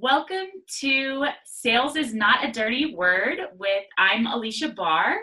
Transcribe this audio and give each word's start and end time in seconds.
Welcome 0.00 0.46
to 0.78 1.24
Sales 1.44 1.96
is 1.96 2.14
Not 2.14 2.44
a 2.44 2.52
Dirty 2.52 2.94
Word 2.94 3.40
with 3.58 3.82
I'm 3.98 4.28
Alicia 4.28 4.68
Barr, 4.68 5.16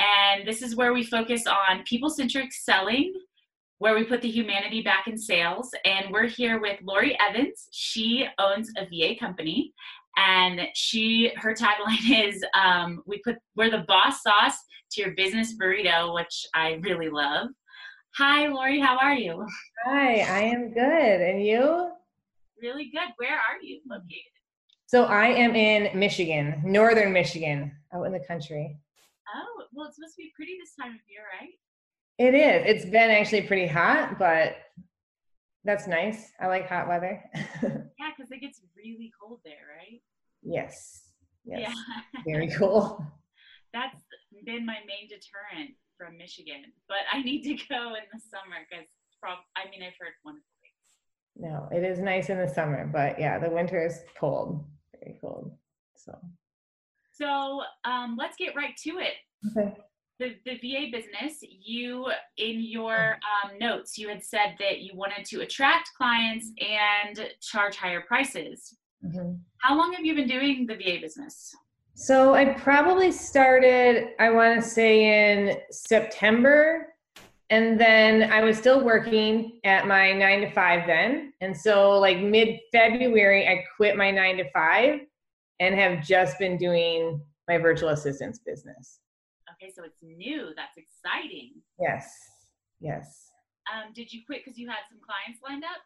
and 0.00 0.44
this 0.44 0.62
is 0.62 0.74
where 0.74 0.92
we 0.92 1.04
focus 1.04 1.46
on 1.46 1.84
people 1.84 2.10
centric 2.10 2.52
selling, 2.52 3.14
where 3.78 3.94
we 3.94 4.02
put 4.02 4.22
the 4.22 4.28
humanity 4.28 4.82
back 4.82 5.06
in 5.06 5.16
sales. 5.16 5.70
And 5.84 6.10
we're 6.10 6.26
here 6.26 6.60
with 6.60 6.80
Lori 6.82 7.16
Evans. 7.20 7.68
She 7.70 8.26
owns 8.40 8.72
a 8.76 8.86
VA 8.86 9.14
company, 9.16 9.72
and 10.16 10.62
she 10.74 11.30
her 11.36 11.54
tagline 11.54 12.26
is 12.28 12.44
um, 12.60 13.04
"We 13.06 13.18
put 13.18 13.36
we're 13.54 13.70
the 13.70 13.84
boss 13.86 14.24
sauce 14.24 14.58
to 14.90 15.02
your 15.02 15.12
business 15.12 15.54
burrito," 15.56 16.12
which 16.16 16.46
I 16.52 16.80
really 16.82 17.10
love. 17.10 17.50
Hi, 18.16 18.48
Lori. 18.48 18.80
How 18.80 18.98
are 18.98 19.14
you? 19.14 19.46
Hi, 19.84 20.18
I 20.18 20.40
am 20.40 20.74
good. 20.74 21.20
And 21.20 21.46
you? 21.46 21.92
Really 22.60 22.90
good. 22.92 23.08
Where 23.18 23.34
are 23.34 23.60
you 23.62 23.80
located? 23.88 24.32
So 24.86 25.04
I 25.04 25.26
am 25.26 25.56
in 25.56 25.98
Michigan, 25.98 26.62
northern 26.64 27.12
Michigan, 27.12 27.72
out 27.92 28.04
in 28.04 28.12
the 28.12 28.20
country. 28.20 28.78
Oh, 29.34 29.64
well, 29.72 29.88
it's 29.88 29.96
supposed 29.96 30.14
to 30.14 30.22
be 30.22 30.32
pretty 30.36 30.56
this 30.60 30.74
time 30.80 30.92
of 30.92 31.00
year, 31.08 31.22
right? 31.40 31.50
It 32.18 32.34
is. 32.34 32.62
It's 32.66 32.84
been 32.90 33.10
actually 33.10 33.42
pretty 33.42 33.66
hot, 33.66 34.18
but 34.18 34.56
that's 35.64 35.86
nice. 35.86 36.30
I 36.40 36.46
like 36.46 36.68
hot 36.68 36.88
weather. 36.88 37.22
yeah, 37.34 38.10
because 38.16 38.30
it 38.30 38.40
gets 38.40 38.60
really 38.76 39.10
cold 39.20 39.40
there, 39.44 39.76
right? 39.76 40.00
Yes. 40.42 41.02
Yes. 41.44 41.68
Yeah. 41.68 42.22
Very 42.24 42.48
cool. 42.56 43.04
That's 43.74 44.00
been 44.44 44.64
my 44.64 44.78
main 44.86 45.08
deterrent 45.08 45.74
from 45.98 46.16
Michigan, 46.16 46.62
but 46.88 46.98
I 47.12 47.22
need 47.22 47.42
to 47.42 47.54
go 47.68 47.94
in 47.94 48.06
the 48.12 48.20
summer 48.30 48.62
because, 48.70 48.86
prob- 49.20 49.44
I 49.56 49.68
mean, 49.68 49.82
I've 49.82 49.98
heard 49.98 50.14
wonderful 50.24 50.46
no, 51.38 51.68
it 51.70 51.84
is 51.84 51.98
nice 51.98 52.30
in 52.30 52.38
the 52.38 52.48
summer, 52.48 52.88
but 52.90 53.18
yeah, 53.18 53.38
the 53.38 53.50
winter 53.50 53.84
is 53.84 54.00
cold, 54.18 54.64
very 54.92 55.18
cold. 55.20 55.52
So, 55.96 56.16
so 57.12 57.62
um, 57.84 58.16
let's 58.18 58.36
get 58.36 58.54
right 58.54 58.76
to 58.84 58.98
it. 58.98 59.14
Okay. 59.56 59.74
The, 60.18 60.34
the 60.46 60.54
VA 60.54 60.86
business, 60.90 61.40
you 61.42 62.06
in 62.38 62.62
your 62.62 63.18
um, 63.44 63.58
notes, 63.58 63.98
you 63.98 64.08
had 64.08 64.24
said 64.24 64.54
that 64.58 64.80
you 64.80 64.92
wanted 64.94 65.26
to 65.26 65.42
attract 65.42 65.90
clients 65.94 66.52
and 66.58 67.28
charge 67.42 67.76
higher 67.76 68.00
prices. 68.00 68.74
Mm-hmm. 69.04 69.34
How 69.58 69.76
long 69.76 69.92
have 69.92 70.06
you 70.06 70.14
been 70.14 70.28
doing 70.28 70.66
the 70.66 70.74
VA 70.74 70.98
business? 71.02 71.54
So 71.94 72.34
I 72.34 72.46
probably 72.46 73.12
started, 73.12 74.08
I 74.18 74.30
want 74.30 74.62
to 74.62 74.66
say 74.66 75.32
in 75.32 75.58
September 75.70 76.94
and 77.50 77.80
then 77.80 78.30
I 78.32 78.42
was 78.42 78.58
still 78.58 78.82
working 78.82 79.60
at 79.64 79.86
my 79.86 80.12
nine 80.12 80.40
to 80.40 80.50
five 80.50 80.86
then. 80.86 81.32
And 81.40 81.56
so, 81.56 81.98
like 81.98 82.18
mid 82.18 82.58
February, 82.72 83.46
I 83.46 83.64
quit 83.76 83.96
my 83.96 84.10
nine 84.10 84.36
to 84.38 84.50
five 84.50 85.00
and 85.60 85.74
have 85.74 86.04
just 86.04 86.38
been 86.38 86.56
doing 86.56 87.20
my 87.48 87.58
virtual 87.58 87.90
assistance 87.90 88.40
business. 88.44 88.98
Okay, 89.52 89.72
so 89.74 89.84
it's 89.84 89.96
new. 90.02 90.50
That's 90.56 90.76
exciting. 90.76 91.52
Yes, 91.80 92.12
yes. 92.80 93.30
Um, 93.72 93.92
did 93.94 94.12
you 94.12 94.22
quit 94.26 94.42
because 94.44 94.58
you 94.58 94.68
had 94.68 94.78
some 94.88 94.98
clients 95.04 95.40
lined 95.42 95.64
up? 95.64 95.80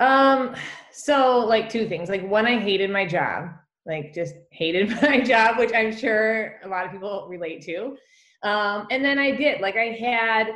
Um, 0.00 0.54
so 0.92 1.40
like 1.40 1.68
two 1.68 1.88
things. 1.88 2.08
Like 2.08 2.26
one, 2.26 2.46
I 2.46 2.58
hated 2.58 2.90
my 2.90 3.06
job, 3.06 3.50
like 3.86 4.14
just 4.14 4.34
hated 4.52 4.90
my 5.02 5.20
job, 5.20 5.58
which 5.58 5.72
I'm 5.74 5.94
sure 5.94 6.60
a 6.64 6.68
lot 6.68 6.86
of 6.86 6.92
people 6.92 7.26
relate 7.28 7.62
to. 7.62 7.96
Um, 8.42 8.86
and 8.90 9.04
then 9.04 9.18
I 9.18 9.32
did, 9.32 9.60
like 9.60 9.76
I 9.76 9.96
had 10.00 10.48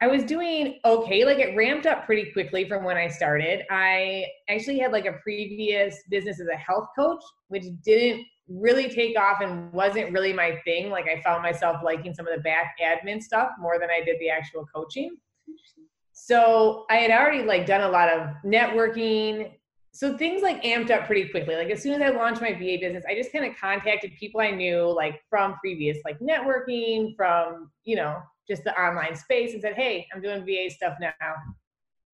I 0.00 0.06
was 0.06 0.24
doing 0.24 0.80
okay. 0.84 1.24
Like 1.24 1.38
it 1.38 1.56
ramped 1.56 1.86
up 1.86 2.04
pretty 2.04 2.32
quickly 2.32 2.68
from 2.68 2.84
when 2.84 2.96
I 2.96 3.08
started. 3.08 3.62
I 3.70 4.26
actually 4.48 4.78
had 4.78 4.92
like 4.92 5.06
a 5.06 5.14
previous 5.22 5.96
business 6.10 6.40
as 6.40 6.48
a 6.48 6.56
health 6.56 6.88
coach, 6.96 7.22
which 7.48 7.64
didn't 7.84 8.26
really 8.48 8.88
take 8.88 9.18
off 9.18 9.40
and 9.40 9.72
wasn't 9.72 10.12
really 10.12 10.32
my 10.32 10.60
thing. 10.64 10.90
Like 10.90 11.06
I 11.08 11.22
found 11.22 11.42
myself 11.42 11.76
liking 11.82 12.12
some 12.12 12.26
of 12.26 12.34
the 12.34 12.42
back 12.42 12.76
admin 12.82 13.22
stuff 13.22 13.50
more 13.58 13.78
than 13.78 13.88
I 13.90 14.04
did 14.04 14.18
the 14.20 14.28
actual 14.28 14.66
coaching. 14.74 15.16
So 16.12 16.84
I 16.90 16.96
had 16.96 17.10
already 17.10 17.42
like 17.42 17.66
done 17.66 17.82
a 17.82 17.88
lot 17.88 18.08
of 18.08 18.28
networking. 18.44 19.52
So 19.92 20.18
things 20.18 20.42
like 20.42 20.62
amped 20.62 20.90
up 20.90 21.06
pretty 21.06 21.28
quickly. 21.28 21.54
Like 21.54 21.70
as 21.70 21.82
soon 21.82 22.00
as 22.00 22.02
I 22.02 22.14
launched 22.14 22.42
my 22.42 22.52
VA 22.52 22.78
business, 22.80 23.04
I 23.08 23.14
just 23.14 23.32
kind 23.32 23.44
of 23.44 23.56
contacted 23.58 24.12
people 24.18 24.40
I 24.40 24.50
knew 24.50 24.92
like 24.92 25.22
from 25.30 25.54
previous 25.60 25.98
like 26.04 26.18
networking, 26.18 27.16
from, 27.16 27.70
you 27.84 27.96
know, 27.96 28.20
just 28.46 28.64
the 28.64 28.78
online 28.80 29.16
space 29.16 29.52
and 29.52 29.62
said, 29.62 29.74
Hey, 29.74 30.06
I'm 30.14 30.22
doing 30.22 30.44
VA 30.44 30.70
stuff 30.70 30.96
now. 31.00 31.12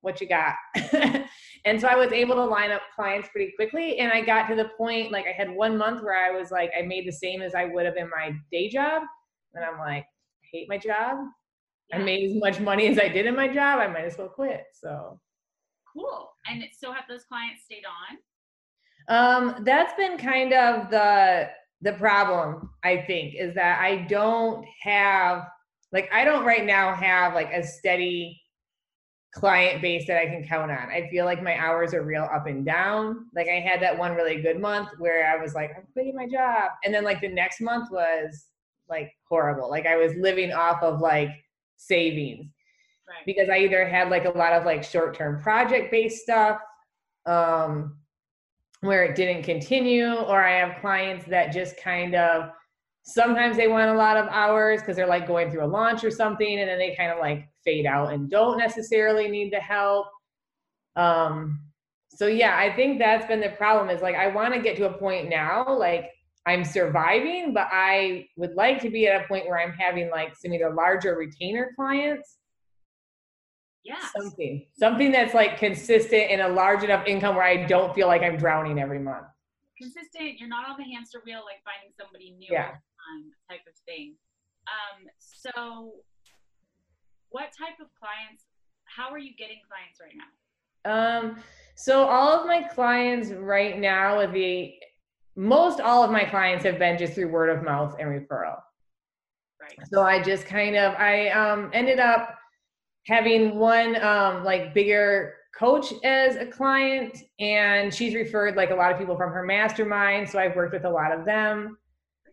What 0.02 0.20
you 0.20 0.28
got? 0.28 0.54
and 1.64 1.80
so 1.80 1.86
I 1.86 1.94
was 1.94 2.12
able 2.12 2.34
to 2.36 2.44
line 2.44 2.70
up 2.70 2.82
clients 2.94 3.28
pretty 3.28 3.52
quickly. 3.54 3.98
And 3.98 4.10
I 4.10 4.22
got 4.22 4.48
to 4.48 4.54
the 4.54 4.70
point, 4.78 5.12
like 5.12 5.26
I 5.26 5.32
had 5.32 5.50
one 5.50 5.76
month 5.76 6.02
where 6.02 6.16
I 6.16 6.30
was 6.36 6.50
like, 6.50 6.70
I 6.78 6.82
made 6.82 7.06
the 7.06 7.12
same 7.12 7.42
as 7.42 7.54
I 7.54 7.66
would 7.66 7.84
have 7.84 7.96
in 7.96 8.08
my 8.08 8.34
day 8.50 8.70
job. 8.70 9.02
And 9.54 9.64
I'm 9.64 9.78
like, 9.78 10.04
I 10.04 10.46
hate 10.50 10.68
my 10.68 10.78
job. 10.78 11.18
Yeah. 11.90 11.98
I 11.98 12.02
made 12.02 12.30
as 12.30 12.36
much 12.36 12.60
money 12.60 12.86
as 12.86 12.98
I 12.98 13.08
did 13.08 13.26
in 13.26 13.36
my 13.36 13.48
job. 13.48 13.80
I 13.80 13.88
might 13.88 14.04
as 14.04 14.16
well 14.16 14.28
quit. 14.28 14.64
So 14.72 15.20
cool. 15.92 16.30
And 16.48 16.64
so 16.78 16.92
have 16.92 17.04
those 17.08 17.24
clients 17.24 17.64
stayed 17.64 17.82
on? 17.84 18.18
Um, 19.08 19.64
that's 19.64 19.92
been 19.94 20.16
kind 20.16 20.52
of 20.52 20.90
the 20.90 21.50
the 21.82 21.92
problem, 21.94 22.70
I 22.84 22.98
think, 23.06 23.34
is 23.34 23.54
that 23.54 23.80
I 23.80 24.02
don't 24.02 24.64
have 24.82 25.46
like 25.92 26.08
I 26.12 26.24
don't 26.24 26.44
right 26.44 26.64
now 26.64 26.94
have 26.94 27.34
like 27.34 27.52
a 27.52 27.66
steady 27.66 28.40
client 29.32 29.80
base 29.80 30.06
that 30.06 30.20
I 30.20 30.26
can 30.26 30.44
count 30.46 30.70
on. 30.70 30.90
I 30.90 31.08
feel 31.10 31.24
like 31.24 31.42
my 31.42 31.56
hours 31.56 31.94
are 31.94 32.02
real 32.02 32.28
up 32.32 32.46
and 32.46 32.64
down. 32.64 33.26
Like 33.34 33.48
I 33.48 33.60
had 33.60 33.80
that 33.82 33.96
one 33.96 34.14
really 34.14 34.40
good 34.42 34.58
month 34.58 34.88
where 34.98 35.30
I 35.30 35.40
was 35.40 35.54
like, 35.54 35.70
I'm 35.76 35.86
quitting 35.92 36.16
my 36.16 36.26
job. 36.26 36.72
And 36.84 36.92
then 36.92 37.04
like 37.04 37.20
the 37.20 37.28
next 37.28 37.60
month 37.60 37.90
was 37.92 38.46
like 38.88 39.12
horrible. 39.28 39.70
Like 39.70 39.86
I 39.86 39.96
was 39.96 40.14
living 40.16 40.52
off 40.52 40.82
of 40.82 41.00
like 41.00 41.30
savings. 41.76 42.46
Right. 43.08 43.24
Because 43.26 43.48
I 43.48 43.58
either 43.58 43.86
had 43.88 44.10
like 44.10 44.24
a 44.24 44.36
lot 44.36 44.52
of 44.52 44.64
like 44.64 44.84
short-term 44.84 45.40
project-based 45.42 46.22
stuff 46.22 46.60
um 47.26 47.96
where 48.80 49.04
it 49.04 49.14
didn't 49.14 49.42
continue 49.42 50.14
or 50.14 50.42
I 50.42 50.58
have 50.58 50.80
clients 50.80 51.26
that 51.26 51.52
just 51.52 51.76
kind 51.76 52.14
of 52.14 52.50
Sometimes 53.02 53.56
they 53.56 53.68
want 53.68 53.90
a 53.90 53.94
lot 53.94 54.16
of 54.16 54.28
hours 54.28 54.80
because 54.80 54.96
they're 54.96 55.06
like 55.06 55.26
going 55.26 55.50
through 55.50 55.64
a 55.64 55.66
launch 55.66 56.04
or 56.04 56.10
something, 56.10 56.60
and 56.60 56.68
then 56.68 56.78
they 56.78 56.94
kind 56.94 57.10
of 57.10 57.18
like 57.18 57.48
fade 57.64 57.86
out 57.86 58.12
and 58.12 58.30
don't 58.30 58.58
necessarily 58.58 59.28
need 59.28 59.52
the 59.52 59.60
help. 59.60 60.06
Um, 60.96 61.60
so 62.08 62.26
yeah, 62.26 62.56
I 62.56 62.74
think 62.74 62.98
that's 62.98 63.26
been 63.26 63.40
the 63.40 63.50
problem 63.50 63.88
is 63.88 64.02
like 64.02 64.16
I 64.16 64.28
want 64.28 64.54
to 64.54 64.60
get 64.60 64.76
to 64.76 64.88
a 64.88 64.92
point 64.92 65.28
now, 65.28 65.66
like 65.76 66.10
I'm 66.46 66.64
surviving, 66.64 67.54
but 67.54 67.68
I 67.70 68.26
would 68.36 68.54
like 68.54 68.80
to 68.82 68.90
be 68.90 69.06
at 69.06 69.22
a 69.22 69.26
point 69.26 69.46
where 69.46 69.58
I'm 69.58 69.72
having 69.72 70.10
like 70.10 70.36
some 70.36 70.52
either 70.52 70.72
larger 70.72 71.16
retainer 71.16 71.72
clients. 71.76 72.36
Yeah. 73.82 73.96
Something. 74.14 74.66
Something 74.78 75.10
that's 75.10 75.32
like 75.32 75.58
consistent 75.58 76.30
and 76.30 76.42
a 76.42 76.48
large 76.48 76.84
enough 76.84 77.06
income 77.06 77.34
where 77.34 77.44
I 77.44 77.64
don't 77.64 77.94
feel 77.94 78.08
like 78.08 78.22
I'm 78.22 78.36
drowning 78.36 78.78
every 78.78 78.98
month. 78.98 79.26
Consistent, 79.78 80.38
you're 80.38 80.48
not 80.48 80.68
on 80.68 80.76
the 80.76 80.84
hamster 80.84 81.22
wheel 81.24 81.40
like 81.46 81.62
finding 81.64 81.90
somebody 81.98 82.32
new. 82.38 82.48
Yeah 82.50 82.72
type 83.48 83.64
of 83.66 83.74
thing. 83.86 84.14
Um, 84.68 85.06
so, 85.18 85.92
what 87.30 87.50
type 87.56 87.80
of 87.80 87.88
clients? 87.98 88.44
How 88.84 89.10
are 89.10 89.18
you 89.18 89.34
getting 89.36 89.58
clients 89.68 90.00
right 90.00 90.14
now? 90.16 90.30
Um, 90.84 91.36
so 91.74 92.04
all 92.04 92.40
of 92.40 92.46
my 92.46 92.62
clients 92.62 93.30
right 93.30 93.78
now 93.78 94.18
would 94.18 94.32
be 94.32 94.78
most 95.36 95.80
all 95.80 96.02
of 96.02 96.10
my 96.10 96.24
clients 96.24 96.64
have 96.64 96.78
been 96.78 96.98
just 96.98 97.14
through 97.14 97.28
word 97.28 97.50
of 97.50 97.62
mouth 97.62 97.96
and 97.98 98.08
referral. 98.08 98.58
Right. 99.60 99.78
So 99.92 100.02
I 100.02 100.22
just 100.22 100.46
kind 100.46 100.76
of 100.76 100.94
I 100.94 101.28
um 101.30 101.70
ended 101.72 102.00
up 102.00 102.36
having 103.06 103.56
one 103.56 104.02
um 104.02 104.44
like 104.44 104.74
bigger 104.74 105.34
coach 105.58 105.92
as 106.04 106.36
a 106.36 106.46
client 106.46 107.18
and 107.38 107.92
she's 107.92 108.14
referred 108.14 108.56
like 108.56 108.70
a 108.70 108.74
lot 108.74 108.92
of 108.92 108.98
people 108.98 109.16
from 109.16 109.32
her 109.32 109.42
mastermind 109.42 110.28
so 110.28 110.38
I've 110.38 110.54
worked 110.54 110.72
with 110.72 110.84
a 110.84 110.90
lot 110.90 111.12
of 111.12 111.24
them 111.24 111.76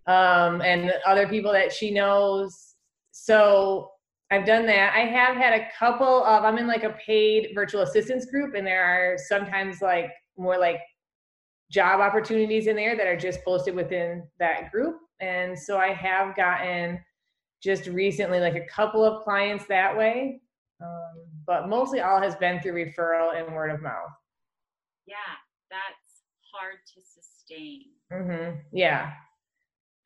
um, 0.07 0.61
and 0.61 0.93
other 1.05 1.27
people 1.27 1.51
that 1.51 1.71
she 1.71 1.91
knows. 1.91 2.75
So 3.11 3.91
I've 4.31 4.45
done 4.45 4.65
that. 4.65 4.93
I 4.93 5.01
have 5.01 5.37
had 5.37 5.53
a 5.59 5.67
couple 5.77 6.23
of, 6.25 6.43
I'm 6.43 6.57
in 6.57 6.67
like 6.67 6.83
a 6.83 6.97
paid 7.05 7.51
virtual 7.53 7.81
assistance 7.81 8.25
group, 8.25 8.55
and 8.55 8.65
there 8.65 8.83
are 8.83 9.17
sometimes 9.17 9.81
like 9.81 10.11
more 10.37 10.57
like 10.57 10.79
job 11.71 11.99
opportunities 11.99 12.67
in 12.67 12.75
there 12.75 12.95
that 12.95 13.07
are 13.07 13.17
just 13.17 13.43
posted 13.43 13.75
within 13.75 14.23
that 14.39 14.71
group. 14.71 14.97
And 15.19 15.57
so 15.57 15.77
I 15.77 15.93
have 15.93 16.35
gotten 16.35 16.99
just 17.61 17.87
recently 17.87 18.39
like 18.39 18.55
a 18.55 18.65
couple 18.67 19.03
of 19.03 19.23
clients 19.23 19.65
that 19.67 19.97
way. 19.97 20.41
Um, 20.81 21.25
but 21.45 21.67
mostly 21.67 22.01
all 22.01 22.21
has 22.21 22.35
been 22.35 22.61
through 22.61 22.73
referral 22.73 23.35
and 23.35 23.53
word 23.55 23.71
of 23.71 23.81
mouth. 23.81 24.11
Yeah, 25.07 25.15
that's 25.71 26.23
hard 26.53 26.77
to 26.93 27.01
sustain. 27.01 27.85
Mm-hmm. 28.13 28.59
Yeah, 28.71 29.13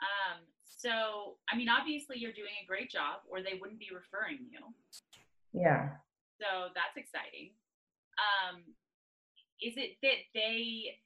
um, 0.01 0.41
so, 0.65 1.37
I 1.45 1.55
mean, 1.55 1.69
obviously 1.69 2.17
you're 2.17 2.33
doing 2.33 2.57
a 2.57 2.65
great 2.65 2.89
job 2.89 3.21
or 3.29 3.41
they 3.41 3.57
wouldn't 3.61 3.79
be 3.79 3.93
referring 3.93 4.49
you. 4.49 4.59
Yeah. 5.53 6.01
So 6.41 6.73
that's 6.73 6.97
exciting. 6.97 7.53
Um, 8.17 8.65
is 9.61 9.77
it 9.77 10.01
that 10.01 10.25
they 10.33 10.97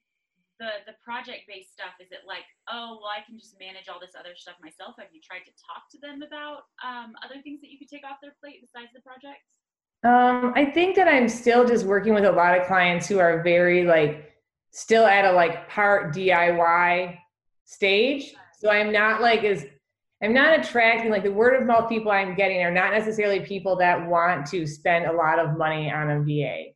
the 0.58 0.80
the 0.88 0.96
project 1.04 1.44
based 1.46 1.72
stuff 1.72 1.92
is 2.00 2.08
it 2.10 2.24
like 2.26 2.48
oh 2.72 2.98
well 3.00 3.12
i 3.12 3.20
can 3.28 3.38
just 3.38 3.60
manage 3.60 3.88
all 3.88 4.00
this 4.00 4.16
other 4.18 4.32
stuff 4.34 4.54
myself 4.62 4.96
have 4.98 5.12
you 5.12 5.20
tried 5.20 5.44
to 5.44 5.52
talk 5.60 5.84
to 5.92 5.98
them 6.00 6.22
about 6.22 6.64
um, 6.80 7.12
other 7.24 7.40
things 7.42 7.60
that 7.60 7.68
you 7.68 7.78
could 7.78 7.88
take 7.88 8.04
off 8.04 8.16
their 8.22 8.34
plate 8.40 8.64
besides 8.64 8.88
the 8.94 9.00
projects 9.04 9.44
um, 10.04 10.52
i 10.56 10.64
think 10.64 10.96
that 10.96 11.08
i'm 11.08 11.28
still 11.28 11.66
just 11.66 11.84
working 11.84 12.14
with 12.14 12.24
a 12.24 12.32
lot 12.32 12.58
of 12.58 12.66
clients 12.66 13.06
who 13.06 13.18
are 13.18 13.42
very 13.42 13.84
like 13.84 14.32
still 14.72 15.04
at 15.04 15.24
a 15.24 15.32
like 15.32 15.68
part 15.68 16.14
diy 16.14 17.18
stage 17.64 18.34
so 18.56 18.70
i'm 18.70 18.92
not 18.92 19.20
like 19.20 19.44
as 19.44 19.64
i'm 20.22 20.34
not 20.34 20.58
attracting 20.58 21.10
like 21.10 21.22
the 21.22 21.32
word 21.32 21.60
of 21.60 21.66
mouth 21.66 21.88
people 21.88 22.10
i'm 22.10 22.34
getting 22.34 22.62
are 22.62 22.70
not 22.70 22.92
necessarily 22.92 23.40
people 23.40 23.76
that 23.76 24.08
want 24.08 24.46
to 24.46 24.66
spend 24.66 25.06
a 25.06 25.12
lot 25.12 25.38
of 25.38 25.56
money 25.56 25.90
on 25.90 26.10
a 26.10 26.20
va 26.20 26.72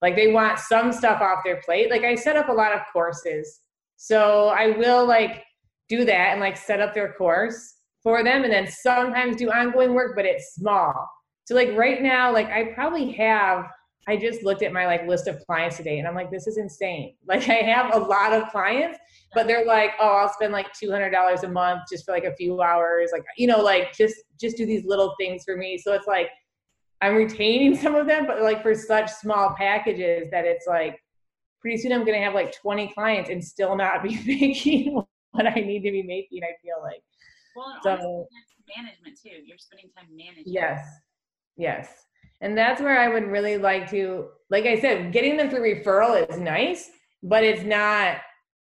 like 0.00 0.14
they 0.14 0.32
want 0.32 0.58
some 0.58 0.92
stuff 0.92 1.20
off 1.20 1.40
their 1.44 1.60
plate. 1.62 1.90
Like 1.90 2.04
I 2.04 2.14
set 2.14 2.36
up 2.36 2.48
a 2.48 2.52
lot 2.52 2.72
of 2.72 2.80
courses. 2.92 3.60
So 3.96 4.48
I 4.48 4.70
will 4.70 5.06
like 5.06 5.42
do 5.88 6.04
that 6.04 6.32
and 6.32 6.40
like 6.40 6.56
set 6.56 6.80
up 6.80 6.94
their 6.94 7.12
course 7.14 7.74
for 8.02 8.22
them 8.22 8.44
and 8.44 8.52
then 8.52 8.68
sometimes 8.68 9.36
do 9.36 9.50
ongoing 9.50 9.94
work, 9.94 10.14
but 10.14 10.24
it's 10.24 10.54
small. 10.54 10.94
So 11.46 11.54
like 11.54 11.70
right 11.76 12.00
now, 12.00 12.32
like 12.32 12.48
I 12.48 12.72
probably 12.74 13.10
have 13.12 13.64
I 14.08 14.16
just 14.16 14.42
looked 14.42 14.62
at 14.62 14.72
my 14.72 14.86
like 14.86 15.06
list 15.06 15.28
of 15.28 15.38
clients 15.44 15.76
today 15.76 15.98
and 15.98 16.08
I'm 16.08 16.14
like, 16.14 16.30
this 16.30 16.46
is 16.46 16.56
insane. 16.56 17.14
Like 17.26 17.46
I 17.46 17.56
have 17.56 17.94
a 17.94 17.98
lot 17.98 18.32
of 18.32 18.50
clients, 18.50 18.98
but 19.34 19.46
they're 19.46 19.66
like, 19.66 19.90
oh, 20.00 20.08
I'll 20.08 20.32
spend 20.32 20.50
like 20.50 20.72
two 20.72 20.90
hundred 20.90 21.10
dollars 21.10 21.42
a 21.42 21.48
month 21.48 21.82
just 21.90 22.06
for 22.06 22.12
like 22.12 22.24
a 22.24 22.34
few 22.34 22.62
hours. 22.62 23.10
Like, 23.12 23.22
you 23.36 23.46
know, 23.46 23.60
like 23.60 23.92
just 23.92 24.16
just 24.40 24.56
do 24.56 24.64
these 24.64 24.86
little 24.86 25.14
things 25.20 25.44
for 25.44 25.56
me. 25.58 25.76
So 25.76 25.92
it's 25.92 26.06
like 26.06 26.30
I'm 27.02 27.14
retaining 27.14 27.76
some 27.82 27.94
of 27.94 28.06
them, 28.06 28.26
but 28.26 28.40
like 28.40 28.62
for 28.62 28.74
such 28.74 29.10
small 29.10 29.54
packages 29.58 30.28
that 30.30 30.46
it's 30.46 30.66
like 30.66 30.98
pretty 31.60 31.76
soon 31.76 31.92
I'm 31.92 32.06
gonna 32.06 32.24
have 32.24 32.34
like 32.34 32.54
20 32.54 32.88
clients 32.94 33.28
and 33.28 33.44
still 33.44 33.76
not 33.76 34.02
be 34.02 34.18
making 34.26 35.02
what 35.32 35.46
I 35.46 35.54
need 35.54 35.82
to 35.82 35.92
be 35.92 36.02
making. 36.02 36.42
I 36.44 36.56
feel 36.62 36.82
like. 36.82 37.02
Well, 37.54 37.78
so, 37.82 38.26
management 38.74 39.18
too. 39.22 39.42
You're 39.44 39.58
spending 39.58 39.90
time 39.94 40.06
managing. 40.16 40.44
Yes, 40.46 40.88
yes, 41.56 42.07
and 42.40 42.56
that's 42.56 42.80
where 42.80 42.98
I 42.98 43.08
would 43.08 43.24
really 43.24 43.58
like 43.58 43.90
to, 43.90 44.28
like 44.50 44.64
I 44.64 44.80
said, 44.80 45.12
getting 45.12 45.36
them 45.36 45.50
through 45.50 45.82
referral 45.82 46.28
is 46.30 46.38
nice, 46.38 46.90
but 47.22 47.42
it's 47.44 47.62
not 47.62 48.18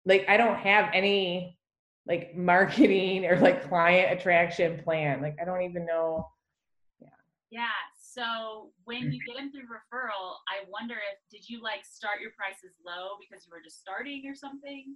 like 0.07 0.25
I 0.29 0.37
don't 0.37 0.57
have 0.57 0.91
any 0.93 1.59
like 2.07 2.35
marketing 2.37 3.27
or 3.27 3.39
like 3.39 3.69
client 3.69 4.19
attraction 4.19 4.81
plan. 4.85 5.21
Like 5.21 5.37
I 5.41 5.45
don't 5.45 5.63
even 5.63 5.87
know. 5.87 6.27
Yeah. 7.01 7.09
Yeah. 7.51 7.67
So 7.99 8.71
when 8.85 9.11
you 9.13 9.19
get 9.27 9.37
them 9.37 9.51
through 9.51 9.63
referral, 9.63 10.35
I 10.49 10.65
wonder 10.71 10.95
if 10.95 11.19
did 11.33 11.49
you 11.49 11.61
like 11.61 11.85
start 11.85 12.21
your 12.21 12.31
prices 12.37 12.77
low 12.87 13.17
because 13.19 13.45
you 13.45 13.51
were 13.53 13.63
just 13.63 13.81
starting 13.81 14.23
or 14.29 14.37
something? 14.37 14.95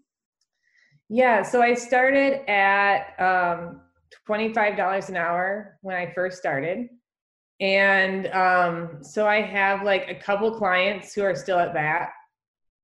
Yeah, 1.08 1.42
so 1.42 1.62
I 1.62 1.74
started 1.74 2.48
at 2.48 3.18
um, 3.18 3.80
$25 4.28 5.08
an 5.08 5.16
hour 5.16 5.78
when 5.80 5.96
I 5.96 6.12
first 6.14 6.36
started. 6.36 6.88
And 7.60 8.28
um, 8.28 8.98
so 9.02 9.26
I 9.26 9.42
have 9.42 9.82
like 9.82 10.08
a 10.08 10.14
couple 10.14 10.50
clients 10.52 11.12
who 11.12 11.22
are 11.22 11.34
still 11.34 11.58
at 11.58 11.74
that. 11.74 12.10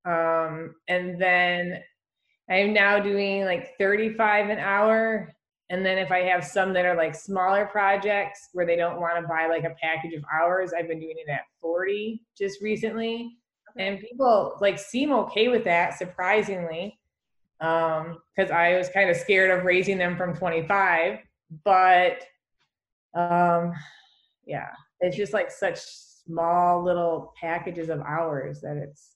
Um, 0.04 0.74
and 0.88 1.20
then 1.20 1.80
I'm 2.50 2.72
now 2.72 2.98
doing 2.98 3.44
like 3.44 3.78
35 3.78 4.50
an 4.50 4.58
hour 4.58 5.34
and 5.70 5.84
then 5.84 5.98
if 5.98 6.12
I 6.12 6.20
have 6.20 6.44
some 6.44 6.72
that 6.74 6.84
are 6.84 6.96
like 6.96 7.14
smaller 7.14 7.66
projects 7.66 8.50
where 8.52 8.66
they 8.66 8.76
don't 8.76 9.00
want 9.00 9.20
to 9.20 9.26
buy 9.26 9.46
like 9.46 9.64
a 9.64 9.74
package 9.82 10.12
of 10.14 10.22
hours, 10.32 10.72
I've 10.72 10.88
been 10.88 11.00
doing 11.00 11.16
it 11.16 11.30
at 11.30 11.40
40 11.60 12.22
just 12.36 12.60
recently. 12.60 13.36
Okay. 13.70 13.88
And 13.88 13.98
people 13.98 14.56
like 14.60 14.78
seem 14.78 15.12
okay 15.12 15.48
with 15.48 15.64
that, 15.64 15.96
surprisingly. 15.96 16.98
Um, 17.60 18.18
because 18.36 18.50
I 18.50 18.76
was 18.76 18.90
kind 18.90 19.08
of 19.08 19.16
scared 19.16 19.50
of 19.50 19.64
raising 19.64 19.96
them 19.96 20.16
from 20.16 20.36
25. 20.36 21.20
But 21.64 22.24
um 23.14 23.72
yeah, 24.46 24.68
it's 25.00 25.16
just 25.16 25.32
like 25.32 25.50
such 25.50 25.78
small 25.78 26.82
little 26.82 27.32
packages 27.40 27.88
of 27.88 28.00
hours 28.00 28.60
that 28.60 28.76
it's 28.76 29.14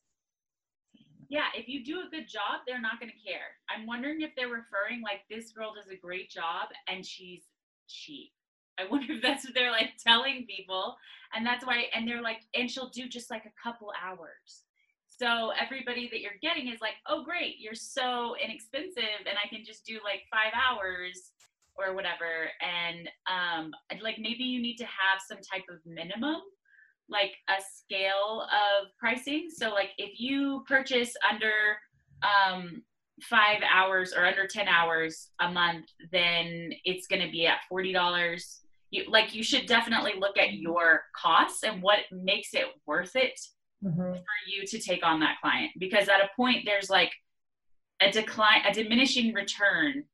yeah, 1.29 1.49
if 1.55 1.69
you 1.69 1.85
do 1.85 2.01
a 2.01 2.11
good 2.11 2.27
job, 2.27 2.65
they're 2.67 2.81
not 2.81 3.01
going 3.01 3.13
to 3.13 3.31
care. 3.31 3.53
I'm 3.69 3.87
wondering 3.87 4.23
if 4.23 4.31
they're 4.35 4.49
referring 4.49 5.03
like 5.03 5.29
this 5.29 5.53
girl 5.53 5.75
does 5.75 5.93
a 5.93 5.97
great 5.97 6.31
job 6.31 6.69
and 6.89 7.05
she's 7.05 7.45
cheap. 7.87 8.33
I 8.81 8.87
wonder 8.91 9.13
if 9.13 9.23
that's 9.23 9.45
what 9.45 9.55
they're 9.55 9.71
like 9.71 9.93
telling 10.05 10.47
people. 10.47 10.97
And 11.35 11.45
that's 11.45 11.67
why, 11.67 11.85
and 11.95 12.09
they're 12.09 12.23
like, 12.23 12.41
and 12.55 12.71
she'll 12.71 12.89
do 12.89 13.09
just 13.09 13.31
like 13.31 13.45
a 13.45 13.53
couple 13.63 13.93
hours. 14.03 14.65
So 15.07 15.53
everybody 15.61 16.09
that 16.11 16.21
you're 16.21 16.41
getting 16.41 16.69
is 16.69 16.81
like, 16.81 16.95
oh, 17.09 17.25
great, 17.25 17.57
you're 17.59 17.75
so 17.75 18.35
inexpensive 18.43 19.27
and 19.29 19.37
I 19.37 19.49
can 19.49 19.65
just 19.65 19.85
do 19.85 19.99
like 20.05 20.23
five 20.31 20.53
hours 20.55 21.33
or 21.79 21.95
whatever. 21.95 22.51
And 22.61 23.09
um, 23.27 23.73
like 24.03 24.19
maybe 24.19 24.45
you 24.45 24.61
need 24.61 24.77
to 24.77 24.85
have 24.85 25.21
some 25.27 25.39
type 25.39 25.65
of 25.71 25.79
minimum 25.87 26.41
like 27.09 27.33
a 27.49 27.61
scale 27.77 28.43
of 28.43 28.89
pricing. 28.99 29.49
So 29.51 29.71
like 29.71 29.91
if 29.99 30.21
you 30.21 30.65
purchase 30.69 31.15
under 31.29 31.53
um, 32.23 32.83
five 33.23 33.61
hours 33.63 34.13
or 34.13 34.25
under 34.25 34.47
10 34.47 34.69
hours 34.69 35.31
a 35.41 35.51
month, 35.51 35.87
then 36.13 36.71
it's 36.85 37.07
going 37.07 37.25
to 37.25 37.31
be 37.31 37.47
at 37.47 37.59
$40. 37.73 38.41
You, 38.91 39.05
like 39.11 39.35
you 39.35 39.43
should 39.43 39.67
definitely 39.67 40.15
look 40.19 40.39
at 40.39 40.55
your 40.55 41.03
costs 41.17 41.63
and 41.65 41.83
what 41.83 42.01
makes 42.11 42.55
it 42.55 42.67
worth 42.87 43.17
it 43.17 43.39
mm-hmm. 43.85 44.13
for 44.13 44.25
you 44.47 44.67
to 44.67 44.79
take 44.79 45.05
on 45.05 45.21
that 45.21 45.37
client. 45.43 45.73
Because 45.79 46.09
at 46.09 46.21
a 46.21 46.29
point 46.37 46.65
there's 46.65 46.91
like 46.91 47.13
a 48.01 48.11
decline, 48.11 48.63
a 48.67 48.73
diminishing 48.73 49.35
return 49.35 50.05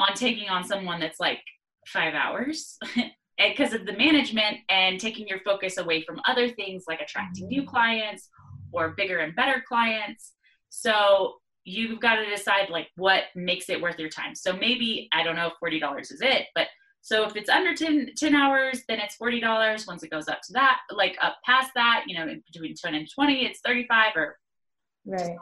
on 0.00 0.14
taking 0.14 0.48
on 0.48 0.64
someone 0.64 1.00
that's 1.00 1.20
like 1.20 1.42
five 1.86 2.14
hours 2.14 2.78
because 3.38 3.72
of 3.72 3.86
the 3.86 3.92
management 3.92 4.58
and 4.68 4.98
taking 4.98 5.26
your 5.26 5.40
focus 5.40 5.78
away 5.78 6.02
from 6.02 6.20
other 6.26 6.48
things 6.48 6.84
like 6.88 7.00
attracting 7.00 7.48
new 7.48 7.62
mm-hmm. 7.62 7.70
clients 7.70 8.28
or 8.72 8.90
bigger 8.96 9.18
and 9.18 9.34
better 9.36 9.62
clients. 9.66 10.32
So 10.68 11.34
you've 11.64 12.00
got 12.00 12.16
to 12.16 12.28
decide 12.28 12.70
like 12.70 12.88
what 12.96 13.24
makes 13.34 13.68
it 13.68 13.80
worth 13.80 13.98
your 13.98 14.08
time. 14.08 14.34
So 14.34 14.52
maybe 14.52 15.08
I 15.12 15.22
don't 15.22 15.36
know 15.36 15.48
if 15.48 15.54
$40 15.62 16.00
is 16.02 16.20
it, 16.20 16.46
but 16.54 16.68
so 17.02 17.24
if 17.24 17.34
it's 17.34 17.48
under 17.48 17.74
10, 17.74 18.10
10 18.16 18.34
hours, 18.34 18.82
then 18.88 19.00
it's 19.00 19.16
$40. 19.16 19.86
Once 19.86 20.02
it 20.02 20.10
goes 20.10 20.28
up 20.28 20.40
to 20.42 20.52
that, 20.52 20.80
like 20.90 21.16
up 21.20 21.36
past 21.44 21.70
that, 21.74 22.04
you 22.06 22.18
know, 22.18 22.26
between 22.52 22.74
10 22.74 22.94
and 22.94 23.08
20, 23.12 23.46
it's 23.46 23.60
35 23.64 24.12
or 24.16 24.38
right. 25.06 25.36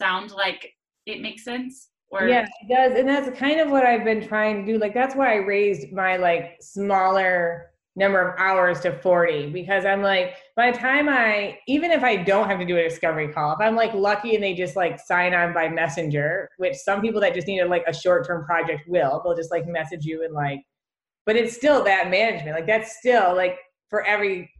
Sound 0.00 0.32
like 0.32 0.72
it 1.06 1.20
makes 1.20 1.44
sense? 1.44 1.88
Or 2.12 2.28
yeah, 2.28 2.46
it 2.60 2.68
does, 2.68 2.98
and 2.98 3.08
that's 3.08 3.38
kind 3.38 3.58
of 3.58 3.70
what 3.70 3.84
I've 3.84 4.04
been 4.04 4.26
trying 4.26 4.66
to 4.66 4.72
do. 4.72 4.78
Like 4.78 4.92
that's 4.92 5.16
why 5.16 5.32
I 5.32 5.36
raised 5.36 5.92
my 5.92 6.18
like 6.18 6.58
smaller 6.60 7.72
number 7.96 8.20
of 8.20 8.38
hours 8.38 8.80
to 8.80 8.92
40 8.92 9.50
because 9.50 9.86
I'm 9.86 10.02
like, 10.02 10.36
by 10.54 10.70
the 10.70 10.78
time 10.78 11.08
I, 11.08 11.58
even 11.66 11.90
if 11.90 12.02
I 12.02 12.16
don't 12.16 12.48
have 12.48 12.58
to 12.58 12.66
do 12.66 12.76
a 12.76 12.82
discovery 12.82 13.28
call, 13.28 13.52
if 13.52 13.60
I'm 13.60 13.74
like 13.74 13.94
lucky 13.94 14.34
and 14.34 14.44
they 14.44 14.54
just 14.54 14.76
like 14.76 15.00
sign 15.00 15.34
on 15.34 15.54
by 15.54 15.68
messenger, 15.68 16.50
which 16.58 16.76
some 16.76 17.00
people 17.00 17.20
that 17.22 17.34
just 17.34 17.46
need 17.46 17.60
a, 17.60 17.66
like 17.66 17.84
a 17.86 17.94
short 17.94 18.26
term 18.26 18.44
project 18.44 18.88
will, 18.88 19.22
they'll 19.24 19.36
just 19.36 19.50
like 19.50 19.66
message 19.66 20.04
you 20.04 20.22
and 20.24 20.34
like, 20.34 20.62
but 21.24 21.36
it's 21.36 21.54
still 21.54 21.82
that 21.84 22.10
management. 22.10 22.56
Like 22.56 22.66
that's 22.66 22.98
still 22.98 23.34
like 23.34 23.58
for 23.88 24.04
every 24.04 24.50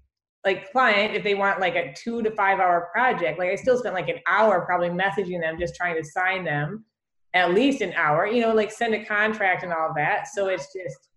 like 0.45 0.73
client, 0.73 1.15
if 1.15 1.23
they 1.23 1.35
want 1.35 1.61
like 1.61 1.77
a 1.77 1.93
two 1.95 2.23
to 2.23 2.31
five 2.31 2.61
hour 2.61 2.89
project, 2.93 3.39
like 3.39 3.51
I 3.51 3.57
still 3.57 3.79
spent 3.79 3.95
like 3.95 4.09
an 4.09 4.21
hour 4.27 4.63
probably 4.63 4.89
messaging 4.89 5.41
them, 5.41 5.59
just 5.59 5.75
trying 5.75 5.97
to 5.97 6.05
sign 6.05 6.45
them 6.45 6.85
at 7.35 7.55
least 7.55 7.81
an 7.81 7.93
hour, 7.95 8.27
you 8.27 8.43
know, 8.43 8.55
like 8.55 8.71
send 8.71 8.95
a 8.95 9.05
contract 9.05 9.63
and 9.63 9.73
all 9.73 9.93
that. 9.97 10.29
So 10.29 10.49
it's 10.49 10.67
just, 10.73 11.09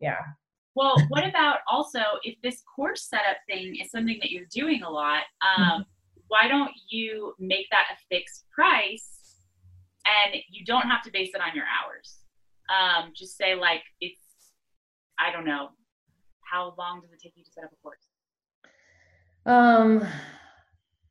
yeah. 0.00 0.18
Well, 0.74 0.94
what 1.08 1.28
about 1.28 1.58
also 1.70 2.00
if 2.22 2.36
this 2.42 2.62
course 2.74 3.08
setup 3.08 3.36
thing 3.48 3.76
is 3.76 3.90
something 3.90 4.18
that 4.22 4.30
you're 4.30 4.46
doing 4.52 4.82
a 4.82 4.90
lot, 4.90 5.22
um, 5.42 5.62
mm-hmm. 5.62 5.82
why 6.28 6.48
don't 6.48 6.72
you 6.88 7.34
make 7.38 7.66
that 7.70 7.86
a 7.92 7.96
fixed 8.08 8.44
price 8.54 9.36
and 10.06 10.40
you 10.48 10.64
don't 10.64 10.88
have 10.88 11.02
to 11.02 11.10
base 11.10 11.30
it 11.34 11.40
on 11.40 11.54
your 11.54 11.66
hours? 11.66 12.20
Um, 12.70 13.12
just 13.14 13.36
say, 13.36 13.54
like, 13.54 13.82
it's, 14.00 14.20
I 15.18 15.32
don't 15.32 15.44
know, 15.44 15.70
how 16.50 16.74
long 16.78 17.00
does 17.00 17.10
it 17.12 17.20
take 17.22 17.32
you 17.36 17.44
to 17.44 17.50
set 17.50 17.64
up 17.64 17.70
a 17.72 17.76
course? 17.82 18.06
Um, 19.44 20.06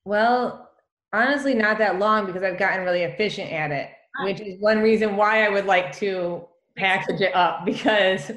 well, 0.06 0.72
honestly, 1.14 1.54
not 1.54 1.78
that 1.78 2.00
long 2.00 2.26
because 2.26 2.42
I've 2.42 2.58
gotten 2.58 2.86
really 2.86 3.04
efficient 3.04 3.52
at 3.52 3.72
it 3.72 3.90
which 4.24 4.42
is 4.42 4.60
one 4.60 4.80
reason 4.80 5.16
why 5.16 5.46
I 5.46 5.50
would 5.50 5.66
like 5.66 5.96
to 5.98 6.46
package 6.76 7.22
it 7.22 7.36
up 7.36 7.66
because 7.66 8.32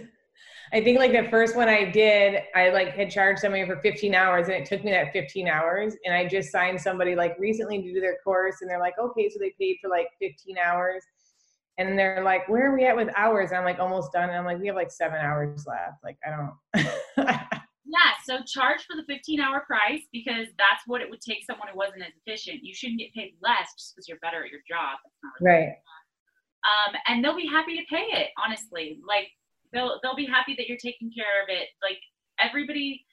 I 0.73 0.83
think 0.83 0.99
like 0.99 1.13
the 1.13 1.29
first 1.29 1.55
one 1.55 1.69
I 1.69 1.91
did, 1.91 2.43
I 2.55 2.71
like 2.71 2.95
had 2.95 3.11
charged 3.11 3.41
somebody 3.41 3.67
for 3.67 3.77
15 3.77 4.15
hours 4.15 4.49
and 4.49 4.57
it 4.57 4.65
took 4.65 4.83
me 4.83 4.91
that 4.91 5.13
15 5.13 5.47
hours. 5.47 5.95
And 6.07 6.15
I 6.15 6.27
just 6.27 6.51
signed 6.51 6.81
somebody 6.81 7.15
like 7.15 7.37
recently 7.39 7.83
to 7.83 7.93
do 7.93 8.01
their 8.01 8.17
course 8.25 8.57
and 8.63 8.71
they're 8.71 8.81
like, 8.81 8.95
okay, 8.99 9.29
so 9.29 9.39
they 9.39 9.53
paid 9.61 9.77
for 9.83 9.91
like 9.91 10.09
15 10.19 10.57
hours. 10.57 11.05
And 11.79 11.99
they're 11.99 12.23
like, 12.23 12.49
where 12.49 12.71
are 12.71 12.75
we 12.75 12.85
at 12.85 12.97
with 12.97 13.09
hours? 13.17 13.51
And 13.51 13.59
I'm 13.59 13.65
like, 13.65 13.81
almost 13.81 14.13
done. 14.13 14.31
And 14.31 14.39
I'm 14.39 14.45
like, 14.45 14.61
we 14.61 14.67
have 14.69 14.77
like 14.77 14.91
seven 14.91 15.19
hours 15.21 15.67
left. 15.67 16.03
Like, 16.03 16.17
I 16.27 16.31
don't. 16.31 17.39
Yeah, 17.93 18.17
so 18.25 18.43
charge 18.47 18.87
for 18.89 18.97
the 18.97 19.05
15 19.05 19.39
hour 19.39 19.61
price 19.67 20.01
because 20.13 20.49
that's 20.57 20.83
what 20.87 21.03
it 21.03 21.11
would 21.11 21.21
take 21.21 21.45
someone 21.45 21.69
who 21.71 21.77
wasn't 21.77 22.03
as 22.03 22.17
efficient. 22.25 22.65
You 22.65 22.75
shouldn't 22.75 22.99
get 22.99 23.13
paid 23.13 23.37
less 23.43 23.69
just 23.77 23.93
because 23.95 24.09
you're 24.09 24.23
better 24.25 24.43
at 24.43 24.51
your 24.51 24.65
job. 24.67 24.97
Really 25.41 25.57
right. 25.57 25.77
Um, 26.65 26.95
and 27.07 27.23
they'll 27.23 27.37
be 27.37 27.47
happy 27.47 27.77
to 27.77 27.85
pay 27.91 28.07
it, 28.17 28.29
honestly. 28.43 28.99
Like 29.07 29.29
they'll 29.75 30.01
they'll 30.03 30.17
be 30.17 30.25
happy 30.25 30.55
that 30.57 30.69
you're 30.69 30.81
taking 30.81 31.13
care 31.13 31.43
of 31.43 31.51
it. 31.51 31.69
Like 31.83 32.01
everybody 32.41 33.05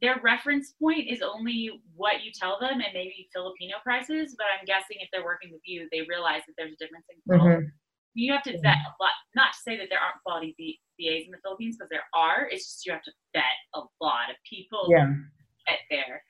their 0.00 0.18
reference 0.20 0.74
point 0.82 1.06
is 1.08 1.22
only 1.22 1.70
what 1.94 2.24
you 2.24 2.32
tell 2.34 2.58
them 2.58 2.82
and 2.82 2.92
maybe 2.92 3.28
Filipino 3.32 3.76
prices, 3.84 4.34
but 4.36 4.46
I'm 4.50 4.66
guessing 4.66 4.98
if 4.98 5.08
they're 5.12 5.24
working 5.24 5.52
with 5.52 5.62
you, 5.64 5.86
they 5.92 6.02
realize 6.08 6.42
that 6.48 6.54
there's 6.58 6.72
a 6.72 6.76
difference 6.76 7.06
in 7.08 7.22
quality. 7.22 7.56
Mm-hmm. 7.62 7.81
You 8.14 8.32
have 8.32 8.42
to 8.44 8.52
vet 8.60 8.76
a 8.76 8.92
lot, 9.00 9.12
not 9.34 9.52
to 9.52 9.58
say 9.58 9.76
that 9.76 9.88
there 9.90 9.98
aren't 9.98 10.22
quality 10.24 10.54
VAs 11.00 11.24
in 11.26 11.32
the 11.32 11.38
Philippines, 11.42 11.76
because 11.76 11.90
there 11.90 12.04
are. 12.14 12.48
It's 12.50 12.66
just 12.66 12.86
you 12.86 12.92
have 12.92 13.02
to 13.04 13.12
vet 13.32 13.58
a 13.74 13.80
lot 14.00 14.30
of 14.30 14.36
people 14.48 14.86
yeah. 14.90 15.12
get 15.66 15.78
there. 15.90 16.22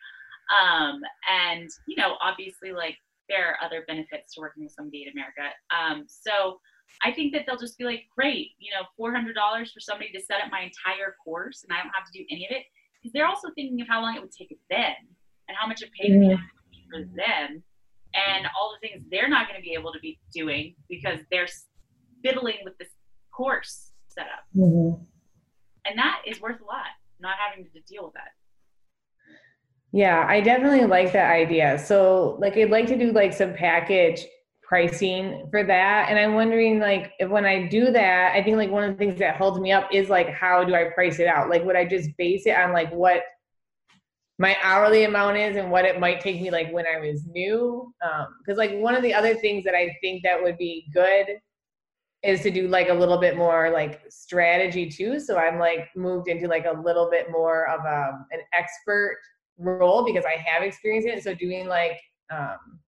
Um, 0.52 1.00
and, 1.30 1.68
you 1.86 1.96
know, 1.96 2.16
obviously, 2.20 2.72
like, 2.72 2.96
there 3.28 3.48
are 3.48 3.64
other 3.64 3.84
benefits 3.86 4.34
to 4.34 4.40
working 4.40 4.64
with 4.64 4.72
somebody 4.72 5.04
in 5.04 5.12
America. 5.12 5.54
Um, 5.70 6.04
so 6.06 6.60
I 7.02 7.12
think 7.12 7.32
that 7.32 7.44
they'll 7.46 7.58
just 7.58 7.78
be 7.78 7.84
like, 7.84 8.04
great, 8.14 8.50
you 8.58 8.70
know, 8.72 8.84
$400 9.00 9.32
for 9.72 9.80
somebody 9.80 10.10
to 10.12 10.20
set 10.20 10.42
up 10.42 10.50
my 10.50 10.60
entire 10.60 11.16
course 11.24 11.64
and 11.64 11.72
I 11.72 11.82
don't 11.82 11.92
have 11.94 12.06
to 12.10 12.18
do 12.18 12.24
any 12.30 12.44
of 12.44 12.52
it 12.52 12.64
because 13.00 13.12
they're 13.12 13.26
also 13.26 13.48
thinking 13.54 13.80
of 13.80 13.88
how 13.88 14.02
long 14.02 14.16
it 14.16 14.20
would 14.20 14.32
take 14.32 14.56
them 14.70 14.94
and 15.48 15.56
how 15.56 15.66
much 15.66 15.82
it 15.82 15.90
paid 15.98 16.12
mm-hmm. 16.12 16.36
for 16.90 17.00
them 17.16 17.62
and 18.14 18.46
all 18.58 18.74
the 18.74 18.86
things 18.86 19.04
they're 19.10 19.28
not 19.28 19.48
going 19.48 19.58
to 19.58 19.64
be 19.64 19.72
able 19.72 19.92
to 19.92 20.00
be 20.00 20.20
doing 20.34 20.74
because 20.88 21.18
they're 21.30 21.48
fiddling 22.23 22.59
with 22.64 22.76
this 22.79 22.88
course 23.35 23.91
setup. 24.09 24.45
Mm-hmm. 24.57 25.02
And 25.87 25.99
that 25.99 26.23
is 26.26 26.41
worth 26.41 26.61
a 26.61 26.64
lot, 26.64 26.87
not 27.21 27.35
having 27.38 27.64
to 27.64 27.81
deal 27.88 28.05
with 28.05 28.14
that. 28.14 28.31
Yeah, 29.93 30.25
I 30.26 30.41
definitely 30.41 30.87
like 30.87 31.12
that 31.12 31.31
idea. 31.31 31.79
So, 31.79 32.37
like, 32.41 32.57
I'd 32.57 32.71
like 32.71 32.87
to 32.87 32.99
do 32.99 33.12
like 33.12 33.33
some 33.33 33.52
package 33.52 34.25
pricing 34.62 35.47
for 35.50 35.64
that. 35.64 36.07
And 36.09 36.19
I'm 36.19 36.35
wondering, 36.35 36.79
like, 36.79 37.12
if 37.19 37.29
when 37.29 37.45
I 37.45 37.67
do 37.67 37.91
that, 37.91 38.33
I 38.35 38.43
think 38.43 38.57
like 38.57 38.71
one 38.71 38.85
of 38.85 38.93
the 38.93 38.97
things 38.97 39.19
that 39.19 39.37
holds 39.37 39.61
me 39.61 39.71
up 39.71 39.88
is 39.93 40.09
like, 40.09 40.31
how 40.31 40.64
do 40.64 40.75
I 40.75 40.85
price 40.95 41.19
it 41.19 41.26
out? 41.26 41.50
Like, 41.50 41.64
would 41.64 41.76
I 41.76 41.85
just 41.85 42.17
base 42.17 42.47
it 42.47 42.57
on 42.57 42.73
like 42.73 42.91
what 42.91 43.23
my 44.38 44.57
hourly 44.62 45.05
amount 45.05 45.37
is 45.37 45.57
and 45.57 45.71
what 45.71 45.85
it 45.85 46.00
might 46.00 46.21
take 46.21 46.41
me 46.41 46.50
like 46.50 46.73
when 46.73 46.87
I 46.87 46.99
was 46.99 47.26
new? 47.26 47.93
Because 48.00 48.52
um, 48.52 48.57
like 48.57 48.73
one 48.73 48.95
of 48.95 49.02
the 49.02 49.12
other 49.12 49.35
things 49.35 49.62
that 49.64 49.75
I 49.75 49.95
think 50.00 50.23
that 50.23 50.43
would 50.43 50.57
be 50.57 50.87
good 50.95 51.26
is 52.23 52.41
to 52.43 52.50
do 52.50 52.69
like 52.69 52.88
a 52.88 52.95
little 52.95 53.19
bit 53.19 53.37
more 53.37 53.71
like 53.71 54.00
strategy 54.09 54.88
too. 54.88 55.19
So 55.19 55.37
I'm 55.37 55.59
like 55.59 55.88
moved 55.97 56.29
into 56.29 56.47
like 56.47 56.67
a 56.67 56.81
little 56.81 57.11
bit 57.11 57.31
more 57.31 57.69
of 57.69 57.85
a, 57.85 58.11
um, 58.11 58.26
an 58.31 58.41
expert 58.52 59.19
role 59.59 60.05
because 60.05 60.25
I 60.25 60.37
have 60.47 60.62
experience 60.62 61.05
in 61.05 61.12
it. 61.12 61.25
So 61.25 61.35
doing 61.35 61.67
like 61.67 62.00
um, 62.33 62.81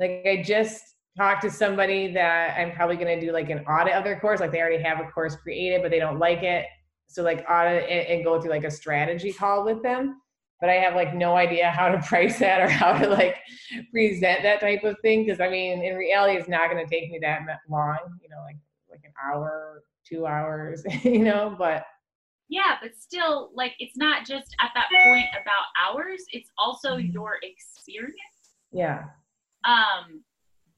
like 0.00 0.22
I 0.26 0.42
just 0.44 0.82
talk 1.16 1.40
to 1.40 1.50
somebody 1.50 2.12
that 2.12 2.58
I'm 2.58 2.72
probably 2.72 2.96
going 2.96 3.18
to 3.18 3.24
do 3.24 3.32
like 3.32 3.50
an 3.50 3.60
audit 3.60 3.94
of 3.94 4.04
their 4.04 4.18
course. 4.18 4.40
Like 4.40 4.52
they 4.52 4.60
already 4.60 4.82
have 4.82 5.00
a 5.00 5.10
course 5.10 5.36
created, 5.36 5.82
but 5.82 5.90
they 5.90 5.98
don't 5.98 6.18
like 6.18 6.42
it. 6.42 6.66
So 7.06 7.22
like 7.22 7.44
audit 7.48 7.88
it 7.88 8.08
and 8.08 8.24
go 8.24 8.40
through 8.40 8.50
like 8.50 8.64
a 8.64 8.70
strategy 8.70 9.32
call 9.32 9.64
with 9.64 9.82
them. 9.82 10.20
But 10.60 10.70
I 10.70 10.74
have 10.74 10.94
like 10.94 11.14
no 11.14 11.36
idea 11.36 11.70
how 11.70 11.88
to 11.88 11.98
price 12.08 12.38
that 12.38 12.60
or 12.60 12.68
how 12.68 12.96
to 12.96 13.08
like 13.08 13.36
present 13.90 14.42
that 14.42 14.60
type 14.60 14.84
of 14.84 14.96
thing. 15.00 15.28
Cause 15.28 15.40
I 15.40 15.48
mean, 15.48 15.82
in 15.82 15.96
reality, 15.96 16.38
it's 16.38 16.48
not 16.48 16.70
going 16.70 16.84
to 16.84 16.90
take 16.90 17.10
me 17.10 17.18
that 17.22 17.40
long, 17.68 17.98
you 18.22 18.28
know, 18.28 18.42
like, 18.44 18.56
like 18.90 19.02
an 19.04 19.12
hour, 19.24 19.82
two 20.06 20.26
hours, 20.26 20.84
you 21.02 21.20
know, 21.20 21.54
but 21.58 21.84
yeah, 22.48 22.76
but 22.80 22.94
still 22.96 23.50
like, 23.54 23.72
it's 23.78 23.96
not 23.96 24.26
just 24.26 24.54
at 24.60 24.70
that 24.74 24.88
point 24.90 25.26
about 25.40 25.64
hours. 25.82 26.24
It's 26.30 26.50
also 26.58 26.96
mm-hmm. 26.96 27.10
your 27.10 27.38
experience. 27.42 28.14
Yeah. 28.70 29.04
Um, 29.64 30.22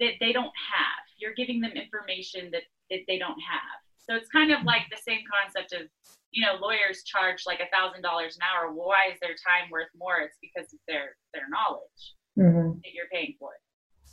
that 0.01 0.13
they 0.21 0.33
don't 0.33 0.45
have. 0.45 1.05
You're 1.19 1.35
giving 1.35 1.61
them 1.61 1.73
information 1.73 2.51
that, 2.53 2.63
that 2.91 3.01
they 3.09 3.19
don't 3.19 3.41
have. 3.41 3.86
So 4.09 4.17
it's 4.17 4.29
kind 4.29 4.53
of 4.53 4.63
like 4.65 4.83
the 4.91 5.01
same 5.03 5.21
concept 5.27 5.73
of, 5.73 5.89
you 6.31 6.45
know, 6.45 6.55
lawyers 6.61 7.03
charge 7.05 7.43
like 7.47 7.61
a 7.61 7.71
thousand 7.75 8.03
dollars 8.03 8.37
an 8.37 8.43
hour. 8.47 8.73
Well, 8.73 8.89
why 8.89 9.13
is 9.13 9.19
their 9.21 9.35
time 9.35 9.71
worth 9.71 9.91
more? 9.99 10.21
It's 10.21 10.39
because 10.41 10.73
of 10.73 10.79
their 10.87 11.17
their 11.35 11.49
knowledge 11.51 12.15
mm-hmm. 12.39 12.79
that 12.83 12.93
you're 12.95 13.11
paying 13.13 13.35
for 13.39 13.55
it. 13.55 13.61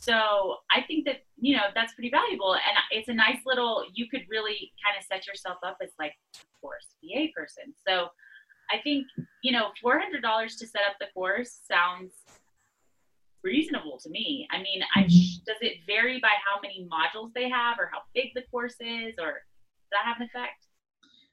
So 0.04 0.58
I 0.70 0.82
think 0.86 1.06
that 1.06 1.24
you 1.38 1.56
know 1.56 1.72
that's 1.74 1.94
pretty 1.94 2.10
valuable, 2.10 2.54
and 2.54 2.76
it's 2.90 3.08
a 3.08 3.14
nice 3.14 3.38
little. 3.46 3.84
You 3.94 4.06
could 4.10 4.22
really 4.28 4.72
kind 4.84 4.98
of 4.98 5.04
set 5.04 5.26
yourself 5.26 5.58
up 5.64 5.78
as 5.82 5.90
like 5.98 6.12
a 6.36 6.44
course 6.60 6.86
VA 7.02 7.28
person. 7.34 7.72
So 7.86 8.08
I 8.70 8.82
think 8.82 9.06
you 9.42 9.52
know 9.52 9.68
four 9.80 9.98
hundred 9.98 10.22
dollars 10.22 10.56
to 10.56 10.66
set 10.66 10.82
up 10.88 10.96
the 11.00 11.06
course 11.14 11.60
sounds 11.66 12.12
reasonable 13.42 13.98
to 14.02 14.10
me. 14.10 14.48
I 14.50 14.58
mean, 14.58 14.82
I, 14.96 15.02
mm-hmm. 15.02 15.44
does 15.46 15.60
it 15.60 15.78
vary 15.86 16.18
by 16.20 16.32
how 16.44 16.60
many 16.60 16.88
modules 16.90 17.32
they 17.34 17.48
have 17.48 17.78
or 17.78 17.90
how 17.92 18.00
big 18.14 18.32
the 18.34 18.42
course 18.50 18.76
is, 18.80 19.14
or 19.18 19.42
that 19.94 20.04
have 20.04 20.20
an 20.20 20.26
effect? 20.26 20.66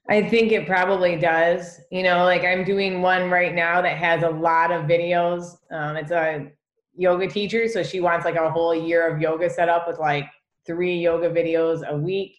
I 0.08 0.28
think 0.28 0.52
it 0.52 0.66
probably 0.66 1.16
does. 1.16 1.80
You 1.90 2.02
know, 2.02 2.24
like 2.24 2.42
I'm 2.44 2.64
doing 2.64 3.02
one 3.02 3.30
right 3.30 3.54
now 3.54 3.80
that 3.82 3.96
has 3.96 4.22
a 4.22 4.30
lot 4.30 4.72
of 4.72 4.86
videos. 4.86 5.56
Um, 5.70 5.96
it's 5.96 6.10
a 6.10 6.50
yoga 6.96 7.28
teacher, 7.28 7.68
so 7.68 7.82
she 7.82 8.00
wants 8.00 8.24
like 8.24 8.36
a 8.36 8.50
whole 8.50 8.74
year 8.74 9.06
of 9.06 9.20
yoga 9.20 9.48
set 9.48 9.68
up 9.68 9.86
with 9.86 9.98
like 9.98 10.28
three 10.66 10.98
yoga 10.98 11.30
videos 11.30 11.86
a 11.88 11.96
week. 11.96 12.36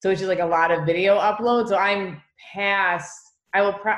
So 0.00 0.10
it's 0.10 0.20
just 0.20 0.28
like 0.28 0.40
a 0.40 0.46
lot 0.46 0.70
of 0.70 0.86
video 0.86 1.18
uploads. 1.18 1.68
So 1.68 1.76
I'm 1.76 2.20
past. 2.52 3.12
I 3.52 3.62
will. 3.62 3.74
Pro- 3.74 3.94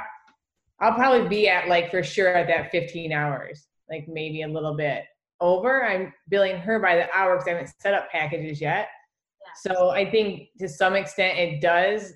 I'll 0.80 0.94
probably 0.94 1.28
be 1.28 1.48
at 1.48 1.68
like 1.68 1.90
for 1.90 2.02
sure 2.02 2.34
at 2.34 2.46
that 2.48 2.70
15 2.70 3.12
hours 3.12 3.66
like 3.90 4.06
maybe 4.08 4.42
a 4.42 4.48
little 4.48 4.74
bit 4.74 5.04
over. 5.40 5.84
I'm 5.84 6.12
billing 6.28 6.56
her 6.58 6.78
by 6.78 6.96
the 6.96 7.14
hour 7.14 7.34
because 7.34 7.48
I 7.48 7.50
haven't 7.50 7.74
set 7.80 7.94
up 7.94 8.10
packages 8.10 8.60
yet. 8.60 8.88
So 9.56 9.90
I 9.90 10.10
think 10.10 10.48
to 10.58 10.68
some 10.68 10.94
extent 10.94 11.38
it 11.38 11.60
does 11.60 12.12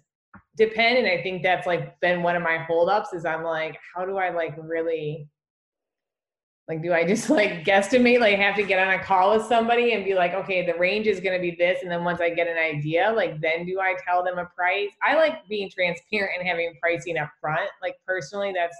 depend. 0.57 0.99
And 0.99 1.07
I 1.07 1.23
think 1.23 1.43
that's 1.43 1.67
like 1.67 1.99
been 2.01 2.23
one 2.23 2.37
of 2.37 2.43
my 2.43 2.59
holdups 2.59 3.13
is 3.13 3.25
I'm 3.25 3.43
like, 3.43 3.77
how 3.95 4.05
do 4.05 4.17
I 4.17 4.31
like 4.31 4.55
really 4.59 5.29
like 6.67 6.83
do 6.83 6.95
I 6.95 7.07
just 7.07 7.29
like 7.31 7.65
guesstimate 7.65 8.21
like 8.21 8.39
have 8.39 8.57
to 8.57 8.63
get 8.63 8.79
on 8.87 8.95
a 8.95 9.03
call 9.03 9.37
with 9.37 9.47
somebody 9.47 9.93
and 9.93 10.05
be 10.05 10.15
like, 10.15 10.33
okay, 10.35 10.65
the 10.65 10.75
range 10.79 11.07
is 11.07 11.21
gonna 11.21 11.41
be 11.41 11.55
this, 11.59 11.83
and 11.83 11.91
then 11.91 12.05
once 12.05 12.21
I 12.21 12.31
get 12.31 12.49
an 12.49 12.57
idea, 12.57 13.13
like 13.15 13.41
then 13.41 13.67
do 13.67 13.81
I 13.81 13.97
tell 14.07 14.25
them 14.25 14.39
a 14.39 14.47
price? 14.47 14.91
I 15.03 15.15
like 15.15 15.47
being 15.49 15.71
transparent 15.71 16.33
and 16.39 16.49
having 16.49 16.75
pricing 16.81 17.19
up 17.19 17.31
front. 17.41 17.69
Like 17.83 17.97
personally, 18.07 18.53
that's 18.55 18.77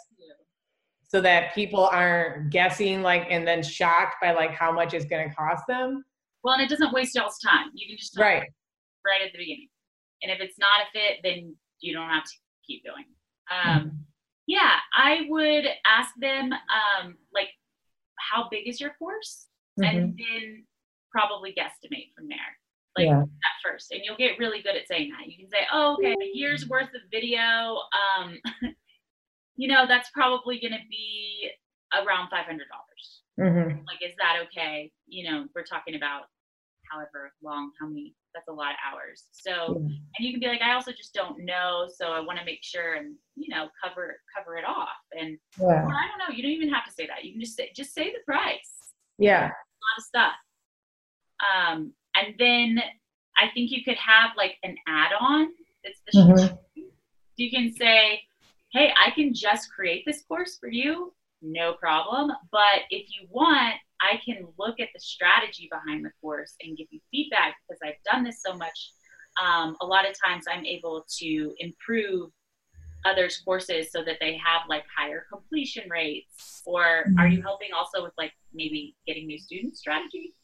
so 1.15 1.21
that 1.21 1.55
people 1.55 1.87
aren't 1.87 2.51
guessing 2.51 3.01
like 3.03 3.27
and 3.31 3.47
then 3.47 3.63
shocked 3.63 4.17
by 4.21 4.33
like 4.33 4.51
how 4.51 4.73
much 4.73 4.95
it's 4.95 5.05
going 5.05 5.29
to 5.29 5.33
cost 5.33 5.63
them. 5.69 6.05
Well, 6.45 6.55
and 6.55 6.63
it 6.63 6.69
doesn't 6.69 6.93
waste 6.93 7.15
y'all's 7.15 7.39
time. 7.39 7.71
You 7.75 7.89
can 7.89 7.97
just 7.97 8.19
right 8.19 8.43
right 9.05 9.23
at 9.25 9.33
the 9.33 9.39
beginning. 9.39 9.69
And 10.23 10.31
if 10.31 10.41
it's 10.41 10.59
not 10.59 10.81
a 10.83 10.91
fit, 10.93 11.21
then 11.25 11.57
you 11.81 11.95
don't 11.95 12.09
have 12.09 12.25
to 12.25 12.33
keep 12.67 12.85
going. 12.85 13.05
Um, 13.51 13.81
mm-hmm. 13.81 13.97
Yeah, 14.47 14.77
I 14.95 15.27
would 15.29 15.65
ask 15.87 16.11
them 16.21 16.53
um, 16.53 17.17
like, 17.33 17.49
how 18.17 18.49
big 18.51 18.69
is 18.69 18.81
your 18.81 18.91
course, 18.99 19.47
mm-hmm. 19.81 19.97
and 19.97 20.19
then 20.19 20.65
probably 21.11 21.51
guesstimate 21.51 22.13
from 22.15 22.29
there. 22.29 22.39
Like 22.97 23.07
yeah. 23.07 23.23
at 23.23 23.57
first, 23.65 23.91
and 23.91 24.03
you'll 24.05 24.17
get 24.17 24.39
really 24.39 24.63
good 24.63 24.77
at 24.77 24.87
saying 24.87 25.11
that. 25.11 25.27
You 25.27 25.37
can 25.37 25.51
say, 25.51 25.67
"Oh, 25.73 25.95
okay, 25.95 26.13
a 26.13 26.31
year's 26.33 26.69
worth 26.69 26.95
of 26.95 27.01
video. 27.11 27.81
Um, 27.91 28.39
you 29.57 29.67
know, 29.67 29.87
that's 29.89 30.11
probably 30.11 30.61
going 30.61 30.75
to 30.75 30.87
be 30.89 31.51
around 31.93 32.29
$500. 32.31 32.59
Mm-hmm. 33.41 33.79
Like, 33.87 33.99
is 34.01 34.15
that 34.19 34.37
okay? 34.47 34.93
You 35.09 35.29
know, 35.29 35.47
we're 35.55 35.65
talking 35.65 35.97
about 35.97 36.25
however 36.95 37.33
long, 37.43 37.73
how 37.81 37.89
many, 37.89 38.15
that's 38.35 38.49
a 38.49 38.53
lot 38.53 38.71
of 38.71 38.77
hours. 38.87 39.25
So, 39.33 39.75
and 39.77 40.21
you 40.21 40.33
can 40.33 40.41
be 40.41 40.47
like, 40.47 40.63
I 40.63 40.75
also 40.75 40.93
just 40.93 41.13
don't 41.15 41.45
know. 41.45 41.89
So 41.93 42.13
I 42.13 42.21
want 42.21 42.39
to 42.39 42.45
make 42.45 42.63
sure 42.63 42.95
and, 42.95 43.15
you 43.37 43.55
know, 43.55 43.69
cover, 43.83 44.17
cover 44.37 44.57
it 44.57 44.65
off. 44.65 44.89
And 45.13 45.39
yeah. 45.59 45.85
well, 45.85 45.97
I 45.97 46.09
don't 46.09 46.19
know. 46.19 46.35
You 46.35 46.43
don't 46.43 46.53
even 46.53 46.73
have 46.73 46.85
to 46.87 46.93
say 46.93 47.07
that. 47.07 47.25
You 47.25 47.33
can 47.33 47.41
just 47.41 47.57
say, 47.57 47.71
just 47.75 47.95
say 47.95 48.13
the 48.13 48.21
price. 48.25 48.93
Yeah. 49.19 49.47
A 49.47 49.83
lot 49.85 49.99
of 49.99 50.05
stuff. 50.05 50.33
Um, 51.43 51.93
and 52.17 52.35
then 52.39 52.83
I 53.37 53.49
think 53.53 53.71
you 53.71 53.83
could 53.85 53.97
have 53.97 54.31
like 54.37 54.57
an 54.63 54.77
add-on. 54.87 55.49
It's 55.83 56.01
the 56.07 56.19
mm-hmm. 56.19 56.83
you 57.37 57.51
can 57.51 57.73
say, 57.75 58.23
hey, 58.73 58.93
I 58.97 59.11
can 59.11 59.35
just 59.35 59.71
create 59.73 60.05
this 60.07 60.23
course 60.23 60.57
for 60.59 60.69
you, 60.69 61.13
no 61.43 61.75
problem. 61.75 62.33
But 62.51 62.83
if 62.91 63.09
you 63.11 63.27
want, 63.31 63.75
I 64.05 64.21
can 64.25 64.47
look 64.59 64.81
at 64.81 64.89
the 64.95 65.01
strategy 65.01 65.69
behind 65.71 66.05
the 66.05 66.11
course 66.21 66.55
and 66.61 66.77
give 66.77 66.89
you 66.91 67.01
feedback 67.11 67.57
because 67.67 67.81
I've 67.83 68.03
done 68.13 68.25
this 68.25 68.43
so 68.45 68.55
much. 68.55 68.91
Um, 69.43 69.77
a 69.81 69.87
lot 69.87 70.09
of 70.09 70.15
times 70.25 70.45
I'm 70.49 70.65
able 70.65 71.05
to 71.19 71.55
improve 71.59 72.31
others' 73.05 73.43
courses 73.45 73.91
so 73.91 74.05
that 74.05 74.17
they 74.21 74.37
have 74.37 74.63
like 74.69 74.85
higher 74.97 75.27
completion 75.31 75.89
rates. 75.91 76.63
Or 76.67 77.05
are 77.19 77.29
you 77.29 77.39
mm-hmm. 77.39 77.43
helping 77.43 77.69
also 77.77 78.03
with 78.03 78.13
like 78.17 78.33
maybe 78.53 78.95
getting 79.07 79.27
new 79.27 79.39
student 79.39 79.77
strategy? 79.77 80.35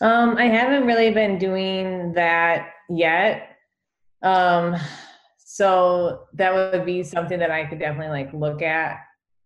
Um, 0.00 0.36
I 0.36 0.46
haven't 0.46 0.86
really 0.86 1.12
been 1.12 1.38
doing 1.38 2.12
that 2.14 2.70
yet. 2.88 3.56
Um, 4.22 4.76
so 5.38 6.24
that 6.34 6.54
would 6.54 6.84
be 6.84 7.02
something 7.02 7.38
that 7.38 7.50
I 7.50 7.64
could 7.64 7.78
definitely 7.78 8.08
like 8.08 8.32
look 8.32 8.62
at 8.62 8.98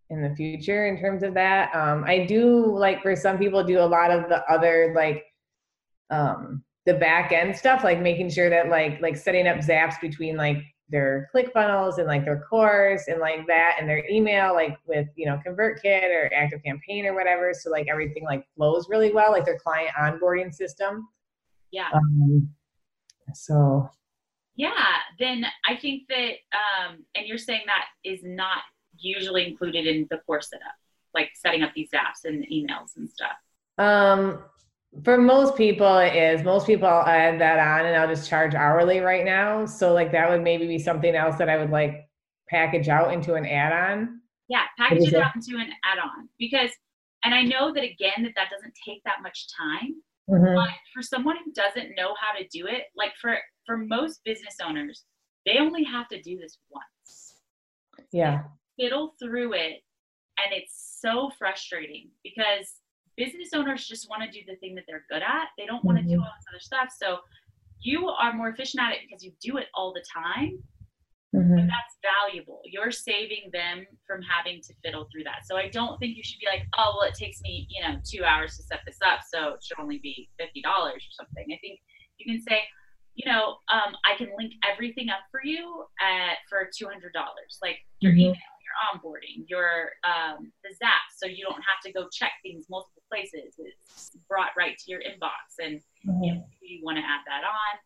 in 0.09 0.21
the 0.21 0.35
future 0.35 0.87
in 0.87 0.99
terms 0.99 1.23
of 1.23 1.33
that. 1.33 1.73
Um, 1.75 2.03
I 2.05 2.25
do 2.25 2.77
like 2.77 3.01
for 3.01 3.15
some 3.15 3.37
people 3.37 3.63
do 3.63 3.79
a 3.79 3.85
lot 3.85 4.11
of 4.11 4.29
the 4.29 4.43
other 4.51 4.93
like 4.95 5.25
um, 6.09 6.63
the 6.85 6.93
back 6.93 7.31
end 7.31 7.55
stuff, 7.55 7.83
like 7.83 7.99
making 8.01 8.29
sure 8.29 8.49
that 8.49 8.69
like 8.69 9.01
like 9.01 9.17
setting 9.17 9.47
up 9.47 9.57
zaps 9.57 9.99
between 10.01 10.37
like 10.37 10.57
their 10.89 11.29
ClickFunnels 11.33 11.97
and 11.97 12.07
like 12.07 12.25
their 12.25 12.41
course 12.41 13.07
and 13.07 13.19
like 13.19 13.47
that 13.47 13.77
and 13.79 13.89
their 13.89 14.07
email 14.09 14.53
like 14.53 14.77
with 14.85 15.07
you 15.15 15.25
know 15.25 15.39
ConvertKit 15.45 16.09
or 16.09 16.29
ActiveCampaign 16.35 17.05
or 17.05 17.15
whatever. 17.15 17.53
So 17.53 17.71
like 17.71 17.87
everything 17.89 18.23
like 18.23 18.45
flows 18.55 18.87
really 18.89 19.11
well, 19.11 19.31
like 19.31 19.45
their 19.45 19.59
client 19.59 19.91
onboarding 19.99 20.53
system. 20.53 21.07
Yeah. 21.71 21.89
Um, 21.93 22.49
so 23.33 23.89
yeah, 24.55 24.97
then 25.19 25.45
I 25.67 25.75
think 25.75 26.03
that, 26.09 26.33
um, 26.53 27.03
and 27.15 27.25
you're 27.25 27.37
saying 27.37 27.63
that 27.65 27.85
is 28.03 28.19
not 28.23 28.59
usually 28.97 29.47
included 29.47 29.87
in 29.87 30.07
the 30.09 30.17
course 30.25 30.49
setup, 30.49 30.75
like 31.13 31.29
setting 31.35 31.63
up 31.63 31.71
these 31.75 31.89
apps 31.91 32.25
and 32.25 32.45
emails 32.47 32.95
and 32.97 33.09
stuff. 33.09 33.31
Um, 33.77 34.43
for 35.03 35.17
most 35.17 35.55
people, 35.55 35.97
it 35.97 36.15
is. 36.15 36.43
Most 36.43 36.67
people 36.67 36.87
I'll 36.87 37.05
add 37.05 37.41
that 37.41 37.59
on, 37.59 37.85
and 37.85 37.95
I'll 37.95 38.07
just 38.07 38.29
charge 38.29 38.53
hourly 38.53 38.99
right 38.99 39.25
now. 39.25 39.65
So 39.65 39.93
like 39.93 40.11
that 40.11 40.29
would 40.29 40.43
maybe 40.43 40.67
be 40.67 40.77
something 40.77 41.15
else 41.15 41.37
that 41.37 41.49
I 41.49 41.57
would 41.57 41.71
like 41.71 42.07
package 42.47 42.89
out 42.89 43.13
into 43.13 43.33
an 43.33 43.45
add-on. 43.45 44.21
Yeah, 44.47 44.63
package 44.77 45.07
it 45.07 45.15
out 45.15 45.35
into 45.35 45.57
an 45.57 45.69
add-on 45.83 46.29
because, 46.37 46.69
and 47.23 47.33
I 47.33 47.41
know 47.41 47.73
that 47.73 47.83
again 47.83 48.23
that 48.23 48.33
that 48.35 48.49
doesn't 48.51 48.73
take 48.85 49.03
that 49.05 49.23
much 49.23 49.47
time. 49.55 49.95
Mm-hmm. 50.29 50.55
But 50.55 50.69
for 50.93 51.01
someone 51.01 51.37
who 51.43 51.51
doesn't 51.51 51.95
know 51.97 52.13
how 52.19 52.37
to 52.37 52.47
do 52.47 52.67
it, 52.67 52.83
like 52.95 53.13
for 53.19 53.37
for 53.65 53.77
most 53.77 54.21
business 54.23 54.57
owners, 54.63 55.03
they 55.45 55.57
only 55.57 55.83
have 55.83 56.07
to 56.09 56.21
do 56.21 56.37
this 56.37 56.59
once. 56.69 57.41
Yeah. 58.11 58.43
Fiddle 58.79 59.15
through 59.21 59.53
it. 59.53 59.83
And 60.43 60.51
it's 60.51 60.97
so 60.99 61.29
frustrating 61.37 62.09
because 62.23 62.81
business 63.15 63.49
owners 63.53 63.87
just 63.87 64.09
want 64.09 64.23
to 64.23 64.31
do 64.31 64.43
the 64.47 64.55
thing 64.57 64.75
that 64.75 64.85
they're 64.87 65.05
good 65.09 65.21
at. 65.21 65.49
They 65.57 65.65
don't 65.65 65.83
want 65.85 65.97
to 65.99 66.03
mm-hmm. 66.03 66.13
do 66.13 66.19
all 66.19 66.31
this 66.37 66.45
other 66.49 66.59
stuff. 66.59 66.89
So 66.97 67.17
you 67.81 68.07
are 68.07 68.33
more 68.33 68.49
efficient 68.49 68.81
at 68.81 68.93
it 68.93 68.99
because 69.07 69.23
you 69.23 69.31
do 69.41 69.57
it 69.57 69.67
all 69.75 69.93
the 69.93 70.03
time. 70.11 70.57
Mm-hmm. 71.35 71.57
And 71.57 71.69
that's 71.69 71.97
valuable. 72.05 72.61
You're 72.63 72.91
saving 72.91 73.49
them 73.51 73.87
from 74.05 74.21
having 74.21 74.61
to 74.61 74.73
fiddle 74.83 75.07
through 75.11 75.23
that. 75.23 75.45
So 75.45 75.57
I 75.57 75.67
don't 75.67 75.97
think 75.97 76.15
you 76.15 76.23
should 76.23 76.39
be 76.39 76.45
like, 76.45 76.61
oh, 76.77 76.93
well, 76.95 77.09
it 77.09 77.15
takes 77.15 77.41
me, 77.41 77.67
you 77.69 77.81
know, 77.81 77.97
two 78.05 78.23
hours 78.23 78.55
to 78.57 78.63
set 78.63 78.81
this 78.85 78.97
up, 79.03 79.21
so 79.33 79.55
it 79.55 79.63
should 79.63 79.79
only 79.79 79.97
be 79.97 80.29
fifty 80.37 80.61
dollars 80.61 81.01
or 81.01 81.25
something. 81.25 81.45
I 81.49 81.57
think 81.57 81.79
you 82.19 82.31
can 82.31 82.39
say, 82.47 82.59
you 83.15 83.31
know, 83.31 83.57
um, 83.73 83.95
I 84.05 84.15
can 84.15 84.29
link 84.37 84.53
everything 84.71 85.09
up 85.09 85.25
for 85.31 85.41
you 85.43 85.85
at 85.99 86.37
for 86.47 86.69
two 86.69 86.85
hundred 86.85 87.13
dollars, 87.13 87.57
like 87.63 87.77
your 87.99 88.11
mm-hmm. 88.11 88.19
email, 88.37 88.52
your 88.73 88.81
onboarding, 88.89 89.45
your 89.47 89.93
um, 90.03 90.51
the 90.63 90.73
Zap, 90.73 91.05
so 91.15 91.27
you 91.27 91.45
don't 91.45 91.61
have 91.61 91.81
to 91.85 91.93
go 91.93 92.09
check 92.11 92.33
things 92.41 92.65
multiple 92.69 93.03
places. 93.09 93.55
It's 93.57 94.17
brought 94.27 94.49
right 94.57 94.77
to 94.77 94.91
your 94.91 95.01
inbox, 95.01 95.61
and 95.61 95.79
mm-hmm. 96.05 96.23
you, 96.23 96.33
know, 96.35 96.45
you 96.61 96.81
want 96.83 96.97
to 96.97 97.03
add 97.03 97.21
that 97.27 97.45
on 97.45 97.79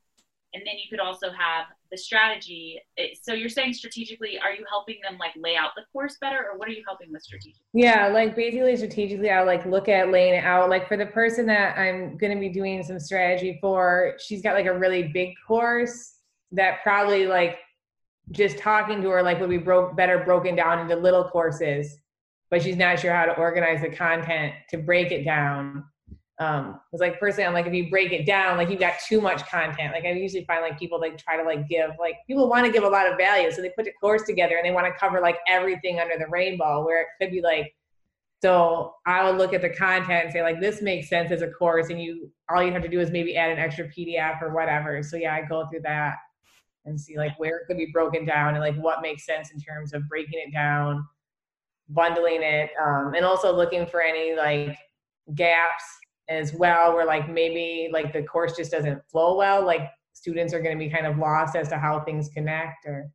and 0.53 0.65
then 0.65 0.75
you 0.75 0.89
could 0.89 0.99
also 0.99 1.27
have 1.31 1.65
the 1.91 1.97
strategy 1.97 2.81
so 3.21 3.33
you're 3.33 3.49
saying 3.49 3.73
strategically 3.73 4.39
are 4.39 4.51
you 4.51 4.65
helping 4.69 4.97
them 5.07 5.17
like 5.17 5.31
lay 5.37 5.55
out 5.55 5.71
the 5.75 5.83
course 5.91 6.17
better 6.19 6.45
or 6.51 6.57
what 6.57 6.67
are 6.67 6.71
you 6.71 6.83
helping 6.85 7.11
with 7.11 7.21
strategically 7.21 7.61
yeah 7.73 8.07
like 8.07 8.35
basically 8.35 8.75
strategically 8.75 9.29
i'll 9.29 9.45
like 9.45 9.65
look 9.65 9.87
at 9.87 10.11
laying 10.11 10.33
it 10.33 10.43
out 10.43 10.69
like 10.69 10.87
for 10.87 10.97
the 10.97 11.05
person 11.05 11.45
that 11.45 11.77
i'm 11.77 12.17
going 12.17 12.33
to 12.33 12.39
be 12.39 12.49
doing 12.49 12.83
some 12.83 12.99
strategy 12.99 13.57
for 13.61 14.15
she's 14.19 14.41
got 14.41 14.53
like 14.53 14.65
a 14.65 14.77
really 14.77 15.03
big 15.13 15.33
course 15.45 16.15
that 16.51 16.81
probably 16.83 17.27
like 17.27 17.59
just 18.31 18.57
talking 18.57 19.01
to 19.01 19.09
her 19.09 19.23
like 19.23 19.39
would 19.39 19.49
be 19.49 19.57
broke 19.57 19.95
better 19.95 20.19
broken 20.19 20.55
down 20.55 20.79
into 20.79 20.95
little 20.95 21.23
courses 21.23 21.99
but 22.49 22.61
she's 22.61 22.77
not 22.77 22.99
sure 22.99 23.13
how 23.13 23.25
to 23.25 23.37
organize 23.37 23.81
the 23.81 23.89
content 23.89 24.53
to 24.69 24.77
break 24.77 25.11
it 25.11 25.23
down. 25.23 25.83
Um 26.39 26.79
because 26.91 27.01
like 27.01 27.19
personally 27.19 27.47
i'm 27.47 27.53
like 27.53 27.65
if 27.65 27.73
you 27.73 27.89
break 27.89 28.11
it 28.11 28.27
down 28.27 28.57
like 28.57 28.69
you've 28.69 28.79
got 28.79 28.93
too 29.07 29.19
much 29.19 29.43
content. 29.47 29.91
Like 29.91 30.05
i 30.05 30.11
usually 30.11 30.45
find 30.45 30.61
like 30.61 30.77
people 30.77 30.99
like 30.99 31.17
try 31.17 31.35
to 31.35 31.43
like 31.43 31.67
give 31.67 31.91
like 31.99 32.17
people 32.27 32.47
want 32.47 32.65
to 32.65 32.71
give 32.71 32.83
a 32.83 32.89
lot 32.89 33.07
of 33.11 33.17
value 33.17 33.51
so 33.51 33.61
they 33.61 33.71
put 33.71 33.87
a 33.87 33.91
course 33.99 34.23
together 34.23 34.55
and 34.55 34.65
they 34.65 34.71
want 34.71 34.85
to 34.85 34.99
cover 34.99 35.19
like 35.19 35.37
everything 35.47 35.99
under 35.99 36.15
the 36.17 36.27
rainbow 36.29 36.85
where 36.85 37.01
it 37.01 37.07
could 37.19 37.31
be 37.31 37.41
like 37.41 37.73
so 38.43 38.93
i 39.07 39.23
would 39.23 39.39
look 39.39 39.51
at 39.51 39.63
the 39.63 39.69
content 39.69 40.25
and 40.25 40.31
say 40.31 40.43
like 40.43 40.59
this 40.61 40.79
makes 40.79 41.09
sense 41.09 41.31
as 41.31 41.41
a 41.41 41.49
course 41.49 41.89
and 41.89 41.99
you 41.99 42.31
all 42.49 42.61
you 42.61 42.71
have 42.71 42.83
to 42.83 42.87
do 42.87 42.99
is 42.99 43.09
maybe 43.09 43.35
add 43.35 43.49
an 43.49 43.57
extra 43.57 43.85
pdf 43.89 44.39
or 44.39 44.53
whatever. 44.53 45.01
So 45.01 45.17
yeah 45.17 45.33
i 45.33 45.41
go 45.41 45.67
through 45.71 45.81
that 45.85 46.17
and 46.87 46.99
see 46.99 47.17
like 47.17 47.37
where 47.37 47.57
it 47.57 47.67
could 47.67 47.77
be 47.77 47.89
broken 47.93 48.25
down 48.25 48.55
and 48.55 48.59
like 48.59 48.75
what 48.77 49.01
makes 49.01 49.25
sense 49.25 49.51
in 49.51 49.59
terms 49.59 49.93
of 49.93 50.07
breaking 50.07 50.41
it 50.45 50.51
down 50.51 51.05
bundling 51.89 52.41
it 52.41 52.71
um, 52.83 53.13
and 53.15 53.25
also 53.25 53.55
looking 53.55 53.85
for 53.85 54.01
any 54.01 54.35
like 54.35 54.77
gaps 55.35 55.83
as 56.29 56.53
well 56.53 56.93
where 56.93 57.05
like 57.05 57.29
maybe 57.29 57.89
like 57.91 58.11
the 58.11 58.23
course 58.23 58.55
just 58.55 58.71
doesn't 58.71 59.01
flow 59.09 59.37
well 59.37 59.65
like 59.65 59.89
students 60.13 60.53
are 60.53 60.61
going 60.61 60.77
to 60.77 60.83
be 60.83 60.89
kind 60.89 61.05
of 61.05 61.17
lost 61.17 61.55
as 61.55 61.69
to 61.69 61.77
how 61.77 61.99
things 62.01 62.29
connect 62.29 62.85
or 62.85 63.09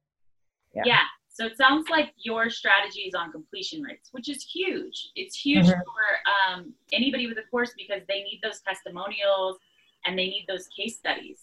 yeah, 0.75 0.83
yeah. 0.87 1.01
so 1.29 1.45
it 1.45 1.57
sounds 1.57 1.91
like 1.91 2.13
your 2.17 2.49
strategy 2.49 3.01
is 3.01 3.15
on 3.15 3.31
completion 3.31 3.83
rates 3.83 4.09
which 4.13 4.31
is 4.31 4.43
huge 4.43 5.11
it's 5.17 5.37
huge 5.37 5.67
mm-hmm. 5.67 5.73
for 5.73 6.55
um, 6.57 6.73
anybody 6.93 7.27
with 7.27 7.37
a 7.37 7.51
course 7.51 7.73
because 7.77 8.01
they 8.09 8.23
need 8.23 8.41
those 8.43 8.61
testimonials 8.61 9.59
and 10.07 10.19
they 10.19 10.27
need 10.27 10.47
those 10.49 10.67
case 10.69 10.97
studies 10.97 11.43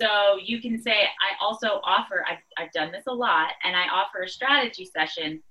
so 0.00 0.36
you 0.42 0.60
can 0.60 0.80
say 0.80 0.92
i 0.92 1.44
also 1.44 1.80
offer 1.84 2.24
I've, 2.28 2.38
I've 2.58 2.72
done 2.72 2.92
this 2.92 3.04
a 3.06 3.12
lot 3.12 3.50
and 3.64 3.76
i 3.76 3.84
offer 3.92 4.22
a 4.22 4.28
strategy 4.28 4.84
session 4.84 5.42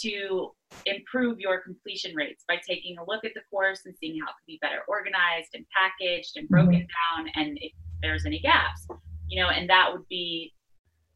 to 0.00 0.50
improve 0.86 1.40
your 1.40 1.60
completion 1.60 2.14
rates 2.14 2.44
by 2.46 2.56
taking 2.66 2.98
a 2.98 3.04
look 3.06 3.24
at 3.24 3.32
the 3.34 3.40
course 3.50 3.82
and 3.86 3.94
seeing 3.98 4.20
how 4.20 4.26
it 4.26 4.34
could 4.38 4.46
be 4.46 4.58
better 4.60 4.82
organized 4.86 5.48
and 5.54 5.64
packaged 5.74 6.36
and 6.36 6.48
broken 6.48 6.74
mm-hmm. 6.74 7.22
down 7.24 7.32
and 7.34 7.58
if 7.60 7.72
there's 8.02 8.26
any 8.26 8.38
gaps 8.38 8.86
you 9.28 9.42
know 9.42 9.48
and 9.48 9.68
that 9.68 9.90
would 9.92 10.06
be 10.08 10.52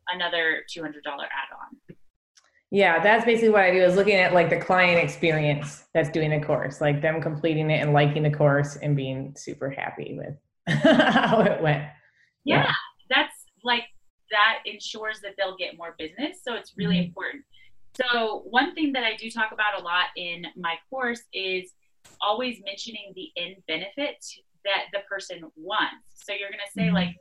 another 0.08 0.62
$200 0.74 0.86
add-on 1.06 1.96
yeah 2.70 3.02
that's 3.02 3.24
basically 3.24 3.50
what 3.50 3.62
i 3.62 3.70
do 3.70 3.82
is 3.82 3.94
looking 3.94 4.16
at 4.16 4.32
like 4.32 4.50
the 4.50 4.58
client 4.58 4.98
experience 4.98 5.84
that's 5.94 6.10
doing 6.10 6.30
the 6.30 6.44
course 6.44 6.80
like 6.80 7.00
them 7.00 7.20
completing 7.20 7.70
it 7.70 7.80
and 7.80 7.92
liking 7.92 8.22
the 8.22 8.30
course 8.30 8.76
and 8.76 8.96
being 8.96 9.32
super 9.36 9.70
happy 9.70 10.18
with 10.18 10.36
how 10.82 11.40
it 11.40 11.62
went 11.62 11.84
yeah, 12.44 12.64
yeah, 12.64 12.72
that's 13.10 13.46
like 13.64 13.84
that 14.30 14.58
ensures 14.64 15.20
that 15.20 15.34
they'll 15.36 15.56
get 15.56 15.76
more 15.76 15.94
business 15.98 16.38
so 16.42 16.54
it's 16.54 16.72
really 16.76 16.96
mm-hmm. 16.96 17.08
important 17.08 17.44
so, 17.94 18.42
one 18.48 18.74
thing 18.74 18.92
that 18.92 19.04
I 19.04 19.16
do 19.16 19.30
talk 19.30 19.52
about 19.52 19.80
a 19.80 19.84
lot 19.84 20.06
in 20.16 20.46
my 20.56 20.76
course 20.88 21.22
is 21.32 21.72
always 22.20 22.58
mentioning 22.64 23.12
the 23.14 23.28
end 23.36 23.56
benefit 23.68 24.24
that 24.64 24.84
the 24.92 25.00
person 25.08 25.42
wants. 25.56 26.06
So, 26.14 26.32
you're 26.32 26.48
going 26.48 26.60
to 26.64 26.72
say, 26.72 26.86
mm-hmm. 26.86 26.94
like, 26.94 27.16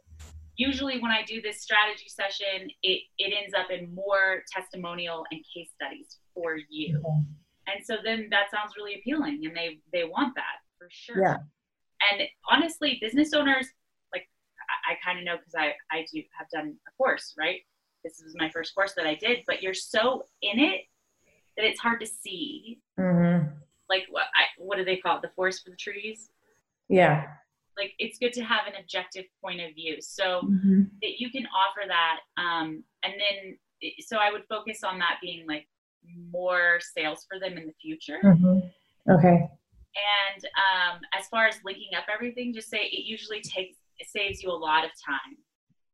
usually 0.55 0.99
when 0.99 1.11
I 1.11 1.23
do 1.23 1.41
this 1.41 1.61
strategy 1.61 2.07
session, 2.07 2.69
it, 2.83 3.01
it 3.17 3.33
ends 3.37 3.53
up 3.53 3.69
in 3.69 3.93
more 3.93 4.43
testimonial 4.51 5.25
and 5.31 5.41
case 5.53 5.71
studies 5.75 6.19
for 6.33 6.57
you. 6.69 6.99
Mm-hmm. 6.99 7.21
And 7.67 7.85
so 7.85 7.97
then 8.03 8.27
that 8.31 8.49
sounds 8.51 8.73
really 8.75 8.95
appealing 8.95 9.41
and 9.45 9.55
they, 9.55 9.79
they 9.93 10.03
want 10.03 10.35
that 10.35 10.59
for 10.77 10.87
sure. 10.89 11.21
Yeah. 11.21 11.37
And 12.11 12.27
honestly, 12.49 12.97
business 12.99 13.33
owners, 13.33 13.67
I, 14.89 14.95
kind 15.03 15.19
of 15.19 15.25
know 15.25 15.37
because 15.37 15.55
I, 15.55 15.73
I 15.91 16.05
do 16.11 16.21
have 16.37 16.49
done 16.49 16.75
a 16.87 16.91
course, 16.97 17.33
right? 17.37 17.61
this 18.03 18.21
was 18.23 18.35
my 18.35 18.49
first 18.49 18.73
course 18.75 18.93
that 18.93 19.05
I 19.05 19.15
did, 19.15 19.39
but 19.45 19.61
you're 19.61 19.73
so 19.73 20.23
in 20.41 20.59
it 20.59 20.81
that 21.57 21.65
it's 21.65 21.79
hard 21.79 21.99
to 22.01 22.07
see. 22.07 22.79
Mm-hmm. 22.99 23.47
Like 23.89 24.05
what 24.09 24.23
I, 24.35 24.43
what 24.57 24.77
do 24.77 24.85
they 24.85 24.97
call 24.97 25.17
it? 25.17 25.21
The 25.21 25.31
forest 25.35 25.63
for 25.63 25.71
the 25.71 25.75
trees. 25.75 26.29
Yeah. 26.87 27.25
Like 27.77 27.93
it's 27.99 28.17
good 28.17 28.33
to 28.33 28.43
have 28.43 28.67
an 28.67 28.73
objective 28.79 29.25
point 29.43 29.61
of 29.61 29.73
view, 29.75 29.97
so 30.01 30.41
mm-hmm. 30.43 30.83
that 31.01 31.19
you 31.19 31.29
can 31.29 31.47
offer 31.47 31.87
that. 31.87 32.19
Um, 32.37 32.83
and 33.03 33.13
then, 33.13 33.57
so 33.99 34.17
I 34.17 34.31
would 34.31 34.43
focus 34.49 34.83
on 34.83 34.99
that 34.99 35.17
being 35.21 35.47
like 35.47 35.67
more 36.31 36.79
sales 36.93 37.25
for 37.29 37.39
them 37.39 37.57
in 37.57 37.67
the 37.67 37.73
future. 37.81 38.19
Mm-hmm. 38.23 38.59
Okay. 39.11 39.49
And 40.33 40.45
um, 40.45 40.99
as 41.17 41.27
far 41.27 41.47
as 41.47 41.55
linking 41.65 41.89
up 41.97 42.05
everything, 42.13 42.53
just 42.53 42.69
say 42.69 42.79
it 42.79 43.05
usually 43.05 43.41
takes 43.41 43.77
it 44.01 44.09
saves 44.09 44.41
you 44.41 44.49
a 44.49 44.53
lot 44.53 44.83
of 44.83 44.91
time. 45.05 45.37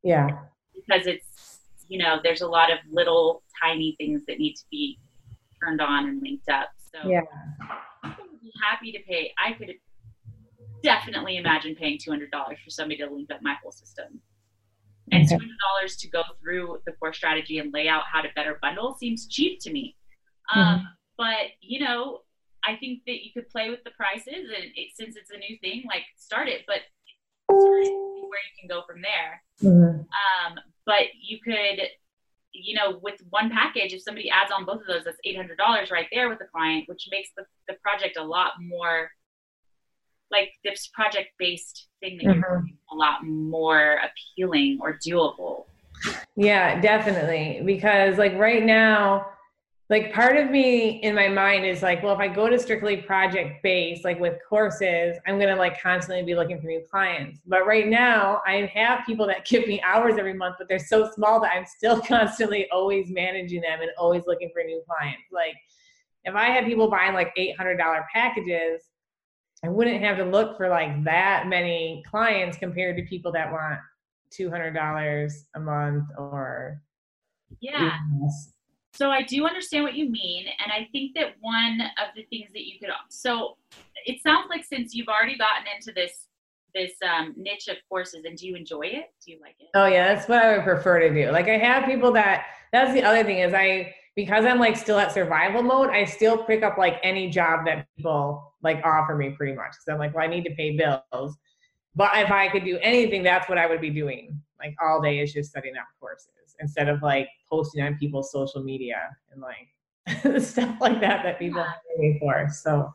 Yeah. 0.04 0.30
Because 0.74 1.08
it's 1.08 1.58
you 1.88 1.98
know, 1.98 2.20
there's 2.24 2.41
a 2.41 2.48
lot 2.48 2.72
of 2.72 2.80
little 2.91 3.43
tiny 3.62 3.96
things 3.98 4.22
that 4.28 4.39
need 4.39 4.54
to 4.56 4.63
be 4.70 5.00
turned 5.63 5.82
on 5.82 6.08
and 6.08 6.22
linked 6.22 6.50
up. 6.50 6.70
So 6.93 7.10
yeah. 7.10 7.22
I 8.04 8.15
would 8.20 8.41
be 8.41 8.52
happy 8.63 8.91
to 8.91 9.00
pay. 9.08 9.34
I 9.43 9.54
could 9.54 9.74
definitely 10.84 11.38
imagine 11.38 11.76
paying 11.76 11.98
$200 11.98 12.30
for 12.32 12.70
somebody 12.70 12.98
to 12.98 13.10
link 13.10 13.32
up 13.32 13.41
my 13.41 13.56
whole 13.62 13.72
system. 13.72 14.20
And 15.13 15.26
$200 15.26 15.39
to 16.00 16.10
go 16.10 16.24
through 16.41 16.80
the 16.86 16.91
core 16.91 17.13
strategy 17.13 17.60
and 17.60 17.72
lay 17.74 17.88
out 17.88 18.04
how 18.12 18.22
to 18.22 18.28
better 18.36 18.60
bundle 18.62 18.93
seems 19.00 19.26
cheap 19.28 19.60
to 19.62 19.72
me. 19.72 19.96
Um, 20.54 20.65
mm-hmm. 20.65 20.86
But, 21.17 21.52
you 21.62 21.80
know, 21.80 22.20
I 22.65 22.76
think 22.76 23.04
that 23.08 23.24
you 23.24 23.32
could 23.34 23.48
play 23.50 23.70
with 23.70 23.86
the 23.86 23.91
prices 23.91 24.28
and 24.54 24.65
it, 24.76 24.89
since 24.96 25.15
it's 25.15 25.32
a 25.32 25.38
new 25.38 25.58
thing, 25.62 25.86
like 25.88 26.04
start 26.17 26.50
it, 26.50 26.63
but 26.67 26.80
where 27.47 27.83
you 27.83 28.53
can 28.60 28.67
go 28.69 28.83
from 28.88 29.01
there. 29.01 29.43
Mm-hmm. 29.62 29.99
Um, 30.01 30.60
but 30.86 31.03
you 31.21 31.39
could 31.43 31.88
you 32.60 32.75
know, 32.75 32.99
with 33.01 33.21
one 33.29 33.49
package, 33.49 33.93
if 33.93 34.01
somebody 34.01 34.29
adds 34.29 34.51
on 34.51 34.65
both 34.65 34.81
of 34.81 34.88
those, 34.88 35.03
that's 35.05 35.19
$800 35.25 35.91
right 35.91 36.07
there 36.12 36.29
with 36.29 36.39
the 36.39 36.45
client, 36.45 36.86
which 36.88 37.07
makes 37.12 37.29
the, 37.38 37.43
the 37.67 37.75
project 37.83 38.17
a 38.17 38.23
lot 38.23 38.53
more 38.60 39.10
like 40.31 40.49
this 40.63 40.89
project 40.93 41.29
based 41.39 41.88
thing 42.01 42.17
that 42.17 42.36
mm-hmm. 42.36 42.65
a 42.91 42.95
lot 42.95 43.23
more 43.23 44.01
appealing 44.03 44.79
or 44.81 44.97
doable. 45.05 45.65
Yeah, 46.36 46.81
definitely. 46.81 47.62
Because 47.65 48.17
like 48.17 48.33
right 48.38 48.63
now, 48.63 49.27
like 49.89 50.13
part 50.13 50.36
of 50.36 50.50
me 50.52 51.02
in 51.02 51.15
my 51.15 51.30
mind 51.30 51.65
is 51.65 51.82
like, 51.82 52.04
well, 52.04 52.13
if 52.13 52.19
I 52.19 52.28
go 52.28 52.50
to 52.50 52.60
strictly 52.60 52.97
project 52.97 53.63
based, 53.63 54.04
like 54.04 54.19
with 54.19 54.38
courses, 54.47 55.17
I'm 55.26 55.39
gonna 55.39 55.56
like 55.56 55.82
constantly 55.82 56.23
be 56.23 56.36
looking 56.36 56.60
for 56.60 56.67
new 56.67 56.84
clients. 56.91 57.39
But 57.45 57.65
right 57.65 57.88
now, 57.88 58.41
I 58.45 58.69
have 58.73 59.06
people 59.06 59.26
that 59.28 59.45
give 59.45 59.65
me 59.65 59.82
hours 59.82 60.15
every 60.17 60.34
month, 60.34 60.56
but 60.60 60.67
they're 60.67 60.78
so 60.78 61.10
small 61.15 61.39
that 61.39 61.54
I'm 61.56 61.65
still 61.65 62.02
constantly 62.08 62.67
always 62.69 63.10
managing 63.10 63.62
them 63.62 63.80
and 63.82 63.91
always 63.97 64.23
looking 64.28 64.50
for 64.54 64.62
new 64.62 64.82
clients. 64.86 65.23
Like 65.32 65.56
if 66.26 66.36
I 66.36 66.47
had 66.47 66.65
people 66.65 66.89
buying 66.89 67.13
like 67.13 67.34
$800 67.38 68.04
packages, 68.13 68.82
I 69.63 69.69
wouldn't 69.69 70.04
have 70.04 70.17
to 70.17 70.26
look 70.26 70.58
for 70.58 70.67
like 70.67 71.04
that 71.06 71.47
many 71.47 72.04
clients 72.06 72.58
compared 72.58 72.97
to 72.97 73.04
people 73.04 73.32
that 73.32 73.52
want 73.52 73.80
$200 74.38 75.34
a 75.56 75.60
month 75.60 76.10
or 76.17 76.82
yeah 77.62 77.97
so 78.97 79.12
I 79.12 79.21
do 79.21 79.45
understand 79.45 79.83
what 79.83 79.93
you 79.93 80.10
mean, 80.10 80.47
and 80.63 80.71
I 80.71 80.88
think 80.91 81.13
that 81.13 81.36
one 81.39 81.81
of 81.81 82.15
the 82.15 82.23
things 82.31 82.49
that 82.53 82.65
you 82.65 82.79
could 82.79 82.89
so 83.10 83.57
it 84.07 84.23
sounds 84.23 84.47
like 84.49 84.65
since 84.65 84.95
you've 84.95 85.07
already 85.07 85.38
gotten 85.38 85.65
into 85.75 85.91
this 85.91 86.27
this 86.73 86.93
um, 87.07 87.36
niche 87.38 87.67
of 87.67 87.77
courses, 87.89 88.25
and 88.25 88.36
do 88.36 88.47
you 88.47 88.55
enjoy 88.55 88.81
it? 88.81 89.13
Do 89.23 89.31
you 89.31 89.39
like 89.39 89.55
it? 89.60 89.67
Oh 89.75 89.86
yeah, 89.86 90.13
that's 90.13 90.27
what 90.27 90.43
I 90.43 90.55
would 90.55 90.63
prefer 90.63 90.99
to 90.99 91.13
do. 91.13 91.29
Like 91.29 91.47
I 91.47 91.60
have 91.60 91.86
people 91.86 92.12
that 92.13 92.47
that's 92.71 92.91
the 92.93 93.03
other 93.03 93.23
thing 93.23 93.38
is 93.38 93.53
I 93.53 93.93
because 94.15 94.45
I'm 94.45 94.60
like 94.60 94.75
still 94.75 94.97
at 94.97 95.12
survival 95.12 95.62
mode, 95.62 95.91
I 95.91 96.03
still 96.03 96.43
pick 96.43 96.63
up 96.63 96.79
like 96.79 96.99
any 97.03 97.29
job 97.29 97.67
that 97.67 97.86
people 97.95 98.55
like 98.63 98.83
offer 98.83 99.15
me 99.15 99.29
pretty 99.29 99.53
much. 99.53 99.75
So 99.86 99.93
I'm 99.93 99.99
like, 99.99 100.15
well, 100.15 100.23
I 100.23 100.27
need 100.27 100.43
to 100.45 100.55
pay 100.55 100.75
bills. 100.75 101.38
But 101.95 102.10
if 102.15 102.31
I 102.31 102.47
could 102.47 102.65
do 102.65 102.79
anything, 102.81 103.21
that's 103.21 103.47
what 103.47 103.60
I 103.60 103.67
would 103.67 103.79
be 103.79 103.91
doing. 103.91 104.41
Like 104.60 104.75
all 104.83 105.01
day 105.01 105.19
is 105.19 105.33
just 105.33 105.51
setting 105.51 105.77
up 105.77 105.86
courses 105.99 106.29
instead 106.60 106.89
of 106.89 107.02
like 107.02 107.30
posting 107.50 107.82
on 107.84 107.98
people's 107.98 108.32
social 108.32 108.63
media 108.63 109.15
and 109.32 109.41
like 109.41 110.41
stuff 110.41 110.76
like 110.80 111.00
that 111.02 111.24
that 111.24 111.39
people 111.39 111.62
yeah. 111.62 111.74
pay 111.98 112.20
for. 112.20 112.48
So, 112.52 112.93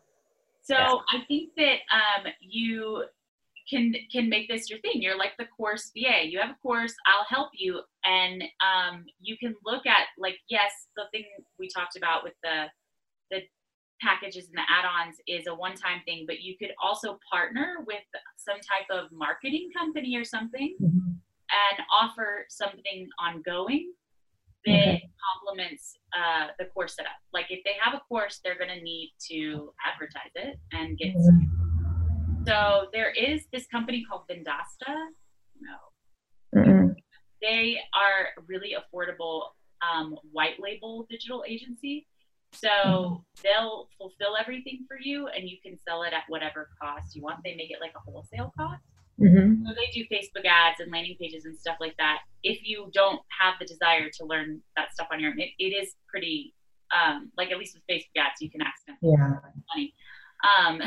so 0.63 0.75
yeah. 0.75 0.97
I 1.11 1.25
think 1.27 1.51
that 1.57 1.79
um, 1.91 2.33
you 2.41 3.05
can 3.69 3.95
can 4.11 4.29
make 4.29 4.49
this 4.49 4.71
your 4.71 4.81
thing. 4.81 5.03
You're 5.03 5.19
like 5.19 5.33
the 5.39 5.47
course 5.47 5.91
VA. 5.95 6.27
You 6.27 6.41
have 6.41 6.51
a 6.51 6.57
course, 6.63 6.95
I'll 7.07 7.27
help 7.29 7.51
you, 7.55 7.81
and 8.05 8.43
um, 8.61 9.05
you 9.21 9.37
can 9.39 9.55
look 9.65 9.87
at 9.87 10.07
like 10.19 10.37
yes, 10.49 10.71
the 10.97 11.05
thing 11.13 11.25
we 11.59 11.69
talked 11.69 11.97
about 11.97 12.25
with 12.25 12.35
the 12.43 12.65
the 13.31 13.41
packages 14.01 14.49
and 14.49 14.57
the 14.57 14.63
add-ons 14.69 15.17
is 15.29 15.47
a 15.47 15.55
one-time 15.55 16.01
thing, 16.05 16.25
but 16.27 16.41
you 16.41 16.59
could 16.59 16.73
also 16.83 17.21
partner 17.31 17.77
with 17.87 18.03
some 18.37 18.57
type 18.57 18.91
of 18.91 19.13
marketing 19.13 19.71
company 19.77 20.17
or 20.17 20.25
something. 20.25 20.75
Mm-hmm 20.83 21.13
and 21.53 21.85
offer 22.01 22.47
something 22.49 23.09
ongoing 23.19 23.93
that 24.65 24.73
okay. 24.73 25.11
complements 25.35 25.95
uh, 26.17 26.49
the 26.59 26.67
course 26.67 26.97
setup. 26.97 27.13
Like 27.33 27.47
if 27.51 27.63
they 27.65 27.75
have 27.81 27.95
a 27.95 28.01
course, 28.09 28.41
they're 28.45 28.59
going 28.59 28.71
to 28.77 28.83
need 28.83 29.13
to 29.31 29.73
advertise 29.85 30.31
it 30.35 30.59
and 30.73 30.97
get. 30.99 31.15
Mm-hmm. 31.15 32.45
So 32.47 32.87
there 32.93 33.11
is 33.11 33.43
this 33.53 33.67
company 33.67 34.05
called 34.09 34.23
Vendasta. 34.31 34.95
No, 35.61 36.61
mm-hmm. 36.61 36.89
they 37.41 37.79
are 37.95 38.43
really 38.47 38.75
affordable 38.75 39.43
um, 39.83 40.17
white 40.31 40.61
label 40.61 41.07
digital 41.11 41.45
agency. 41.47 42.07
So 42.53 42.69
mm-hmm. 42.69 43.15
they'll 43.43 43.89
fulfill 43.99 44.37
everything 44.39 44.85
for 44.87 44.99
you, 45.01 45.29
and 45.29 45.49
you 45.49 45.57
can 45.65 45.79
sell 45.89 46.03
it 46.03 46.13
at 46.13 46.25
whatever 46.29 46.69
cost 46.81 47.17
you 47.17 47.23
want. 47.23 47.41
They 47.45 47.55
make 47.55 47.71
it 47.71 47.79
like 47.81 47.93
a 47.97 48.11
wholesale 48.11 48.53
cost. 48.59 48.83
Mm-hmm. 49.23 49.67
So 49.67 49.75
they 49.75 49.91
do 49.93 50.05
Facebook 50.13 50.47
ads 50.47 50.81
and 50.81 50.91
landing 50.91 51.17
pages 51.21 51.45
and 51.45 51.57
stuff 51.57 51.77
like 51.81 51.97
that. 51.99 52.19
If 52.43 52.67
you 52.67 52.91
don't 52.93 53.21
have 53.41 53.55
the 53.61 53.67
desire 53.67 54.11
to 54.11 54.25
learn 54.25 54.61
that 54.77 54.93
stuff 54.93 55.09
on 55.13 55.21
your 55.21 55.31
own, 55.31 55.41
it, 55.41 55.51
it 55.59 55.73
is 55.73 55.95
pretty, 56.09 56.55
um, 56.93 57.31
like 57.37 57.51
at 57.51 57.59
least 57.59 57.75
with 57.77 57.85
Facebook 57.89 58.21
ads, 58.21 58.41
you 58.41 58.51
can 58.51 58.63
accidentally 58.63 59.15
yeah. 59.17 59.35
money. 59.75 59.95
Um, 60.59 60.83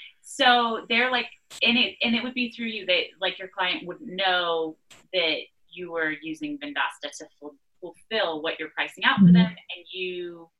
so 0.22 0.84
they're 0.88 1.10
like, 1.10 1.28
and 1.62 1.78
it 1.78 1.96
and 2.02 2.14
it 2.14 2.22
would 2.22 2.34
be 2.34 2.52
through 2.52 2.66
you 2.66 2.84
that 2.86 3.04
like 3.20 3.38
your 3.38 3.48
client 3.48 3.86
would 3.86 4.00
know 4.02 4.76
that 5.14 5.38
you 5.70 5.92
were 5.92 6.12
using 6.22 6.58
Vendasta 6.58 7.10
to 7.18 7.26
ful- 7.40 7.56
fulfill 7.80 8.42
what 8.42 8.58
you're 8.58 8.68
pricing 8.70 9.04
out 9.04 9.16
mm-hmm. 9.16 9.28
for 9.28 9.32
them, 9.32 9.46
and 9.46 9.86
you 9.90 10.50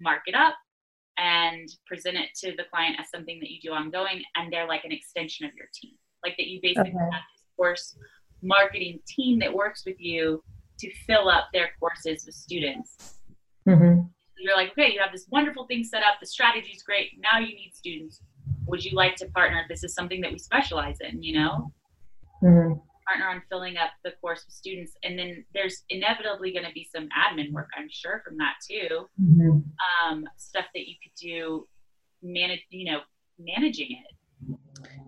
mark 0.00 0.22
it 0.26 0.34
up 0.34 0.54
and 1.16 1.68
present 1.86 2.16
it 2.16 2.30
to 2.36 2.56
the 2.56 2.64
client 2.70 2.96
as 2.98 3.08
something 3.08 3.38
that 3.40 3.50
you 3.50 3.60
do 3.60 3.70
ongoing, 3.70 4.22
and 4.34 4.52
they're 4.52 4.66
like 4.66 4.84
an 4.84 4.92
extension 4.92 5.46
of 5.46 5.54
your 5.54 5.68
team 5.72 5.92
like 6.26 6.36
that 6.36 6.46
you 6.46 6.60
basically 6.62 6.90
okay. 6.90 6.98
have 7.12 7.22
this 7.32 7.44
course 7.56 7.96
marketing 8.42 9.00
team 9.06 9.38
that 9.38 9.52
works 9.52 9.84
with 9.86 9.96
you 9.98 10.42
to 10.78 10.90
fill 11.06 11.28
up 11.28 11.48
their 11.52 11.70
courses 11.80 12.24
with 12.26 12.34
students. 12.34 13.20
Mm-hmm. 13.68 14.02
You're 14.38 14.56
like, 14.56 14.72
okay, 14.72 14.92
you 14.92 15.00
have 15.00 15.12
this 15.12 15.26
wonderful 15.30 15.66
thing 15.66 15.82
set 15.82 16.02
up. 16.02 16.16
The 16.20 16.26
strategy 16.26 16.72
is 16.72 16.82
great. 16.82 17.12
Now 17.18 17.38
you 17.38 17.54
need 17.54 17.72
students. 17.74 18.20
Would 18.66 18.84
you 18.84 18.94
like 18.94 19.16
to 19.16 19.26
partner? 19.30 19.64
This 19.68 19.82
is 19.82 19.94
something 19.94 20.20
that 20.20 20.32
we 20.32 20.38
specialize 20.38 20.98
in, 21.00 21.22
you 21.22 21.38
know? 21.38 21.72
Mm-hmm. 22.42 22.74
Partner 23.08 23.28
on 23.28 23.42
filling 23.48 23.76
up 23.76 23.90
the 24.04 24.12
course 24.20 24.44
with 24.44 24.52
students. 24.52 24.92
And 25.04 25.18
then 25.18 25.44
there's 25.54 25.84
inevitably 25.88 26.52
going 26.52 26.66
to 26.66 26.72
be 26.72 26.86
some 26.94 27.08
admin 27.16 27.52
work, 27.52 27.68
I'm 27.76 27.88
sure, 27.90 28.20
from 28.26 28.36
that 28.36 28.54
too. 28.68 29.06
Mm-hmm. 29.22 29.58
Um, 30.10 30.24
stuff 30.36 30.66
that 30.74 30.86
you 30.86 30.96
could 31.02 31.14
do, 31.18 31.66
manage, 32.22 32.60
you 32.70 32.92
know, 32.92 33.00
managing 33.38 33.92
it 33.92 34.15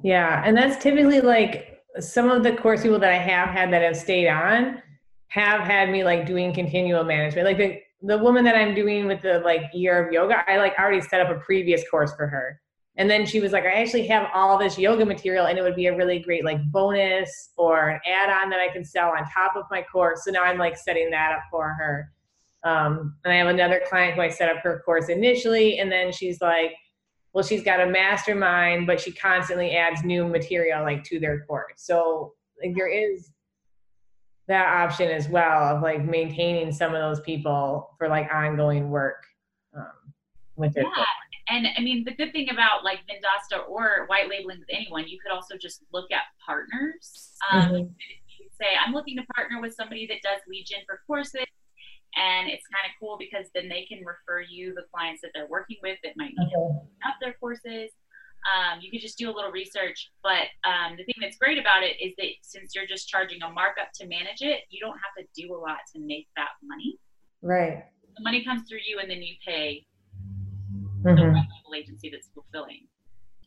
yeah, 0.03 0.43
and 0.45 0.57
that's 0.57 0.83
typically 0.83 1.21
like 1.21 1.83
some 2.01 2.31
of 2.31 2.43
the 2.43 2.53
course 2.53 2.83
people 2.83 2.99
that 2.99 3.13
I 3.13 3.19
have 3.19 3.49
had 3.49 3.73
that 3.73 3.83
have 3.83 3.97
stayed 3.97 4.29
on 4.29 4.83
have 5.29 5.61
had 5.61 5.91
me 5.91 6.05
like 6.05 6.27
doing 6.27 6.53
continual 6.53 7.05
management. 7.05 7.47
Like 7.47 7.59
the 7.59 7.81
the 8.03 8.19
woman 8.19 8.45
that 8.45 8.55
I'm 8.55 8.75
doing 8.75 9.07
with 9.07 9.23
the 9.23 9.41
like 9.41 9.63
year 9.73 10.07
of 10.07 10.13
yoga, 10.13 10.49
I 10.49 10.59
like 10.59 10.75
already 10.79 11.01
set 11.01 11.21
up 11.21 11.31
a 11.31 11.41
previous 11.41 11.83
course 11.91 12.15
for 12.15 12.29
her. 12.29 12.61
And 12.97 13.09
then 13.09 13.27
she 13.27 13.41
was 13.41 13.53
like, 13.53 13.65
I 13.65 13.81
actually 13.81 14.07
have 14.09 14.29
all 14.35 14.59
this 14.59 14.79
yoga 14.79 15.05
material 15.05 15.47
and 15.47 15.59
it 15.59 15.63
would 15.63 15.77
be 15.77 15.87
a 15.87 15.97
really 15.97 16.19
great 16.19 16.45
like 16.45 16.59
bonus 16.73 17.51
or 17.57 17.91
an 17.91 18.01
add-on 18.07 18.51
that 18.51 18.59
I 18.59 18.73
can 18.73 18.85
sell 18.85 19.11
on 19.11 19.19
top 19.31 19.57
of 19.57 19.65
my 19.71 19.83
course. 19.83 20.25
So 20.25 20.33
now 20.33 20.43
I'm 20.43 20.59
like 20.59 20.77
setting 20.77 21.11
that 21.11 21.33
up 21.33 21.43
for 21.51 21.69
her. 21.71 22.11
Um, 22.65 23.15
and 23.25 23.33
I 23.33 23.37
have 23.37 23.49
another 23.49 23.81
client 23.89 24.15
who 24.15 24.21
I 24.21 24.29
set 24.29 24.49
up 24.49 24.63
her 24.65 24.83
course 24.85 25.09
initially, 25.09 25.79
and 25.79 25.91
then 25.93 26.11
she's 26.11 26.41
like, 26.41 26.73
well 27.33 27.45
she's 27.45 27.63
got 27.63 27.81
a 27.81 27.87
mastermind 27.87 28.87
but 28.87 29.01
she 29.01 29.13
constantly 29.13 29.73
adds 29.73 30.05
new 30.05 30.27
material 30.27 30.83
like 30.83 31.05
to 31.05 31.19
their 31.19 31.45
course 31.47 31.75
so 31.77 32.35
like 32.63 32.75
there 32.75 32.89
is 32.89 33.31
that 34.49 34.83
option 34.83 35.11
as 35.11 35.29
well 35.29 35.77
of 35.77 35.83
like 35.83 36.05
maintaining 36.05 36.73
some 36.73 36.95
of 36.95 37.01
those 37.01 37.21
people 37.21 37.91
for 37.99 38.09
like 38.09 38.33
ongoing 38.33 38.91
work 38.91 39.23
um, 39.77 40.13
with 40.57 40.73
their 40.73 40.85
yeah. 40.85 40.91
Course. 40.95 41.07
And 41.51 41.67
I 41.77 41.81
mean, 41.81 42.05
the 42.05 42.15
good 42.15 42.33
thing 42.33 42.49
about 42.51 42.85
like 42.85 42.99
Vendasta 43.09 43.67
or 43.69 44.05
white 44.09 44.29
labeling 44.29 44.59
with 44.59 44.69
anyone, 44.71 45.09
you 45.09 45.19
could 45.23 45.33
also 45.33 45.57
just 45.57 45.83
look 45.93 46.11
at 46.13 46.23
partners. 46.45 47.33
Um, 47.51 47.63
mm-hmm. 47.63 47.75
You 47.77 47.85
could 48.45 48.53
say, 48.61 48.67
I'm 48.85 48.93
looking 48.93 49.17
to 49.17 49.23
partner 49.35 49.61
with 49.61 49.75
somebody 49.75 50.07
that 50.09 50.19
does 50.23 50.41
lead 50.47 50.67
gen 50.67 50.81
for 50.87 51.01
courses 51.07 51.47
and 52.17 52.49
it's 52.49 52.65
kind 52.73 52.87
of 52.87 52.93
cool 53.01 53.17
because 53.19 53.47
then 53.55 53.69
they 53.69 53.85
can 53.85 54.05
refer 54.05 54.41
you 54.41 54.75
the 54.75 54.85
clients 54.93 55.21
that 55.23 55.31
they're 55.35 55.49
working 55.49 55.77
with 55.83 55.99
that 56.03 56.13
might 56.17 56.33
need 56.37 56.53
okay. 56.57 56.79
up 57.07 57.17
their 57.21 57.35
courses. 57.35 57.91
Um, 58.47 58.79
you 58.81 58.91
can 58.91 59.01
just 59.01 59.19
do 59.19 59.29
a 59.29 59.35
little 59.35 59.51
research, 59.51 60.11
but 60.23 60.47
um, 60.65 60.97
the 60.97 61.05
thing 61.05 61.17
that's 61.21 61.37
great 61.37 61.59
about 61.59 61.83
it 61.83 62.01
is 62.01 62.15
that 62.19 62.29
since 62.43 62.75
you're 62.75 62.87
just 62.87 63.09
charging 63.09 63.43
a 63.43 63.51
markup 63.51 63.89
to 63.97 64.07
manage 64.07 64.41
it, 64.41 64.61
you 64.71 64.81
don't 64.81 64.97
have 64.97 65.15
to 65.19 65.27
do 65.37 65.55
a 65.55 65.59
lot 65.59 65.79
to 65.95 66.01
make 66.01 66.29
that 66.37 66.55
money. 66.63 66.99
Right. 67.43 67.85
The 68.17 68.23
money 68.23 68.45
comes 68.45 68.69
through 68.69 68.79
you, 68.87 69.01
and 69.01 69.11
then 69.11 69.23
you 69.23 69.35
pay 69.47 69.85
mm-hmm. 71.03 71.35
the 71.35 71.77
agency 71.77 72.11
that's 72.11 72.31
fulfilling. 72.33 72.87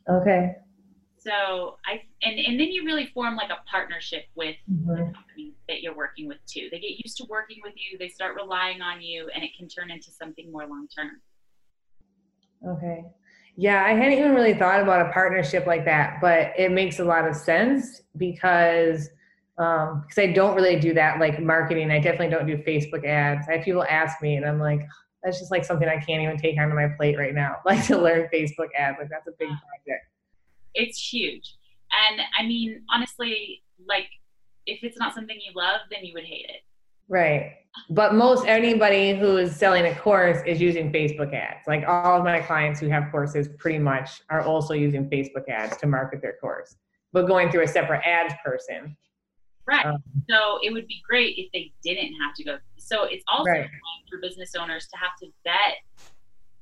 Okay. 0.09 0.55
So 1.23 1.77
I 1.85 2.01
and 2.23 2.39
and 2.39 2.59
then 2.59 2.69
you 2.69 2.83
really 2.83 3.05
form 3.13 3.35
like 3.35 3.51
a 3.51 3.59
partnership 3.69 4.23
with 4.33 4.55
mm-hmm. 4.71 4.89
the 4.89 5.13
company 5.13 5.53
that 5.69 5.83
you're 5.83 5.95
working 5.95 6.27
with 6.27 6.39
too. 6.47 6.67
They 6.71 6.79
get 6.79 6.93
used 7.05 7.15
to 7.17 7.25
working 7.29 7.59
with 7.63 7.73
you. 7.75 7.99
They 7.99 8.09
start 8.09 8.35
relying 8.35 8.81
on 8.81 9.03
you, 9.03 9.29
and 9.35 9.43
it 9.43 9.51
can 9.55 9.67
turn 9.67 9.91
into 9.91 10.09
something 10.09 10.51
more 10.51 10.65
long 10.65 10.87
term. 10.87 11.21
Okay. 12.67 13.03
Yeah, 13.55 13.83
I 13.83 13.89
hadn't 13.89 14.17
even 14.17 14.33
really 14.33 14.55
thought 14.55 14.81
about 14.81 15.07
a 15.07 15.11
partnership 15.11 15.67
like 15.67 15.85
that, 15.85 16.19
but 16.21 16.53
it 16.57 16.71
makes 16.71 16.99
a 16.99 17.03
lot 17.03 17.27
of 17.27 17.35
sense 17.35 18.01
because 18.17 19.07
um 19.59 20.01
because 20.07 20.17
I 20.17 20.33
don't 20.33 20.55
really 20.55 20.79
do 20.79 20.95
that 20.95 21.19
like 21.19 21.39
marketing. 21.39 21.91
I 21.91 21.99
definitely 21.99 22.29
don't 22.29 22.47
do 22.47 22.57
Facebook 22.57 23.05
ads. 23.05 23.47
I 23.47 23.57
have 23.57 23.65
people 23.65 23.85
ask 23.87 24.23
me 24.23 24.37
and 24.37 24.45
I'm 24.45 24.59
like, 24.59 24.87
that's 25.23 25.37
just 25.37 25.51
like 25.51 25.65
something 25.65 25.87
I 25.87 25.97
can't 25.97 26.23
even 26.23 26.37
take 26.37 26.57
onto 26.57 26.73
my 26.73 26.87
plate 26.97 27.19
right 27.19 27.35
now. 27.35 27.57
Like 27.65 27.85
to 27.85 27.99
learn 27.99 28.27
Facebook 28.33 28.69
ads. 28.75 28.97
Like 28.99 29.09
that's 29.11 29.27
a 29.27 29.33
big 29.37 29.49
project 29.49 30.07
it's 30.73 30.99
huge. 31.11 31.55
And 32.09 32.21
I 32.37 32.45
mean, 32.45 32.83
honestly, 32.93 33.63
like 33.87 34.07
if 34.65 34.83
it's 34.83 34.97
not 34.97 35.13
something 35.13 35.37
you 35.45 35.51
love, 35.55 35.81
then 35.91 36.05
you 36.05 36.13
would 36.13 36.23
hate 36.23 36.45
it. 36.49 36.61
Right. 37.07 37.57
But 37.89 38.15
most 38.15 38.45
anybody 38.47 39.15
who 39.17 39.37
is 39.37 39.55
selling 39.55 39.85
a 39.85 39.95
course 39.95 40.37
is 40.45 40.61
using 40.61 40.91
Facebook 40.91 41.33
ads. 41.33 41.67
Like 41.67 41.85
all 41.87 42.17
of 42.17 42.23
my 42.23 42.39
clients 42.39 42.79
who 42.79 42.87
have 42.87 43.11
courses 43.11 43.49
pretty 43.59 43.79
much 43.79 44.21
are 44.29 44.41
also 44.41 44.73
using 44.73 45.09
Facebook 45.09 45.47
ads 45.49 45.77
to 45.77 45.87
market 45.87 46.21
their 46.21 46.37
course, 46.39 46.75
but 47.11 47.27
going 47.27 47.51
through 47.51 47.63
a 47.63 47.67
separate 47.67 48.01
ads 48.05 48.33
person. 48.45 48.95
Right. 49.67 49.85
Um, 49.85 50.01
so 50.29 50.59
it 50.63 50.73
would 50.73 50.87
be 50.87 51.01
great 51.07 51.37
if 51.37 51.51
they 51.53 51.71
didn't 51.83 52.13
have 52.21 52.33
to 52.35 52.43
go. 52.43 52.57
So 52.77 53.03
it's 53.03 53.23
also 53.27 53.49
right. 53.49 53.69
for 54.09 54.19
business 54.21 54.53
owners 54.55 54.87
to 54.87 54.97
have 54.97 55.11
to 55.21 55.27
vet 55.43 55.77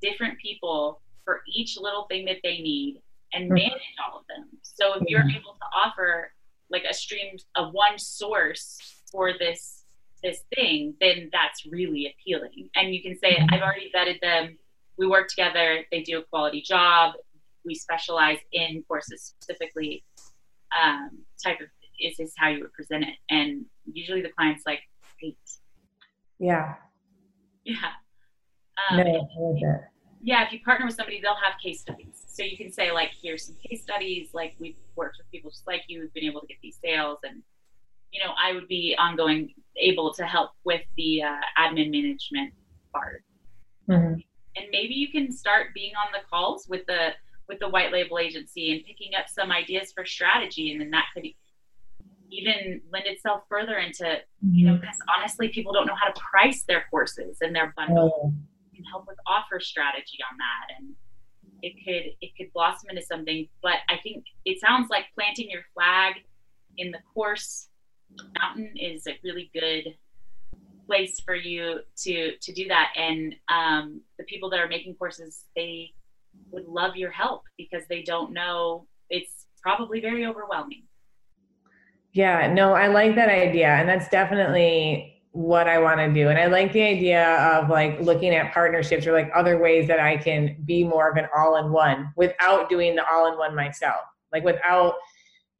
different 0.01 0.37
people 0.39 1.01
for 1.25 1.41
each 1.47 1.77
little 1.77 2.05
thing 2.05 2.25
that 2.25 2.37
they 2.43 2.59
need 2.59 3.01
and 3.33 3.45
mm-hmm. 3.45 3.55
manage 3.55 3.95
all 4.05 4.19
of 4.19 4.25
them. 4.27 4.47
So 4.61 4.93
if 4.95 5.03
you're 5.07 5.21
able 5.21 5.53
to 5.53 5.65
offer 5.75 6.31
like 6.69 6.83
a 6.89 6.93
stream, 6.93 7.37
of 7.55 7.73
one 7.73 7.97
source 7.97 8.77
for 9.11 9.33
this 9.37 9.83
this 10.21 10.41
thing, 10.53 10.95
then 10.99 11.29
that's 11.31 11.65
really 11.65 12.13
appealing. 12.13 12.69
And 12.75 12.93
you 12.93 13.01
can 13.01 13.17
say, 13.17 13.35
mm-hmm. 13.35 13.53
I've 13.53 13.61
already 13.61 13.89
vetted 13.95 14.19
them. 14.19 14.57
We 14.97 15.07
work 15.07 15.29
together. 15.29 15.85
They 15.91 16.03
do 16.03 16.19
a 16.19 16.23
quality 16.23 16.61
job. 16.61 17.13
We 17.63 17.73
specialize 17.73 18.39
in 18.51 18.83
courses 18.85 19.33
specifically. 19.39 20.03
Um, 20.77 21.19
type 21.41 21.61
of 21.61 21.67
is 21.99 22.17
this 22.17 22.33
how 22.37 22.49
you 22.49 22.61
would 22.61 22.73
present 22.73 23.03
it? 23.03 23.15
And 23.29 23.65
usually 23.91 24.21
the 24.21 24.29
client's 24.29 24.63
like, 24.65 24.81
great. 25.19 25.37
Yeah. 26.39 26.75
Yeah. 27.65 27.75
Um, 28.89 28.97
no, 28.97 29.03
I 29.03 29.89
Yeah, 30.21 30.45
if 30.45 30.51
you 30.51 30.59
partner 30.59 30.85
with 30.85 30.95
somebody, 30.95 31.21
they'll 31.21 31.35
have 31.35 31.59
case 31.63 31.79
studies. 31.79 32.25
So 32.27 32.43
you 32.43 32.57
can 32.57 32.71
say, 32.71 32.91
like, 32.91 33.11
here's 33.21 33.45
some 33.45 33.55
case 33.63 33.81
studies. 33.81 34.29
Like, 34.33 34.55
we've 34.59 34.75
worked 34.95 35.17
with 35.17 35.31
people 35.31 35.49
just 35.49 35.65
like 35.65 35.83
you 35.87 36.01
who've 36.01 36.13
been 36.13 36.25
able 36.25 36.41
to 36.41 36.47
get 36.47 36.57
these 36.61 36.77
sales 36.81 37.19
and 37.23 37.41
you 38.11 38.19
know, 38.23 38.33
I 38.41 38.53
would 38.53 38.67
be 38.67 38.95
ongoing 38.97 39.53
able 39.77 40.13
to 40.13 40.25
help 40.25 40.51
with 40.63 40.81
the 40.97 41.23
uh, 41.23 41.35
admin 41.57 41.91
management 41.91 42.53
part. 42.91 43.23
Mm-hmm. 43.89 44.13
And 44.55 44.65
maybe 44.71 44.93
you 44.93 45.09
can 45.09 45.31
start 45.31 45.67
being 45.73 45.93
on 45.95 46.11
the 46.11 46.27
calls 46.29 46.67
with 46.67 46.85
the 46.87 47.09
with 47.47 47.59
the 47.59 47.69
white 47.69 47.91
label 47.91 48.19
agency 48.19 48.71
and 48.73 48.85
picking 48.85 49.15
up 49.15 49.27
some 49.27 49.51
ideas 49.51 49.91
for 49.91 50.05
strategy, 50.05 50.71
and 50.71 50.81
then 50.81 50.91
that 50.91 51.05
could 51.13 51.25
even 52.31 52.79
lend 52.91 53.07
itself 53.07 53.43
further 53.49 53.77
into 53.77 54.17
you 54.51 54.67
know 54.67 54.75
because 54.75 54.95
mm-hmm. 54.95 55.19
honestly 55.19 55.47
people 55.49 55.73
don't 55.73 55.87
know 55.87 55.95
how 55.95 56.11
to 56.11 56.19
price 56.19 56.63
their 56.63 56.85
courses 56.89 57.37
and 57.41 57.55
their 57.55 57.73
bundles. 57.75 58.11
Oh. 58.15 58.33
Can 58.79 58.85
help 58.85 59.07
with 59.07 59.17
offer 59.27 59.59
strategy 59.59 60.19
on 60.31 60.37
that. 60.37 60.77
And 60.77 60.95
it 61.61 61.73
could 61.83 62.13
it 62.21 62.31
could 62.37 62.51
blossom 62.53 62.89
into 62.89 63.01
something. 63.01 63.47
But 63.61 63.77
i 63.89 63.97
think 64.01 64.23
it 64.45 64.61
sounds 64.61 64.89
like 64.89 65.05
planting 65.13 65.49
your 65.49 65.63
flag 65.73 66.15
in 66.77 66.91
the 66.91 66.99
course 67.13 67.67
mountain 68.39 68.73
is 68.77 69.05
a 69.07 69.19
really 69.23 69.51
good 69.53 69.95
place 70.87 71.19
for 71.19 71.35
you 71.35 71.79
to 71.97 72.37
to 72.37 72.53
do 72.53 72.67
that. 72.69 72.93
And 72.95 73.35
um, 73.49 74.01
the 74.17 74.23
people 74.25 74.49
that 74.51 74.59
are 74.59 74.67
making 74.67 74.95
courses 74.95 75.45
they 75.55 75.91
would 76.51 76.65
love 76.67 76.95
your 76.95 77.11
help 77.11 77.43
because 77.57 77.83
they 77.89 78.01
don't 78.01 78.31
know 78.31 78.87
it's 79.09 79.47
probably 79.61 79.99
very 79.99 80.25
overwhelming. 80.25 80.83
Yeah 82.13 82.51
no 82.53 82.73
i 82.73 82.87
like 82.87 83.15
that 83.15 83.29
idea. 83.29 83.67
And 83.67 83.89
that's 83.89 84.07
definitely 84.07 85.18
what 85.31 85.67
i 85.67 85.77
want 85.77 85.99
to 85.99 86.11
do 86.11 86.29
and 86.29 86.39
i 86.39 86.47
like 86.47 86.73
the 86.73 86.81
idea 86.81 87.35
of 87.53 87.69
like 87.69 87.99
looking 88.01 88.33
at 88.33 88.51
partnerships 88.51 89.05
or 89.05 89.13
like 89.13 89.29
other 89.35 89.59
ways 89.59 89.87
that 89.87 89.99
i 89.99 90.17
can 90.17 90.55
be 90.65 90.83
more 90.83 91.09
of 91.09 91.17
an 91.17 91.27
all-in-one 91.37 92.11
without 92.15 92.69
doing 92.69 92.95
the 92.95 93.07
all-in-one 93.07 93.55
myself 93.55 94.01
like 94.31 94.43
without 94.43 94.95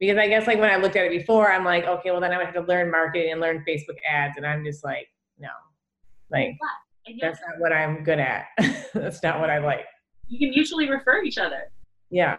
because 0.00 0.16
I 0.16 0.28
guess 0.28 0.46
like 0.46 0.58
when 0.58 0.70
I 0.70 0.76
looked 0.76 0.96
at 0.96 1.04
it 1.04 1.10
before, 1.10 1.52
I'm 1.52 1.64
like, 1.64 1.84
okay, 1.84 2.10
well 2.10 2.22
then 2.22 2.32
I 2.32 2.38
would 2.38 2.46
have 2.46 2.54
to 2.54 2.62
learn 2.62 2.90
marketing 2.90 3.32
and 3.32 3.40
learn 3.40 3.62
Facebook 3.68 3.98
ads, 4.10 4.38
and 4.38 4.46
I'm 4.46 4.64
just 4.64 4.82
like, 4.82 5.08
no, 5.38 5.50
like 6.30 6.56
that's 7.20 7.38
not 7.46 7.60
what 7.60 7.72
I'm 7.72 8.02
good 8.02 8.18
at. 8.18 8.46
that's 8.94 9.22
not 9.22 9.40
what 9.40 9.50
I 9.50 9.58
like. 9.58 9.84
You 10.28 10.38
can 10.38 10.50
mutually 10.50 10.88
refer 10.88 11.22
each 11.22 11.38
other. 11.38 11.70
Yeah. 12.10 12.36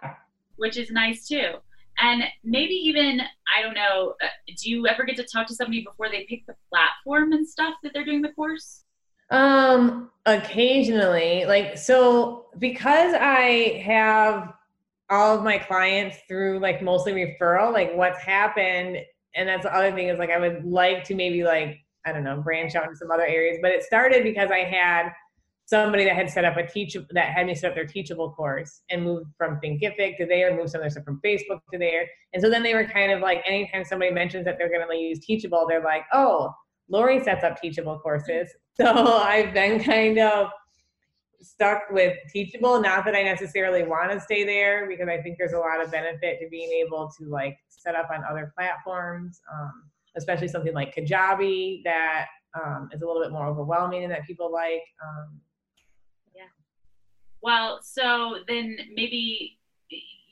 Which 0.56 0.78
is 0.78 0.92
nice 0.92 1.28
too. 1.28 1.54
And 2.02 2.24
maybe 2.44 2.74
even 2.74 3.22
I 3.56 3.62
don't 3.62 3.76
know. 3.76 4.16
Uh, 4.22 4.28
do 4.58 4.70
you 4.70 4.88
ever 4.88 5.04
get 5.04 5.18
to 5.18 5.24
talk 5.24 5.48
to 5.48 5.56
somebody 5.56 5.84
before 5.84 6.10
they 6.10 6.26
pick 6.28 6.46
the 6.48 6.56
platform 6.70 7.34
and 7.34 7.48
stuff 7.48 7.76
that 7.84 7.94
they're 7.94 8.06
doing 8.06 8.22
the 8.22 8.34
course? 8.34 8.84
Um, 9.30 10.10
occasionally, 10.26 11.46
like 11.46 11.78
so 11.78 12.48
because 12.60 13.14
I 13.14 13.82
have 13.86 14.54
all 15.12 15.38
of 15.38 15.44
my 15.44 15.58
clients 15.58 16.18
through 16.28 16.60
like 16.60 16.82
mostly 16.82 17.14
referral, 17.14 17.74
like 17.74 17.94
what's 17.96 18.20
happened. 18.20 18.98
And 19.36 19.48
that's 19.48 19.64
the 19.64 19.76
other 19.76 19.92
thing 19.92 20.08
is 20.08 20.18
like 20.18 20.32
I 20.32 20.40
would 20.40 20.64
like 20.66 21.04
to 21.06 21.16
maybe 21.16 21.44
like, 21.44 21.80
I 22.06 22.14
don't 22.14 22.24
know, 22.24 22.42
branch 22.42 22.76
out 22.76 22.86
into 22.86 22.96
some 22.96 23.12
other 23.12 23.26
areas. 23.26 23.60
But 23.62 23.72
it 23.72 23.84
started 23.84 24.24
because 24.24 24.50
I 24.52 24.60
had 24.60 25.12
somebody 25.72 26.04
that 26.04 26.16
had 26.18 26.30
set 26.30 26.44
up 26.44 26.58
a 26.58 26.68
teach 26.68 26.98
that 27.12 27.30
had 27.34 27.48
me 27.48 27.56
set 27.56 27.70
up 27.70 27.76
their 27.76 27.86
teachable 27.86 28.32
course 28.32 28.82
and 28.90 29.04
moved 29.04 29.28
from 29.38 29.58
Thinkific 29.64 30.18
to 30.18 30.26
there, 30.26 30.54
moved 30.54 30.70
some 30.70 30.80
of 30.80 30.84
their 30.84 30.90
stuff 30.90 31.06
from 31.06 31.22
Facebook 31.26 31.62
to 31.72 31.80
there. 31.80 32.06
And 32.34 32.44
so 32.44 32.50
then 32.50 32.62
they 32.62 32.74
were 32.74 32.84
kind 32.84 33.10
of 33.10 33.22
like 33.22 33.42
anytime 33.48 33.86
somebody 33.86 34.12
mentions 34.12 34.44
that 34.46 34.58
they're 34.58 34.70
gonna 34.70 35.00
use 35.00 35.26
teachable, 35.26 35.66
they're 35.70 35.84
like, 35.84 36.04
oh, 36.12 36.54
Lori 36.90 37.24
sets 37.24 37.46
up 37.46 37.62
teachable 37.62 38.00
courses. 38.00 38.52
So 38.78 38.88
I've 38.88 39.54
been 39.54 39.84
kind 39.84 40.18
of 40.18 40.48
stuck 41.42 41.82
with 41.92 42.16
Teachable. 42.32 42.82
Not 42.82 43.04
that 43.04 43.16
I 43.16 43.22
necessarily 43.22 43.84
want 43.84 44.12
to 44.12 44.20
stay 44.20 44.46
there 44.46 44.88
because 44.88 45.10
I 45.10 45.22
think 45.22 45.38
there's 45.38 45.52
a 45.52 45.58
lot 45.58 45.84
of 45.84 45.92
benefit 45.92 46.40
to 46.40 46.48
being 46.50 46.72
able 46.72 47.12
to 47.20 47.26
like 47.28 47.58
set 47.68 47.96
up 47.96 48.10
on 48.12 48.24
other 48.24 48.54
platforms, 48.58 49.42
um, 49.54 49.84
especially 50.16 50.48
something 50.48 50.74
like 50.74 50.96
Kajabi 50.96 51.84
that 51.84 52.28
um, 52.60 52.90
is 52.94 53.02
a 53.02 53.06
little 53.06 53.22
bit 53.22 53.34
more 53.34 53.46
overwhelming 53.46 54.04
and 54.04 54.12
that 54.12 54.26
people 54.26 54.52
like. 54.52 54.84
Um. 55.04 55.42
Well, 57.42 57.80
so 57.82 58.38
then 58.48 58.78
maybe, 58.94 59.58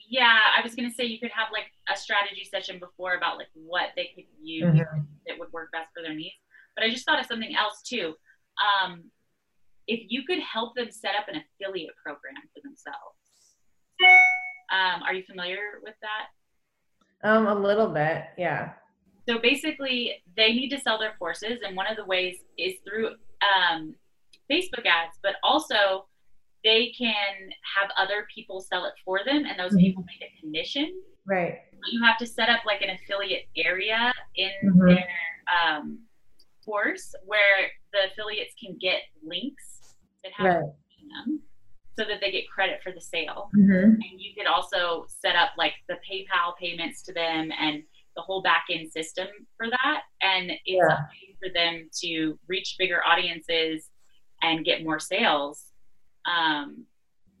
yeah, 0.08 0.38
I 0.56 0.62
was 0.62 0.74
gonna 0.74 0.90
say 0.90 1.04
you 1.04 1.18
could 1.18 1.30
have 1.30 1.48
like 1.52 1.66
a 1.92 1.96
strategy 1.96 2.44
session 2.44 2.78
before 2.78 3.14
about 3.14 3.36
like 3.36 3.48
what 3.54 3.88
they 3.96 4.10
could 4.14 4.24
use 4.42 4.64
mm-hmm. 4.64 5.00
that 5.26 5.38
would 5.38 5.52
work 5.52 5.72
best 5.72 5.88
for 5.94 6.02
their 6.02 6.14
needs. 6.14 6.34
But 6.76 6.84
I 6.84 6.90
just 6.90 7.04
thought 7.04 7.20
of 7.20 7.26
something 7.26 7.54
else 7.56 7.82
too. 7.82 8.14
Um, 8.60 9.04
if 9.86 10.06
you 10.08 10.22
could 10.24 10.38
help 10.40 10.76
them 10.76 10.90
set 10.90 11.14
up 11.16 11.28
an 11.28 11.42
affiliate 11.42 11.94
program 12.02 12.34
for 12.54 12.60
themselves. 12.62 13.16
Um, 14.70 15.02
are 15.02 15.12
you 15.12 15.24
familiar 15.24 15.58
with 15.82 15.94
that? 16.02 17.28
Um, 17.28 17.48
a 17.48 17.54
little 17.54 17.88
bit, 17.88 18.24
yeah. 18.38 18.72
So 19.28 19.38
basically, 19.38 20.22
they 20.36 20.52
need 20.52 20.70
to 20.70 20.80
sell 20.80 20.98
their 20.98 21.14
courses, 21.18 21.58
and 21.66 21.76
one 21.76 21.86
of 21.86 21.96
the 21.96 22.04
ways 22.04 22.36
is 22.56 22.74
through 22.86 23.08
um, 23.42 23.94
Facebook 24.50 24.86
ads, 24.86 25.18
but 25.22 25.34
also 25.42 26.06
they 26.64 26.92
can 26.96 27.50
have 27.76 27.90
other 27.96 28.26
people 28.34 28.60
sell 28.60 28.84
it 28.84 28.92
for 29.04 29.20
them, 29.24 29.44
and 29.46 29.58
those 29.58 29.72
mm-hmm. 29.72 29.78
people 29.78 30.04
make 30.04 30.28
a 30.28 30.40
commission. 30.40 31.00
Right. 31.26 31.58
You 31.90 32.02
have 32.04 32.18
to 32.18 32.26
set 32.26 32.48
up 32.48 32.60
like 32.66 32.82
an 32.82 32.90
affiliate 32.90 33.46
area 33.56 34.12
in 34.36 34.50
mm-hmm. 34.64 34.86
their 34.86 35.08
um, 35.50 35.98
course 36.64 37.14
where 37.24 37.68
the 37.92 38.12
affiliates 38.12 38.54
can 38.62 38.76
get 38.80 39.00
links 39.24 39.96
that 40.22 40.32
have 40.36 40.46
right. 40.46 40.64
them 40.64 41.40
so 41.98 42.04
that 42.04 42.20
they 42.20 42.30
get 42.30 42.48
credit 42.48 42.80
for 42.82 42.92
the 42.92 43.00
sale. 43.00 43.50
Mm-hmm. 43.56 43.94
And 43.94 44.18
you 44.18 44.34
could 44.36 44.46
also 44.46 45.06
set 45.08 45.36
up 45.36 45.50
like 45.56 45.74
the 45.88 45.94
PayPal 45.94 46.56
payments 46.58 47.02
to 47.02 47.12
them 47.12 47.50
and 47.58 47.82
the 48.16 48.22
whole 48.22 48.42
back 48.42 48.64
end 48.70 48.90
system 48.92 49.28
for 49.56 49.68
that. 49.68 50.02
And 50.22 50.50
it's 50.50 50.60
yeah. 50.66 50.84
a 50.84 50.88
way 50.88 51.36
for 51.42 51.52
them 51.52 51.88
to 52.02 52.38
reach 52.48 52.76
bigger 52.78 53.00
audiences 53.06 53.88
and 54.42 54.64
get 54.64 54.84
more 54.84 54.98
sales 54.98 55.69
um, 56.26 56.84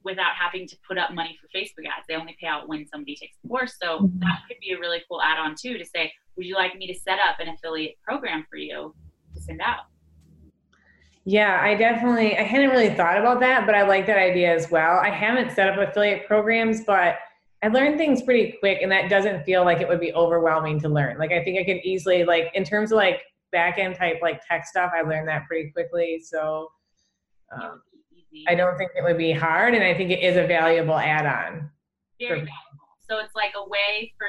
without 0.04 0.32
having 0.38 0.66
to 0.66 0.76
put 0.86 0.98
up 0.98 1.12
money 1.12 1.38
for 1.40 1.46
Facebook 1.56 1.86
ads. 1.86 2.06
They 2.08 2.14
only 2.14 2.36
pay 2.40 2.46
out 2.46 2.68
when 2.68 2.86
somebody 2.86 3.16
takes 3.16 3.36
the 3.42 3.48
course. 3.48 3.76
So 3.80 4.00
mm-hmm. 4.00 4.18
that 4.20 4.40
could 4.48 4.56
be 4.60 4.72
a 4.72 4.78
really 4.78 5.02
cool 5.08 5.20
add 5.22 5.38
on 5.38 5.54
too 5.60 5.78
to 5.78 5.84
say, 5.84 6.12
would 6.36 6.46
you 6.46 6.54
like 6.54 6.76
me 6.76 6.86
to 6.86 6.94
set 6.98 7.18
up 7.18 7.38
an 7.38 7.48
affiliate 7.48 7.96
program 8.02 8.46
for 8.48 8.56
you 8.56 8.94
to 9.34 9.42
send 9.42 9.60
out? 9.60 9.84
Yeah, 11.24 11.60
I 11.62 11.74
definitely 11.74 12.36
I 12.36 12.42
hadn't 12.42 12.70
really 12.70 12.94
thought 12.94 13.18
about 13.18 13.40
that, 13.40 13.66
but 13.66 13.74
I 13.74 13.82
like 13.82 14.06
that 14.06 14.16
idea 14.16 14.54
as 14.54 14.70
well. 14.70 14.98
I 14.98 15.10
haven't 15.10 15.52
set 15.52 15.68
up 15.68 15.88
affiliate 15.88 16.26
programs, 16.26 16.82
but 16.84 17.18
I 17.62 17.68
learned 17.68 17.98
things 17.98 18.22
pretty 18.22 18.56
quick 18.58 18.78
and 18.80 18.90
that 18.90 19.10
doesn't 19.10 19.44
feel 19.44 19.64
like 19.64 19.80
it 19.80 19.88
would 19.88 20.00
be 20.00 20.14
overwhelming 20.14 20.80
to 20.80 20.88
learn. 20.88 21.18
Like 21.18 21.30
I 21.30 21.44
think 21.44 21.58
I 21.58 21.64
can 21.64 21.78
easily 21.84 22.24
like 22.24 22.50
in 22.54 22.64
terms 22.64 22.90
of 22.90 22.96
like 22.96 23.20
back 23.52 23.78
end 23.78 23.96
type 23.96 24.16
like 24.22 24.40
tech 24.46 24.66
stuff, 24.66 24.92
I 24.96 25.02
learned 25.02 25.28
that 25.28 25.46
pretty 25.46 25.70
quickly. 25.70 26.22
So 26.24 26.70
um, 27.52 27.82
I 28.48 28.54
don't 28.54 28.76
think 28.76 28.92
it 28.96 29.02
would 29.02 29.18
be 29.18 29.32
hard 29.32 29.74
and 29.74 29.82
I 29.82 29.94
think 29.94 30.10
it 30.10 30.22
is 30.22 30.36
a 30.36 30.46
valuable 30.46 30.96
add-on. 30.96 31.70
Very 32.18 32.40
valuable. 32.40 32.54
So 33.08 33.18
it's 33.18 33.34
like 33.34 33.52
a 33.56 33.68
way 33.68 34.12
for 34.18 34.28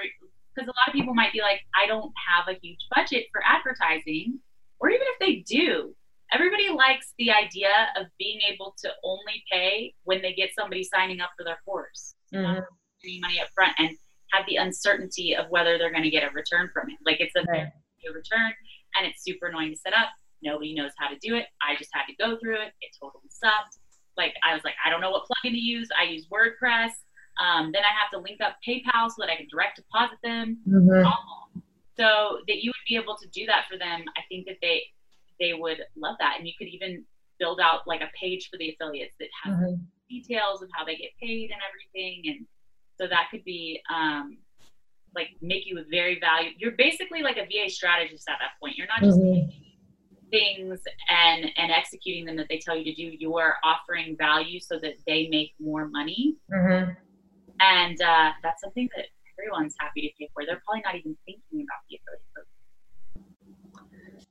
because 0.56 0.68
a 0.68 0.72
lot 0.72 0.88
of 0.88 0.94
people 0.94 1.14
might 1.14 1.32
be 1.32 1.42
like, 1.42 1.62
I 1.76 1.88
don't 1.88 2.12
have 2.28 2.54
a 2.54 2.60
huge 2.62 2.80
budget 2.94 3.28
for 3.32 3.42
advertising, 3.46 4.40
or 4.80 4.90
even 4.90 5.08
if 5.08 5.20
they 5.20 5.44
do, 5.48 5.96
everybody 6.34 6.70
likes 6.70 7.14
the 7.18 7.32
idea 7.32 7.70
of 7.98 8.08
being 8.18 8.40
able 8.52 8.76
to 8.80 8.90
only 9.04 9.44
pay 9.52 9.94
when 10.04 10.22
they 10.22 10.34
get 10.34 10.50
somebody 10.58 10.84
signing 10.84 11.22
up 11.22 11.30
for 11.38 11.44
their 11.44 11.60
course. 11.66 12.16
Mm-hmm. 12.34 13.20
money 13.22 13.42
up 13.42 13.50
front 13.54 13.74
and 13.78 13.90
have 14.32 14.46
the 14.48 14.56
uncertainty 14.56 15.36
of 15.36 15.48
whether 15.50 15.78
they're 15.78 15.92
going 15.92 16.04
to 16.04 16.10
get 16.10 16.24
a 16.24 16.32
return 16.34 16.70
from 16.74 16.90
it. 16.90 16.98
Like 17.06 17.20
it's 17.20 17.36
a, 17.36 17.44
right. 17.52 17.68
a 17.68 18.14
return 18.14 18.54
and 18.96 19.06
it's 19.06 19.24
super 19.24 19.48
annoying 19.48 19.72
to 19.72 19.78
set 19.78 19.94
up. 19.94 20.10
Nobody 20.42 20.74
knows 20.74 20.92
how 20.98 21.10
to 21.10 21.18
do 21.22 21.36
it. 21.36 21.46
I 21.62 21.76
just 21.76 21.90
had 21.94 22.06
to 22.06 22.16
go 22.16 22.38
through 22.40 22.62
it. 22.62 22.74
It 22.82 22.96
totally 23.00 23.30
sucked. 23.30 23.78
Like 24.18 24.34
I 24.48 24.54
was 24.54 24.64
like, 24.64 24.76
I 24.86 24.90
don't 24.90 25.02
know 25.02 25.12
what 25.12 25.24
plugin 25.24 25.52
to 25.52 25.58
use. 25.58 25.90
I 26.00 26.04
use 26.10 26.28
WordPress. 26.28 26.92
Um, 27.40 27.72
then 27.72 27.82
I 27.84 27.94
have 28.00 28.12
to 28.12 28.20
link 28.20 28.42
up 28.42 28.58
PayPal 28.68 29.10
so 29.10 29.16
that 29.20 29.30
I 29.30 29.36
can 29.38 29.48
direct 29.50 29.78
deposit 29.78 30.18
them. 30.24 30.58
Mhm. 30.68 31.12
So 31.98 32.40
that 32.48 32.64
you 32.64 32.70
would 32.70 32.86
be 32.88 32.96
able 32.96 33.16
to 33.18 33.28
do 33.30 33.46
that 33.46 33.66
for 33.70 33.78
them, 33.78 34.04
I 34.18 34.22
think 34.30 34.48
that 34.48 34.58
they 34.62 34.84
they 35.40 35.54
would 35.54 35.80
love 35.96 36.16
that, 36.20 36.36
and 36.38 36.48
you 36.48 36.54
could 36.58 36.68
even 36.68 37.04
build 37.40 37.60
out 37.60 37.88
like 37.88 38.02
a 38.02 38.10
page 38.20 38.48
for 38.52 38.58
the 38.58 38.70
affiliates 38.70 39.16
that 39.20 39.30
has 39.44 39.54
Mhm. 39.72 39.86
details 40.08 40.62
of 40.62 40.70
how 40.74 40.86
they 40.86 40.96
get 40.96 41.12
paid 41.20 41.50
and 41.52 41.60
everything, 41.68 42.28
and 42.30 42.48
so 43.00 43.08
that 43.08 43.30
could 43.32 43.44
be 43.44 43.82
um, 43.90 44.38
like 45.16 45.30
make 45.42 45.66
you 45.66 45.80
a 45.80 45.84
very 45.84 46.20
valuable. 46.20 46.56
You're 46.60 46.74
basically 46.74 47.22
like 47.24 47.38
a 47.38 47.46
VA 47.46 47.70
strategist 47.70 48.30
at 48.30 48.38
that 48.40 48.52
point. 48.60 48.78
You're 48.78 48.88
not 48.88 49.02
just 49.02 49.20
Mhm. 49.20 49.52
Things 50.32 50.80
and 51.10 51.46
and 51.58 51.72
executing 51.72 52.26
them 52.26 52.36
that 52.38 52.48
they 52.50 52.58
tell 52.58 52.76
you 52.76 52.84
to 52.86 52.94
do. 52.94 53.16
You 53.20 53.38
are 53.38 53.56
offering 53.64 54.16
value 54.18 54.60
so 54.60 54.80
that 54.80 54.94
they 55.06 55.28
make 55.30 55.54
more 55.60 55.88
money, 55.88 56.38
Mhm. 56.52 56.96
and 57.60 58.02
uh, 58.02 58.32
that's 58.42 58.62
something 58.62 58.90
that 58.96 59.06
everyone's 59.38 59.76
happy 59.80 60.02
to 60.02 60.10
pay 60.20 60.30
for. 60.34 60.46
They're 60.46 60.62
probably 60.66 60.82
not 60.86 60.96
even 60.96 61.16
thinking 61.26 61.66
about 61.66 61.82
the 61.90 61.98
affiliate 61.98 62.34
program. 62.34 62.48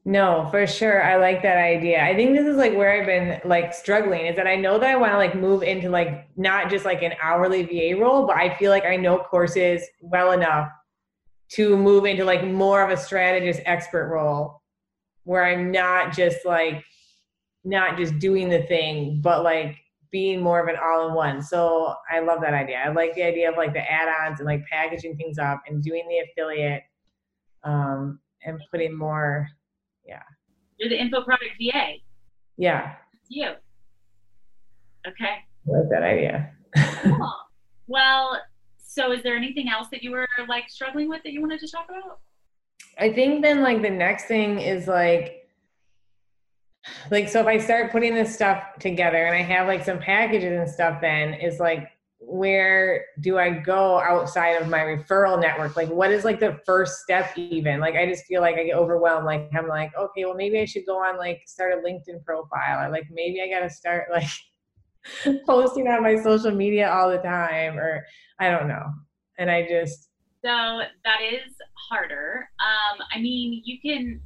No, 0.04 0.48
for 0.50 0.66
sure. 0.66 1.02
I 1.02 1.16
like 1.16 1.42
that 1.42 1.58
idea. 1.58 2.02
I 2.02 2.14
think 2.16 2.34
this 2.34 2.46
is 2.46 2.56
like 2.56 2.74
where 2.74 2.90
I've 2.98 3.06
been 3.06 3.40
like 3.44 3.74
struggling 3.74 4.26
is 4.26 4.36
that 4.36 4.46
I 4.46 4.56
know 4.56 4.78
that 4.78 4.88
I 4.88 4.96
want 4.96 5.12
to 5.12 5.18
like 5.18 5.34
move 5.34 5.62
into 5.62 5.90
like 5.90 6.26
not 6.36 6.70
just 6.70 6.84
like 6.86 7.02
an 7.02 7.12
hourly 7.22 7.62
VA 7.64 8.00
role, 8.00 8.26
but 8.26 8.36
I 8.36 8.56
feel 8.56 8.70
like 8.70 8.84
I 8.86 8.96
know 8.96 9.18
courses 9.18 9.82
well 10.00 10.32
enough 10.32 10.70
to 11.52 11.76
move 11.76 12.06
into 12.06 12.24
like 12.24 12.44
more 12.44 12.82
of 12.82 12.90
a 12.90 12.96
strategist 12.96 13.60
expert 13.66 14.08
role 14.08 14.59
where 15.30 15.44
I'm 15.44 15.70
not 15.70 16.12
just 16.12 16.44
like 16.44 16.82
not 17.62 17.96
just 17.96 18.18
doing 18.18 18.48
the 18.48 18.62
thing, 18.64 19.20
but 19.22 19.44
like 19.44 19.76
being 20.10 20.42
more 20.42 20.58
of 20.60 20.66
an 20.66 20.74
all-in-one. 20.82 21.40
So 21.40 21.94
I 22.10 22.18
love 22.18 22.40
that 22.40 22.52
idea. 22.52 22.82
I 22.84 22.88
like 22.90 23.14
the 23.14 23.22
idea 23.22 23.48
of 23.48 23.56
like 23.56 23.72
the 23.72 23.88
add-ons 23.88 24.40
and 24.40 24.46
like 24.48 24.64
packaging 24.66 25.16
things 25.16 25.38
up 25.38 25.62
and 25.68 25.84
doing 25.84 26.02
the 26.08 26.18
affiliate 26.18 26.82
um 27.62 28.18
and 28.44 28.60
putting 28.72 28.98
more 28.98 29.46
yeah. 30.04 30.22
You're 30.78 30.88
the 30.88 31.00
info 31.00 31.22
product 31.22 31.52
VA. 31.60 31.98
yeah 32.56 32.94
It's 33.14 33.30
you. 33.30 33.50
Okay. 35.06 35.36
I 35.36 35.70
like 35.70 35.90
that 35.90 36.02
idea. 36.02 36.50
Cool. 37.04 37.32
well, 37.86 38.40
so 38.78 39.12
is 39.12 39.22
there 39.22 39.36
anything 39.36 39.68
else 39.68 39.86
that 39.92 40.02
you 40.02 40.10
were 40.10 40.26
like 40.48 40.68
struggling 40.68 41.08
with 41.08 41.22
that 41.22 41.32
you 41.32 41.40
wanted 41.40 41.60
to 41.60 41.70
talk 41.70 41.86
about? 41.88 42.18
I 42.98 43.12
think 43.12 43.42
then 43.42 43.62
like 43.62 43.82
the 43.82 43.90
next 43.90 44.26
thing 44.26 44.60
is 44.60 44.86
like 44.86 45.36
like 47.10 47.28
so 47.28 47.40
if 47.40 47.46
I 47.46 47.58
start 47.58 47.92
putting 47.92 48.14
this 48.14 48.34
stuff 48.34 48.62
together 48.78 49.26
and 49.26 49.34
I 49.34 49.42
have 49.42 49.66
like 49.66 49.84
some 49.84 49.98
packages 49.98 50.58
and 50.58 50.68
stuff 50.68 51.00
then 51.00 51.34
is 51.34 51.60
like 51.60 51.90
where 52.20 53.06
do 53.20 53.38
I 53.38 53.50
go 53.50 53.98
outside 53.98 54.60
of 54.60 54.68
my 54.68 54.80
referral 54.80 55.40
network? 55.40 55.74
Like 55.74 55.88
what 55.88 56.10
is 56.10 56.24
like 56.24 56.38
the 56.38 56.60
first 56.66 57.00
step 57.00 57.36
even? 57.36 57.80
Like 57.80 57.96
I 57.96 58.06
just 58.06 58.26
feel 58.26 58.42
like 58.42 58.56
I 58.56 58.64
get 58.64 58.76
overwhelmed. 58.76 59.24
Like 59.24 59.50
I'm 59.56 59.66
like, 59.66 59.90
okay, 59.96 60.24
well 60.26 60.34
maybe 60.34 60.60
I 60.60 60.66
should 60.66 60.86
go 60.86 60.98
on 60.98 61.16
like 61.18 61.42
start 61.46 61.72
a 61.72 61.76
LinkedIn 61.76 62.22
profile 62.24 62.86
or 62.86 62.90
like 62.90 63.08
maybe 63.10 63.42
I 63.42 63.48
gotta 63.48 63.70
start 63.70 64.08
like 64.12 64.28
posting 65.46 65.88
on 65.88 66.02
my 66.02 66.16
social 66.22 66.52
media 66.52 66.90
all 66.90 67.10
the 67.10 67.18
time 67.18 67.78
or 67.78 68.04
I 68.38 68.50
don't 68.50 68.68
know. 68.68 68.84
And 69.38 69.50
I 69.50 69.66
just 69.66 70.09
So 70.44 70.80
that 71.04 71.20
is 71.22 71.52
harder. 71.90 72.48
Um, 72.60 73.00
I 73.14 73.20
mean, 73.20 73.62
you 73.64 73.78
can. 73.80 74.20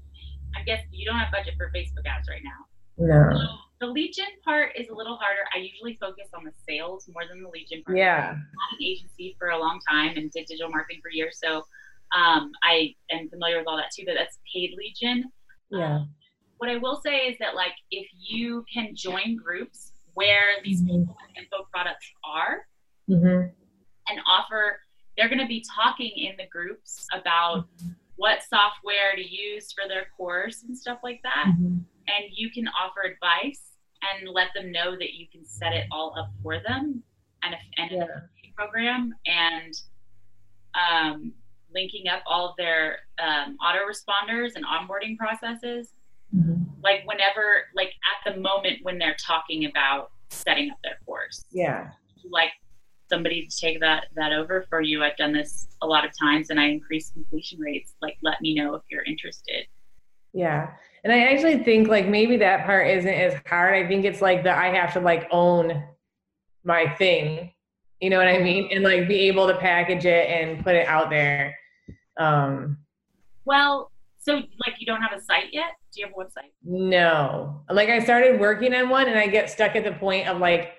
I 0.57 0.63
guess 0.63 0.83
you 0.93 1.05
don't 1.05 1.19
have 1.19 1.33
budget 1.33 1.55
for 1.57 1.73
Facebook 1.75 2.07
ads 2.07 2.29
right 2.29 2.43
now. 2.45 2.67
no. 2.99 3.37
So 3.37 3.47
the 3.81 3.87
lead 3.93 4.13
gen 4.15 4.27
part 4.45 4.71
is 4.77 4.89
a 4.89 4.95
little 4.95 5.17
harder. 5.17 5.41
I 5.53 5.59
usually 5.59 5.97
focus 6.01 6.29
on 6.33 6.45
the 6.45 6.53
sales 6.69 7.09
more 7.13 7.25
than 7.29 7.43
the 7.43 7.49
lead 7.49 7.67
gen 7.69 7.83
part. 7.83 7.99
Yeah. 7.99 8.31
I've 8.31 8.37
had 8.37 8.79
an 8.79 8.85
agency 8.85 9.35
for 9.39 9.49
a 9.49 9.59
long 9.59 9.81
time 9.91 10.17
and 10.17 10.31
did 10.31 10.47
digital 10.47 10.71
marketing 10.71 11.01
for 11.03 11.11
years, 11.11 11.41
so 11.43 11.65
um, 12.17 12.53
I 12.63 12.95
am 13.11 13.29
familiar 13.29 13.59
with 13.59 13.67
all 13.67 13.77
that 13.77 13.91
too. 13.97 14.05
But 14.07 14.15
that's 14.17 14.39
paid 14.55 14.75
lead 14.79 14.95
gen. 15.01 15.25
Yeah. 15.71 15.97
Um, 15.97 16.11
what 16.59 16.71
I 16.71 16.77
will 16.77 17.01
say 17.05 17.27
is 17.27 17.37
that 17.41 17.57
like 17.57 17.73
if 17.91 18.07
you 18.17 18.65
can 18.73 18.95
join 18.95 19.35
groups 19.35 19.91
where 20.15 20.63
these 20.63 20.81
Mhm. 20.83 20.87
people 20.87 21.17
with 21.21 21.37
info 21.37 21.67
products 21.73 22.07
are 22.25 22.67
Mm-hmm. 23.11 23.49
and 24.09 24.21
offer 24.29 24.79
they're 25.17 25.29
going 25.29 25.41
to 25.41 25.47
be 25.47 25.65
talking 25.75 26.11
in 26.17 26.35
the 26.37 26.47
groups 26.51 27.07
about 27.13 27.67
what 28.17 28.43
software 28.43 29.15
to 29.17 29.23
use 29.27 29.73
for 29.73 29.89
their 29.89 30.07
course 30.17 30.63
and 30.67 30.77
stuff 30.77 30.99
like 31.03 31.21
that 31.23 31.47
Mm-hmm. 31.49 31.79
and 32.09 32.25
you 32.33 32.51
can 32.51 32.67
offer 32.69 33.03
advice 33.03 33.63
and 34.03 34.29
let 34.29 34.49
them 34.55 34.71
know 34.71 34.93
that 34.93 35.15
you 35.15 35.27
can 35.33 35.45
set 35.45 35.73
it 35.73 35.87
all 35.91 36.15
up 36.19 36.31
for 36.43 36.59
them 36.61 37.03
and 37.43 37.55
a, 37.55 37.81
and 37.81 38.03
a 38.03 38.07
program 38.57 39.13
and 39.27 39.75
um, 40.75 41.33
linking 41.73 42.09
up 42.09 42.23
all 42.27 42.51
of 42.51 42.57
their 42.57 42.99
um, 43.19 43.57
autoresponders 43.65 44.53
and 44.57 44.65
onboarding 44.65 45.17
processes 45.17 45.93
Mhm. 46.35 46.67
like 46.83 47.03
whenever 47.07 47.65
like 47.75 47.93
at 48.13 48.33
the 48.35 48.41
moment 48.41 48.79
when 48.83 48.99
they're 48.99 49.15
talking 49.25 49.67
about 49.67 50.11
setting 50.31 50.71
up 50.71 50.79
their 50.83 50.99
course 51.07 51.45
Yeah. 51.53 51.91
like 52.29 52.51
somebody 53.15 53.47
to 53.47 53.57
take 53.65 53.79
that 53.81 54.07
that 54.17 54.33
over 54.33 54.57
for 54.69 54.81
you 54.81 54.97
i've 55.05 55.17
done 55.17 55.33
this 55.33 55.69
a 55.83 55.87
lot 55.87 56.05
of 56.05 56.11
times 56.25 56.51
and 56.51 56.59
i 56.61 56.67
increase 56.67 57.11
completion 57.11 57.59
rates 57.61 57.91
like 58.03 58.17
let 58.23 58.41
me 58.41 58.55
know 58.55 58.75
if 58.75 58.83
you're 58.91 59.05
interested 59.05 59.63
Yeah. 60.33 60.63
And 61.05 61.13
I 61.13 61.19
actually 61.31 61.59
think 61.63 61.87
like 61.87 62.07
maybe 62.09 62.37
that 62.39 62.65
part 62.67 62.89
isn't 62.89 63.19
as 63.27 63.35
hard. 63.47 63.75
I 63.75 63.87
think 63.87 64.05
it's 64.05 64.23
like 64.23 64.43
that 64.45 64.57
I 64.59 64.69
have 64.79 64.93
to 64.95 65.01
like 65.01 65.29
own 65.31 65.67
my 66.65 66.89
thing. 66.97 67.53
You 68.01 68.09
know 68.11 68.19
what 68.19 68.27
I 68.27 68.39
mean? 68.39 68.69
And 68.73 68.83
like 68.83 69.07
be 69.07 69.29
able 69.29 69.47
to 69.47 69.57
package 69.57 70.07
it 70.07 70.25
and 70.29 70.65
put 70.65 70.75
it 70.75 70.87
out 70.89 71.09
there. 71.11 71.55
Um 72.19 72.79
well 73.45 73.93
so 74.19 74.33
like 74.65 74.75
you 74.81 74.87
don't 74.87 75.03
have 75.03 75.13
a 75.13 75.21
site 75.23 75.51
yet 75.53 75.73
do 75.93 76.01
you 76.01 76.07
have 76.07 76.15
a 76.17 76.21
website 76.25 76.51
no. 76.65 77.61
Like 77.71 77.91
I 77.91 77.99
started 78.01 78.41
working 78.41 78.75
on 78.75 78.89
one 78.89 79.07
and 79.07 79.19
I 79.19 79.27
get 79.29 79.51
stuck 79.51 79.77
at 79.77 79.85
the 79.85 79.93
point 79.93 80.27
of 80.27 80.39
like 80.39 80.73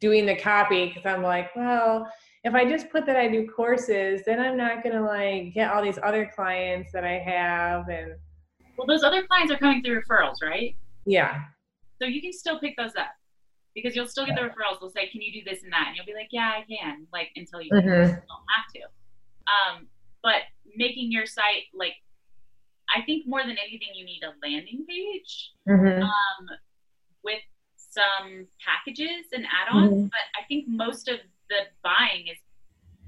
doing 0.00 0.26
the 0.26 0.36
copy 0.36 0.86
because 0.88 1.04
I'm 1.06 1.22
like, 1.22 1.54
well, 1.56 2.10
if 2.44 2.54
I 2.54 2.64
just 2.68 2.90
put 2.90 3.04
that 3.06 3.16
I 3.16 3.28
do 3.28 3.48
courses, 3.48 4.22
then 4.24 4.38
I'm 4.40 4.56
not 4.56 4.82
gonna 4.82 5.04
like 5.04 5.54
get 5.54 5.72
all 5.72 5.82
these 5.82 5.98
other 6.02 6.30
clients 6.34 6.92
that 6.92 7.04
I 7.04 7.18
have 7.18 7.88
and 7.88 8.12
well 8.76 8.86
those 8.86 9.02
other 9.02 9.26
clients 9.26 9.52
are 9.52 9.58
coming 9.58 9.82
through 9.82 10.00
referrals 10.02 10.36
right 10.40 10.76
yeah. 11.04 11.42
so 12.00 12.06
you 12.06 12.20
can 12.22 12.32
still 12.32 12.60
pick 12.60 12.76
those 12.76 12.94
up 12.94 13.08
because 13.74 13.96
you'll 13.96 14.06
still 14.06 14.24
get 14.24 14.36
the 14.36 14.42
referrals 14.42 14.78
they'll 14.78 14.88
say 14.88 15.08
can 15.08 15.20
you 15.20 15.32
do 15.32 15.50
this 15.50 15.64
and 15.64 15.72
that 15.72 15.86
and 15.88 15.96
you'll 15.96 16.06
be 16.06 16.14
like 16.14 16.28
yeah 16.30 16.52
i 16.58 16.64
can 16.72 17.04
like 17.12 17.28
until 17.34 17.60
you 17.60 17.70
Mhm. 17.72 17.82
don't 18.06 18.46
have 18.54 18.72
to 18.74 18.80
um, 19.52 19.88
but 20.22 20.42
making 20.76 21.10
your 21.10 21.26
site 21.26 21.64
like 21.74 21.94
i 22.96 23.02
think 23.02 23.26
more 23.26 23.40
than 23.40 23.56
anything 23.58 23.88
you 23.94 24.04
need 24.04 24.22
a 24.22 24.32
landing 24.46 24.86
page 24.88 25.50
Mm-hmm. 25.68 26.02
um, 26.02 26.48
with 27.24 27.40
some 27.90 28.46
packages 28.64 29.26
and 29.32 29.44
add-ons 29.46 29.92
Mhm. 29.94 30.10
but 30.10 30.24
i 30.40 30.44
think 30.48 30.66
most 30.68 31.08
of 31.08 31.18
the 31.50 31.60
buying 31.82 32.26
is 32.28 32.36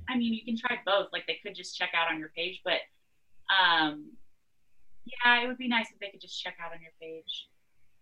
i 0.08 0.16
mean 0.16 0.32
you 0.32 0.44
can 0.44 0.56
try 0.56 0.78
both 0.86 1.08
like 1.12 1.26
they 1.26 1.38
could 1.42 1.54
just 1.54 1.76
check 1.76 1.90
out 1.94 2.10
on 2.10 2.18
your 2.18 2.30
page 2.36 2.60
but 2.64 2.80
um, 3.60 4.12
yeah 5.04 5.42
it 5.42 5.46
would 5.48 5.58
be 5.58 5.68
nice 5.68 5.86
if 5.92 5.98
they 5.98 6.08
could 6.08 6.20
just 6.20 6.40
check 6.42 6.54
out 6.64 6.72
on 6.72 6.80
your 6.80 6.92
page 7.00 7.48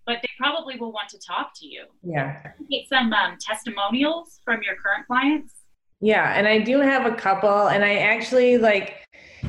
but 0.07 0.19
they 0.23 0.29
probably 0.39 0.77
will 0.77 0.93
want 0.93 1.09
to 1.09 1.19
talk 1.19 1.53
to 1.57 1.67
you 1.67 1.85
Yeah. 2.03 2.53
get 2.71 2.89
some 2.89 3.13
um, 3.13 3.37
testimonials 3.41 4.41
from 4.45 4.63
your 4.63 4.77
current 4.77 5.07
clients 5.07 5.55
Yeah, 6.01 6.33
and 6.39 6.47
I 6.47 6.61
do 6.61 6.79
have 6.81 7.07
a 7.13 7.17
couple, 7.17 7.69
and 7.69 7.85
I 7.85 7.97
actually 7.97 8.57
like 8.57 9.05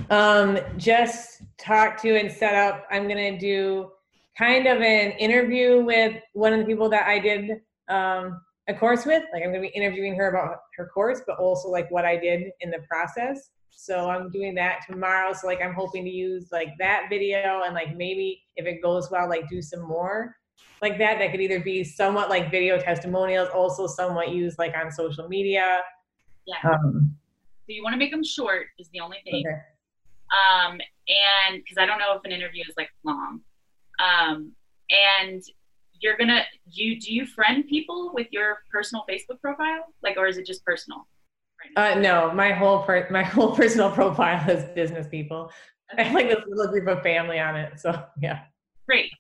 um, 0.10 0.58
just 0.78 1.44
talked 1.60 2.02
to 2.02 2.18
and 2.18 2.32
set 2.32 2.56
up. 2.56 2.88
I'm 2.90 3.08
gonna 3.08 3.38
do 3.38 3.92
kind 4.40 4.68
of 4.68 4.78
an 4.78 5.12
interview 5.20 5.84
with 5.84 6.16
one 6.32 6.54
of 6.54 6.60
the 6.60 6.66
people 6.66 6.90
that 6.90 7.06
I 7.06 7.20
did 7.20 7.60
um, 7.90 8.40
a 8.70 8.74
course 8.74 9.06
with. 9.06 9.24
Like 9.34 9.44
I'm 9.44 9.52
gonna 9.52 9.62
be 9.62 9.68
interviewing 9.76 10.16
her 10.16 10.30
about 10.30 10.60
her 10.78 10.88
course, 10.94 11.22
but 11.28 11.38
also 11.38 11.68
like 11.68 11.92
what 11.92 12.06
I 12.06 12.16
did 12.16 12.50
in 12.62 12.72
the 12.72 12.80
process. 12.90 13.50
So 13.70 14.10
I'm 14.10 14.32
doing 14.32 14.56
that 14.56 14.80
tomorrow. 14.90 15.34
So 15.34 15.48
like 15.48 15.62
I'm 15.62 15.74
hoping 15.74 16.06
to 16.06 16.10
use 16.10 16.50
like 16.54 16.70
that 16.80 17.08
video 17.10 17.64
and 17.66 17.74
like 17.74 17.98
maybe 17.98 18.42
if 18.56 18.66
it 18.66 18.82
goes 18.82 19.12
well, 19.12 19.28
like 19.28 19.50
do 19.50 19.62
some 19.62 19.82
more 19.82 20.36
like 20.82 20.98
that. 21.00 21.20
That 21.20 21.32
could 21.32 21.42
either 21.42 21.60
be 21.60 21.84
somewhat 21.84 22.30
like 22.30 22.50
video 22.50 22.80
testimonials, 22.80 23.50
also 23.54 23.88
somewhat 23.88 24.30
used 24.32 24.58
like 24.58 24.74
on 24.76 24.90
social 24.90 25.28
media. 25.28 25.82
Yeah. 26.46 26.72
Um, 26.72 27.16
so 27.68 27.74
you 27.74 27.84
want 27.84 27.94
to 27.94 27.98
make 27.98 28.12
them 28.12 28.24
short 28.24 28.68
is 28.80 28.90
the 28.94 29.02
only 29.02 29.18
thing 29.24 29.44
okay. 29.46 29.58
um, 30.34 30.80
and 31.08 31.62
because 31.62 31.78
I 31.78 31.86
don't 31.86 32.00
know 32.00 32.16
if 32.16 32.22
an 32.24 32.32
interview 32.32 32.64
is 32.68 32.74
like 32.78 32.90
long, 33.04 33.42
um, 34.00 34.54
and 34.90 35.44
you're 36.02 36.18
gonna 36.18 36.44
you 36.72 37.00
do 37.00 37.14
you 37.14 37.26
friend 37.26 37.66
people 37.68 38.12
with 38.14 38.28
your 38.32 38.60
personal 38.72 39.04
Facebook 39.10 39.42
profile, 39.42 39.86
like, 40.02 40.18
or 40.18 40.28
is 40.28 40.38
it 40.38 40.46
just 40.46 40.64
personal? 40.66 41.08
Right 41.78 41.96
Uh, 41.96 42.00
no, 42.00 42.32
my 42.34 42.52
whole 42.52 42.84
per- 42.84 43.10
my 43.10 43.24
whole 43.24 43.56
personal 43.56 43.92
profile 43.92 44.50
is 44.50 44.64
business 44.76 45.08
people. 45.08 45.52
I 45.98 46.04
have 46.04 46.14
like 46.14 46.30
this 46.30 46.40
little 46.48 46.72
group 46.72 46.88
of 46.88 47.02
family 47.02 47.40
on 47.40 47.56
it. 47.56 47.80
So 47.80 48.04
yeah. 48.22 48.42
Great. 48.88 49.12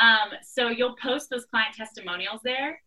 Um, 0.00 0.30
so 0.42 0.68
you'll 0.68 0.96
post 1.02 1.30
those 1.30 1.44
client 1.46 1.74
testimonials 1.74 2.40
there. 2.44 2.80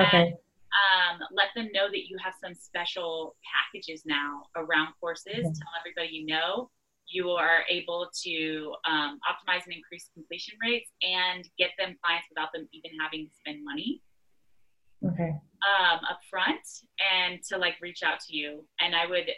Okay. 0.00 0.18
And, 0.18 0.32
um, 0.32 1.20
let 1.32 1.48
them 1.54 1.68
know 1.72 1.86
that 1.88 2.08
you 2.08 2.16
have 2.22 2.34
some 2.42 2.54
special 2.54 3.36
packages 3.44 4.02
now 4.04 4.42
around 4.56 4.92
courses. 5.00 5.34
Okay. 5.34 5.42
Tell 5.42 5.72
everybody 5.80 6.08
you 6.12 6.26
know 6.26 6.70
you 7.08 7.30
are 7.30 7.60
able 7.70 8.08
to 8.24 8.74
um, 8.88 9.18
optimize 9.30 9.62
and 9.66 9.74
increase 9.74 10.10
completion 10.14 10.56
rates 10.62 10.90
and 11.02 11.44
get 11.58 11.70
them 11.78 11.94
clients 12.02 12.26
without 12.30 12.48
them 12.52 12.68
even 12.72 12.90
having 13.00 13.26
to 13.26 13.32
spend 13.38 13.64
money 13.64 14.02
Okay. 15.04 15.28
um, 15.30 16.00
up 16.10 16.18
front 16.28 16.60
and 17.14 17.40
to 17.48 17.58
like 17.58 17.74
reach 17.80 18.02
out 18.02 18.18
to 18.28 18.36
you. 18.36 18.66
And 18.80 18.94
I 18.96 19.06
would 19.06 19.28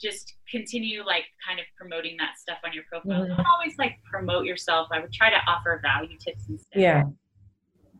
just 0.00 0.34
continue 0.50 1.04
like 1.04 1.24
kind 1.46 1.58
of 1.60 1.66
promoting 1.76 2.16
that 2.18 2.38
stuff 2.38 2.58
on 2.64 2.72
your 2.72 2.84
profile. 2.90 3.24
Mhm. 3.24 3.36
Don't 3.36 3.46
always 3.54 3.76
like 3.78 3.98
promote 4.10 4.44
yourself. 4.46 4.88
I 4.92 5.00
would 5.00 5.12
try 5.12 5.30
to 5.30 5.36
offer 5.48 5.80
value 5.82 6.16
tips 6.18 6.48
instead. 6.48 6.80
Yeah. 6.80 7.02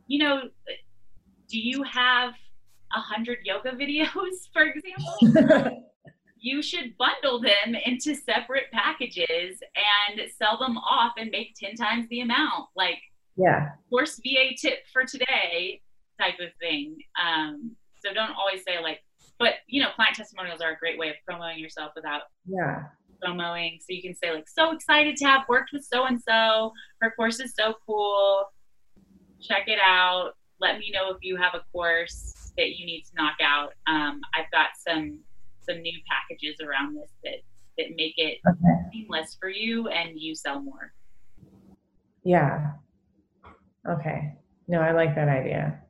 You 0.06 0.18
know, 0.20 0.42
do 1.48 1.58
you 1.58 1.82
have 1.82 2.32
a 2.94 3.00
hundred 3.00 3.38
yoga 3.44 3.72
videos, 3.72 4.36
for 4.52 4.62
example? 4.64 5.82
you 6.46 6.62
should 6.62 6.96
bundle 6.96 7.40
them 7.40 7.74
into 7.84 8.14
separate 8.14 8.70
packages 8.72 9.58
and 10.08 10.20
sell 10.38 10.56
them 10.56 10.78
off 10.78 11.14
and 11.18 11.28
make 11.32 11.56
10 11.60 11.74
times 11.74 12.06
the 12.08 12.20
amount. 12.20 12.68
Like 12.76 12.98
yeah. 13.36 13.70
course 13.90 14.20
VA 14.24 14.50
tip 14.56 14.78
for 14.92 15.04
today 15.04 15.80
type 16.20 16.36
of 16.40 16.50
thing. 16.60 16.96
Um, 17.20 17.72
so 17.98 18.14
don't 18.14 18.30
always 18.38 18.62
say 18.64 18.80
like, 18.80 19.00
but 19.40 19.54
you 19.66 19.82
know, 19.82 19.88
client 19.96 20.14
testimonials 20.14 20.60
are 20.60 20.70
a 20.70 20.76
great 20.76 20.96
way 21.00 21.08
of 21.08 21.16
promoting 21.26 21.58
yourself 21.58 21.90
without 21.96 22.22
Yeah. 22.46 22.84
promoting. 23.20 23.78
So 23.80 23.86
you 23.88 24.02
can 24.02 24.14
say 24.14 24.32
like, 24.32 24.48
so 24.48 24.70
excited 24.70 25.16
to 25.16 25.24
have 25.24 25.42
worked 25.48 25.70
with 25.72 25.84
so 25.84 26.04
and 26.06 26.20
so. 26.22 26.72
Her 27.00 27.10
course 27.16 27.40
is 27.40 27.54
so 27.58 27.74
cool. 27.84 28.44
Check 29.42 29.64
it 29.66 29.80
out. 29.84 30.34
Let 30.60 30.78
me 30.78 30.92
know 30.94 31.10
if 31.10 31.16
you 31.22 31.36
have 31.38 31.54
a 31.54 31.64
course 31.72 32.52
that 32.56 32.76
you 32.76 32.86
need 32.86 33.02
to 33.02 33.10
knock 33.16 33.34
out. 33.42 33.72
Um, 33.88 34.20
I've 34.32 34.50
got 34.52 34.68
some 34.86 35.18
some 35.76 35.82
new 35.82 35.98
packages 36.08 36.56
around 36.60 36.96
this 36.96 37.10
that 37.24 37.34
that 37.78 37.86
make 37.96 38.14
it 38.16 38.38
Okay. 38.48 38.74
seamless 38.90 39.36
for 39.38 39.50
you 39.50 39.88
and 39.88 40.18
you 40.18 40.34
sell 40.34 40.62
more. 40.62 40.94
Yeah. 42.24 42.72
Okay. 43.86 44.34
No, 44.66 44.80
I 44.80 44.92
like 44.92 45.14
that 45.14 45.28
idea. 45.28 45.82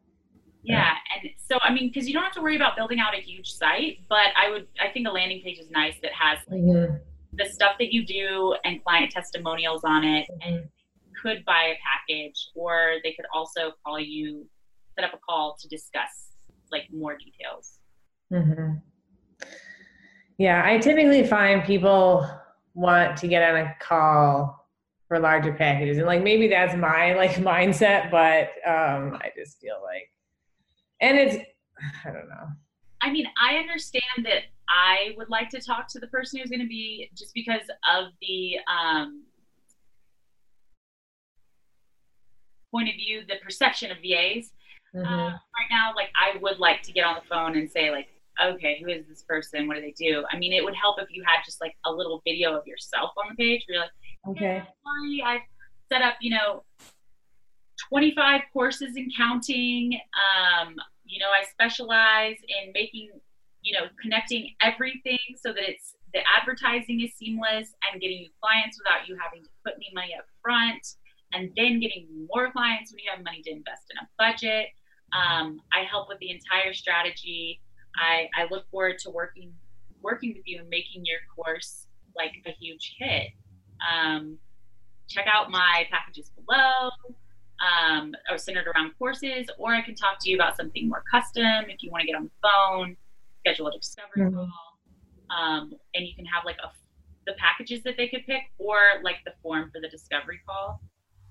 Yeah, 0.65 0.95
and 1.15 1.31
so 1.39 1.59
I 1.63 1.73
mean, 1.73 1.89
because 1.91 2.09
you 2.09 2.13
don't 2.13 2.25
have 2.25 2.33
to 2.33 2.43
worry 2.43 2.57
about 2.57 2.77
building 2.77 2.99
out 2.99 3.15
a 3.15 3.21
huge 3.21 3.47
site, 3.53 3.99
but 4.09 4.35
I 4.37 4.51
would, 4.51 4.67
I 4.81 4.89
think 4.89 5.07
a 5.07 5.13
landing 5.13 5.41
page 5.43 5.59
is 5.61 5.71
nice 5.71 5.95
that 6.03 6.11
has 6.13 6.39
Mhm. 6.49 7.01
the 7.35 7.45
stuff 7.45 7.77
that 7.79 7.93
you 7.93 8.05
do 8.05 8.57
and 8.65 8.83
client 8.83 9.13
testimonials 9.13 9.85
on 9.85 10.03
it, 10.05 10.27
and 10.43 10.57
Mhm. 10.57 10.71
could 11.23 11.45
buy 11.45 11.63
a 11.67 11.77
package, 11.85 12.51
or 12.57 12.97
they 13.05 13.13
could 13.13 13.27
also 13.33 13.73
call 13.85 14.01
you, 14.01 14.51
set 14.97 15.05
up 15.05 15.15
a 15.15 15.19
call 15.19 15.55
to 15.61 15.69
discuss 15.69 16.33
like 16.73 16.91
more 16.93 17.17
details. 17.17 17.79
Mhm. 18.33 18.83
Yeah, 20.39 20.63
I 20.65 20.79
typically 20.79 21.27
find 21.27 21.65
people 21.65 22.29
want 22.75 23.17
to 23.19 23.29
get 23.29 23.43
on 23.43 23.57
a 23.57 23.75
call 23.81 24.67
for 25.09 25.19
larger 25.19 25.53
packages, 25.53 25.99
and 25.99 26.07
like 26.07 26.23
maybe 26.23 26.49
that's 26.49 26.75
my 26.77 27.15
like 27.15 27.31
mindset, 27.37 28.11
but 28.11 28.49
um, 28.69 29.19
I 29.23 29.31
just 29.37 29.61
feel 29.61 29.77
like, 29.83 30.11
and 31.01 31.17
it's, 31.19 31.37
I 32.05 32.11
don't 32.11 32.29
know. 32.29 32.49
I 33.01 33.11
mean, 33.11 33.27
I 33.41 33.57
understand 33.57 34.03
that 34.25 34.45
I 34.69 35.15
would 35.17 35.29
like 35.29 35.49
to 35.51 35.61
talk 35.61 35.89
to 35.89 36.01
the 36.01 36.09
person 36.09 36.41
who's 36.41 36.51
going 36.51 36.61
to 36.61 36.67
be 36.67 37.11
just 37.15 37.33
because 37.35 37.63
of 37.95 38.07
the 38.21 38.57
um, 38.67 39.23
point 42.73 42.89
of 42.89 42.95
view, 42.95 43.23
the 43.27 43.37
perception 43.43 43.91
of 43.91 43.99
VAs. 43.99 44.53
Mhm. 44.95 45.05
uh, 45.05 45.31
right 45.31 45.71
now, 45.71 45.93
like 45.95 46.11
I 46.15 46.39
would 46.39 46.59
like 46.59 46.83
to 46.83 46.93
get 46.93 47.05
on 47.05 47.17
the 47.17 47.29
phone 47.29 47.57
and 47.57 47.71
say 47.71 47.91
like, 47.91 48.09
okay, 48.45 48.81
who 48.83 48.91
is 48.91 49.07
this 49.07 49.23
person? 49.23 49.67
What 49.67 49.77
do 49.77 49.81
they 49.81 49.95
do? 49.97 50.25
I 50.31 50.39
mean, 50.39 50.53
it 50.53 50.65
would 50.65 50.75
help 50.75 51.01
if 51.01 51.09
you 51.11 51.23
had 51.27 51.39
just 51.45 51.61
like 51.61 51.75
a 51.85 51.91
little 51.91 52.23
video 52.25 52.57
of 52.57 52.67
yourself 52.67 53.13
on 53.17 53.31
the 53.31 53.37
page. 53.37 53.65
Where 53.67 53.77
you're 53.77 53.83
like, 53.83 54.37
okay. 54.37 54.63
"Hey, 54.63 55.23
I've 55.25 55.41
set 55.89 56.03
up, 56.03 56.15
you 56.21 56.31
know, 56.31 56.65
25 57.89 58.43
courses 58.53 58.97
in 58.97 59.09
counting. 59.17 59.99
Um, 60.15 60.75
you 61.05 61.19
know, 61.19 61.29
I 61.29 61.45
specialize 61.45 62.37
in 62.49 62.73
making, 62.73 63.11
you 63.63 63.79
know, 63.79 63.87
connecting 64.01 64.55
everything 64.61 65.19
so 65.37 65.53
that 65.53 65.69
it's 65.69 65.95
the 66.15 66.21
advertising 66.39 67.01
is 67.03 67.13
seamless 67.15 67.75
and 67.91 68.01
getting 68.01 68.19
you 68.19 68.31
clients 68.41 68.79
without 68.79 69.07
you 69.09 69.17
having 69.23 69.43
to 69.45 69.51
put 69.65 69.75
any 69.75 69.91
money 69.95 70.15
up 70.19 70.25
front 70.43 70.81
and 71.33 71.51
then 71.57 71.81
getting 71.81 72.07
more 72.33 72.51
clients 72.53 72.93
when 72.93 73.01
you 73.05 73.11
have 73.15 73.23
money 73.23 73.43
to 73.43 73.51
invest 73.51 73.83
in 73.91 73.99
a 73.99 74.09
budget. 74.17 74.69
Um, 75.13 75.61
I 75.73 75.85
help 75.85 76.09
with 76.09 76.19
the 76.19 76.31
entire 76.31 76.73
strategy. 76.73 77.61
I, 77.99 78.29
I 78.37 78.47
look 78.51 78.69
forward 78.71 78.99
to 79.01 79.11
working 79.11 79.53
working 80.03 80.35
with 80.37 80.43
you 80.47 80.61
and 80.61 80.69
making 80.69 81.05
your 81.05 81.19
course 81.35 81.87
like 82.17 82.33
a 82.47 82.51
huge 82.51 82.95
hit. 82.99 83.29
Um, 83.93 84.39
check 85.09 85.27
out 85.33 85.51
my 85.51 85.87
packages 85.91 86.31
below, 86.31 86.91
um, 87.61 88.15
or 88.31 88.39
centered 88.39 88.67
around 88.75 88.93
courses, 88.99 89.49
or 89.59 89.75
I 89.75 89.83
can 89.83 89.95
talk 89.95 90.19
to 90.21 90.31
you 90.31 90.37
about 90.37 90.57
something 90.57 90.89
more 90.89 91.03
custom 91.11 91.65
if 91.69 91.83
you 91.83 91.91
want 91.91 92.03
to 92.03 92.07
get 92.07 92.17
on 92.17 92.25
the 92.25 92.31
phone, 92.43 92.97
schedule 93.41 93.69
a 93.69 93.73
discovery 93.73 94.23
Mhm. 94.31 94.35
call, 94.35 94.79
um, 95.31 95.73
and 95.95 96.07
you 96.07 96.15
can 96.15 96.25
have 96.27 96.45
like 96.45 96.59
a 96.63 96.71
the 97.27 97.33
packages 97.35 97.83
that 97.83 97.97
they 97.97 98.07
could 98.07 98.25
pick, 98.25 98.43
or 98.59 98.79
like 99.03 99.17
the 99.25 99.33
form 99.43 99.69
for 99.73 99.81
the 99.81 99.89
discovery 99.89 100.41
call. 100.47 100.81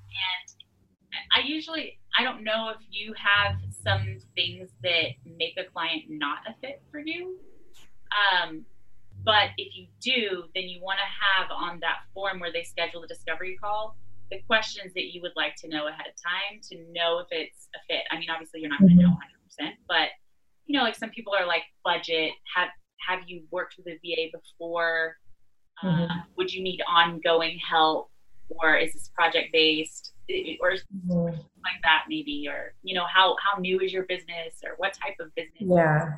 And 0.10 1.22
I 1.34 1.40
usually 1.48 2.00
I 2.18 2.24
don't 2.24 2.44
know 2.44 2.70
if 2.70 2.78
you 2.90 3.14
have 3.14 3.56
some 3.86 4.18
things 4.36 4.70
that 4.84 5.10
make 5.38 5.56
a 5.58 5.64
client 5.72 6.04
not 6.10 6.40
a 6.48 6.54
fit 6.60 6.82
for 6.92 7.00
you. 7.00 7.38
Um, 8.42 8.66
but 9.24 9.50
if 9.58 9.76
you 9.76 9.88
do, 10.02 10.44
then 10.54 10.66
you 10.66 10.82
want 10.82 11.00
to 11.00 11.06
have 11.06 11.52
on 11.52 11.80
that 11.82 12.00
form 12.14 12.40
where 12.40 12.52
they 12.52 12.64
schedule 12.64 13.02
the 13.02 13.08
discovery 13.08 13.58
call 13.62 13.96
the 14.32 14.42
questions 14.48 14.92
that 14.96 15.14
you 15.14 15.22
would 15.22 15.34
like 15.36 15.56
to 15.56 15.68
know 15.68 15.88
ahead 15.88 16.08
of 16.08 16.14
time 16.20 16.60
to 16.60 16.78
know 16.92 17.20
if 17.20 17.28
it's 17.30 17.70
a 17.76 17.80
fit. 17.88 18.02
I 18.10 18.18
mean, 18.18 18.30
obviously 18.32 18.60
you're 18.60 18.72
not 18.72 18.80
going 18.80 18.98
to 18.98 19.04
know 19.04 19.16
100%, 19.62 19.70
but 19.88 20.10
you 20.66 20.76
know, 20.76 20.84
like 20.84 20.96
some 20.96 21.12
people 21.12 21.32
are 21.40 21.46
like 21.46 21.62
budget. 21.84 22.32
Have 22.56 22.70
have 23.08 23.20
you 23.28 23.44
worked 23.52 23.76
with 23.78 23.86
a 23.86 24.00
VA 24.04 24.32
before? 24.36 25.18
Uh, 25.84 26.08
Mhm. 26.08 26.24
would 26.38 26.52
you 26.52 26.64
need 26.64 26.82
ongoing 26.88 27.60
help, 27.60 28.10
or 28.50 28.76
is 28.76 28.94
this 28.94 29.10
project 29.10 29.50
based, 29.54 30.15
or 30.62 30.74
Mhm. 30.74 31.32
like 31.64 31.82
that 31.84 32.06
maybe? 32.10 32.48
Or 32.50 32.74
you 32.84 32.96
know, 32.96 33.06
how 33.06 33.36
how 33.44 33.60
new 33.60 33.80
is 33.80 33.94
your 33.94 34.04
business, 34.04 34.62
or 34.64 34.76
what 34.78 34.94
type 34.94 35.16
of 35.20 35.34
business? 35.36 35.62
Yeah. 35.62 36.18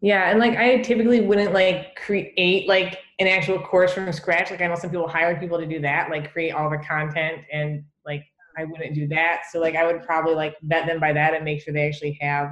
Yeah, 0.00 0.30
and 0.30 0.40
like 0.40 0.56
I 0.56 0.78
typically 0.82 1.20
wouldn't 1.20 1.52
like 1.52 1.94
create 1.94 2.66
like 2.68 2.98
an 3.20 3.28
actual 3.28 3.60
course 3.60 3.92
from 3.92 4.10
scratch. 4.12 4.50
Like 4.50 4.60
I 4.60 4.66
know 4.66 4.74
some 4.74 4.90
people 4.90 5.06
hire 5.06 5.38
people 5.38 5.58
to 5.58 5.66
do 5.66 5.80
that, 5.80 6.10
like 6.10 6.32
create 6.32 6.50
all 6.50 6.68
the 6.68 6.78
content 6.78 7.42
and 7.52 7.84
like 8.04 8.24
I 8.58 8.64
wouldn't 8.64 8.94
do 8.96 9.06
that. 9.08 9.42
So 9.50 9.60
like 9.60 9.76
I 9.76 9.86
would 9.86 10.02
probably 10.02 10.34
like 10.34 10.56
vet 10.62 10.86
them 10.86 10.98
by 10.98 11.12
that 11.12 11.34
and 11.34 11.44
make 11.44 11.62
sure 11.62 11.72
they 11.72 11.86
actually 11.86 12.18
have 12.20 12.50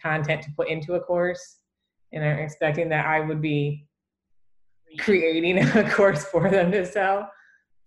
content 0.00 0.42
to 0.42 0.50
put 0.56 0.68
into 0.68 0.94
a 0.94 1.00
course. 1.00 1.58
And 2.12 2.24
I'm 2.24 2.38
expecting 2.38 2.88
that 2.90 3.04
I 3.04 3.18
would 3.20 3.42
be 3.42 3.86
creating 4.98 5.58
a 5.76 5.90
course 5.90 6.24
for 6.24 6.48
them 6.48 6.70
to 6.70 6.86
sell. 6.86 7.28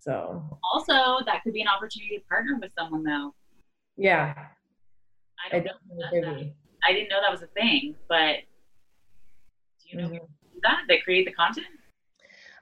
So 0.04 0.58
Also, 0.74 1.24
that 1.24 1.42
could 1.42 1.54
be 1.54 1.62
an 1.62 1.68
opportunity 1.68 2.18
to 2.18 2.24
partner 2.24 2.58
with 2.60 2.70
someone 2.78 3.02
though. 3.04 3.34
yeah, 3.96 4.34
I 5.50 5.56
I 5.56 5.60
don't 5.60 5.64
know 5.64 5.72
definitely 5.72 6.02
that, 6.02 6.10
could 6.12 6.24
that- 6.24 6.40
be. 6.44 6.54
I 6.86 6.92
didn't 6.92 7.08
know 7.08 7.20
that 7.22 7.30
was 7.30 7.40
a 7.40 7.46
thing, 7.48 7.94
but 8.08 8.40
do 9.80 9.88
you 9.88 9.96
know 9.96 10.08
Mhm. 10.10 10.18
who 10.20 10.26
do 10.52 10.60
that 10.62 10.82
that 10.88 11.02
create 11.04 11.24
the 11.24 11.32
content? 11.32 11.66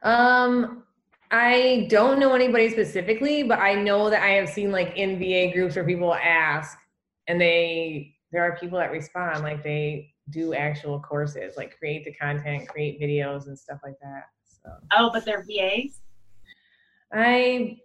Um, 0.05 0.87
I 1.33 1.87
don't 1.91 2.21
know 2.21 2.33
anybody 2.35 2.69
specifically, 2.71 3.43
but 3.43 3.59
I 3.59 3.75
know 3.75 4.09
that 4.11 4.23
I 4.23 4.31
have 4.35 4.49
seen 4.49 4.71
like 4.71 4.97
in 4.97 5.19
VA 5.19 5.51
groups 5.53 5.75
where 5.75 5.85
people 5.85 6.15
ask, 6.15 6.79
and 7.27 7.41
they 7.41 8.17
there 8.31 8.43
are 8.45 8.57
people 8.57 8.79
that 8.79 8.93
respond 8.93 9.43
like 9.43 9.63
they 9.65 10.15
do 10.31 10.55
actual 10.55 11.01
courses, 11.01 11.57
like 11.57 11.77
create 11.77 12.05
the 12.05 12.13
content, 12.15 12.69
create 12.69 13.01
videos 13.01 13.47
and 13.49 13.59
stuff 13.59 13.81
like 13.83 13.99
that. 14.01 14.27
So 14.45 14.71
Oh, 14.93 15.11
but 15.13 15.25
they're 15.25 15.43
VAs. 15.43 16.03
I 17.13 17.79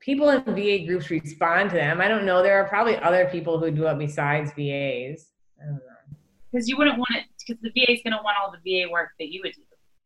people 0.00 0.30
in 0.30 0.42
VA 0.44 0.86
groups 0.86 1.10
respond 1.10 1.70
to 1.70 1.76
them. 1.76 2.00
I 2.00 2.08
don't 2.08 2.24
know. 2.24 2.42
There 2.42 2.60
are 2.60 2.68
probably 2.68 2.96
other 2.96 3.28
people 3.30 3.58
who 3.58 3.70
do 3.70 3.86
it 3.86 3.98
besides 3.98 4.50
VAs. 4.52 5.32
I 5.60 5.66
don't 5.66 5.74
know. 5.74 6.16
because 6.52 6.68
you 6.68 6.76
wouldn't 6.76 6.98
want 6.98 7.16
it 7.16 7.24
because 7.46 7.60
the 7.62 7.70
VA 7.70 7.92
is 7.92 8.00
going 8.04 8.16
to 8.16 8.22
want 8.22 8.36
all 8.40 8.52
the 8.52 8.58
VA 8.64 8.90
work 8.90 9.10
that 9.18 9.28
you 9.28 9.40
would 9.44 9.52
do. 9.54 9.62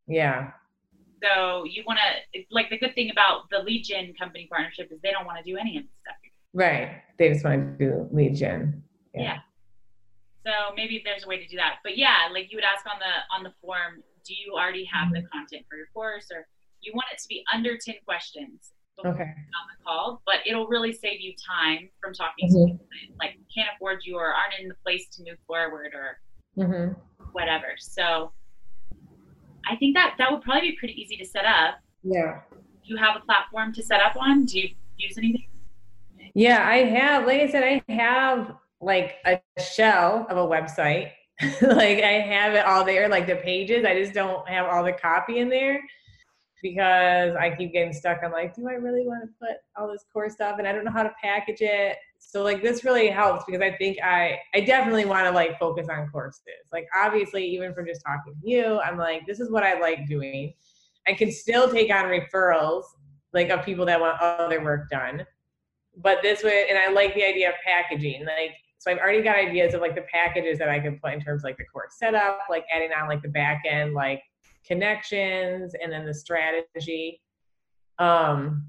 Yeah. 0.07 0.51
So 1.23 1.64
you 1.64 1.85
want 1.87 2.01
to 2.01 2.41
like 2.51 2.68
the 2.70 2.79
good 2.79 2.95
thing 2.95 3.11
about 3.11 3.49
the 3.51 3.59
lead 3.61 3.85
gen 3.85 4.12
company 4.18 4.49
partnership 4.51 4.91
is 4.91 5.01
they 5.03 5.12
don't 5.12 5.27
want 5.27 5.39
to 5.39 5.45
do 5.45 5.57
any 5.57 5.77
of 5.77 5.85
this 5.85 5.93
stuff. 6.03 6.16
Right. 6.53 7.03
They 7.18 7.29
just 7.33 7.45
want 7.45 7.79
to 7.79 7.85
do 7.85 8.09
lead 8.11 8.35
gen. 8.35 8.83
Yeah. 9.14 9.39
So 10.45 10.75
maybe 10.75 11.01
there's 11.05 11.25
a 11.25 11.29
way 11.29 11.39
to 11.39 11.47
do 11.47 11.57
that. 11.57 11.77
But 11.85 11.97
yeah, 11.97 12.29
like 12.33 12.51
you 12.51 12.57
would 12.57 12.64
ask 12.64 12.85
on 12.87 12.99
the 12.99 13.37
on 13.37 13.45
the 13.45 13.53
form, 13.62 14.03
do 14.27 14.35
you 14.35 14.55
already 14.55 14.85
have 14.85 15.12
the 15.12 15.23
content 15.33 15.64
for 15.70 15.77
your 15.77 15.87
course, 15.95 16.31
or 16.33 16.47
you 16.83 16.93
want 16.95 17.07
it 17.12 17.18
to 17.20 17.28
be 17.28 17.45
under 17.53 17.76
ten 17.78 17.97
questions? 18.05 18.72
Okay. 19.05 19.22
on 19.22 19.24
the 19.24 19.85
call, 19.85 20.22
but 20.26 20.37
it'll 20.47 20.68
really 20.68 20.93
save 20.93 21.20
you 21.20 21.33
time 21.45 21.89
from 22.01 22.12
talking 22.12 22.47
Mhm. 22.49 22.53
to 22.53 22.72
people 22.72 22.87
that 22.87 23.18
like 23.18 23.37
can't 23.53 23.68
afford 23.74 24.01
you 24.05 24.16
or 24.16 24.33
aren't 24.33 24.61
in 24.61 24.68
the 24.68 24.76
place 24.76 25.09
to 25.16 25.24
move 25.24 25.39
forward 25.47 25.93
or 25.95 26.20
hmm 26.55 26.93
whatever. 27.33 27.74
So 27.78 28.33
I 29.68 29.74
think 29.76 29.97
that 29.97 30.14
that 30.18 30.30
would 30.30 30.43
probably 30.43 30.70
be 30.70 30.76
pretty 30.76 31.01
easy 31.01 31.16
to 31.16 31.24
set 31.24 31.45
up. 31.45 31.76
Yeah. 32.05 32.43
Do 32.53 32.61
you 32.85 32.97
have 32.97 33.16
a 33.16 33.20
platform 33.20 33.72
to 33.74 33.83
set 33.83 34.01
up 34.01 34.14
on? 34.16 34.45
Do 34.45 34.61
you 34.61 34.68
use 34.99 35.18
anything? 35.18 35.49
Yeah, 36.35 36.64
I 36.68 36.78
have. 36.85 37.26
Like 37.26 37.41
I 37.41 37.49
said, 37.51 37.64
I 37.89 37.93
have 37.93 38.55
like 38.80 39.16
a 39.24 39.41
shell 39.61 40.26
of 40.28 40.37
a 40.37 40.47
website. 40.47 41.11
like 41.62 41.99
I 42.05 42.20
have 42.20 42.55
it 42.55 42.64
all 42.66 42.85
there, 42.85 43.09
like 43.09 43.26
the 43.26 43.37
pages. 43.37 43.85
I 43.85 43.95
just 43.95 44.12
don't 44.14 44.47
have 44.49 44.66
all 44.66 44.85
the 44.85 44.93
copy 44.93 45.39
in 45.39 45.49
there 45.49 45.80
because 46.62 47.34
I 47.34 47.54
keep 47.54 47.72
getting 47.72 47.92
stuck 47.92 48.22
on 48.22 48.32
like, 48.32 48.54
do 48.54 48.68
I 48.68 48.74
really 48.74 49.06
want 49.06 49.22
to 49.24 49.28
put 49.40 49.58
all 49.76 49.90
this 49.90 50.04
core 50.12 50.30
stuff? 50.30 50.56
And 50.58 50.66
I 50.66 50.72
don't 50.72 50.84
know 50.84 50.92
how 50.92 51.02
to 51.02 51.12
package 51.22 51.60
it. 51.60 51.96
So 52.18 52.42
like 52.42 52.62
this 52.62 52.84
really 52.84 53.08
helps 53.08 53.44
because 53.44 53.60
I 53.60 53.72
think 53.76 53.98
I 54.02 54.38
I 54.54 54.60
definitely 54.60 55.04
want 55.04 55.26
to 55.26 55.32
like 55.32 55.58
focus 55.58 55.88
on 55.90 56.08
courses. 56.08 56.42
Like 56.72 56.86
obviously, 56.96 57.44
even 57.46 57.74
from 57.74 57.86
just 57.86 58.02
talking 58.06 58.34
to 58.40 58.48
you, 58.48 58.80
I'm 58.80 58.96
like, 58.96 59.26
this 59.26 59.40
is 59.40 59.50
what 59.50 59.64
I 59.64 59.78
like 59.80 60.06
doing. 60.06 60.54
I 61.06 61.14
can 61.14 61.32
still 61.32 61.68
take 61.68 61.92
on 61.92 62.04
referrals 62.04 62.84
like 63.32 63.48
of 63.50 63.64
people 63.64 63.86
that 63.86 64.00
want 64.00 64.20
other 64.20 64.62
work 64.62 64.88
done 64.90 65.26
but 65.96 66.18
this 66.22 66.42
way 66.42 66.66
and 66.68 66.78
i 66.78 66.90
like 66.90 67.14
the 67.14 67.24
idea 67.24 67.48
of 67.48 67.54
packaging 67.64 68.24
like 68.24 68.52
so 68.78 68.90
i've 68.90 68.98
already 68.98 69.22
got 69.22 69.36
ideas 69.36 69.74
of 69.74 69.80
like 69.80 69.94
the 69.94 70.04
packages 70.12 70.58
that 70.58 70.68
i 70.68 70.78
could 70.78 71.00
put 71.00 71.12
in 71.12 71.20
terms 71.20 71.42
of 71.42 71.44
like 71.44 71.56
the 71.56 71.64
course 71.72 71.94
setup 71.98 72.40
like 72.48 72.64
adding 72.74 72.90
on 72.92 73.08
like 73.08 73.22
the 73.22 73.28
back 73.28 73.62
end 73.68 73.94
like 73.94 74.22
connections 74.66 75.74
and 75.82 75.92
then 75.92 76.06
the 76.06 76.14
strategy 76.14 77.20
um 77.98 78.66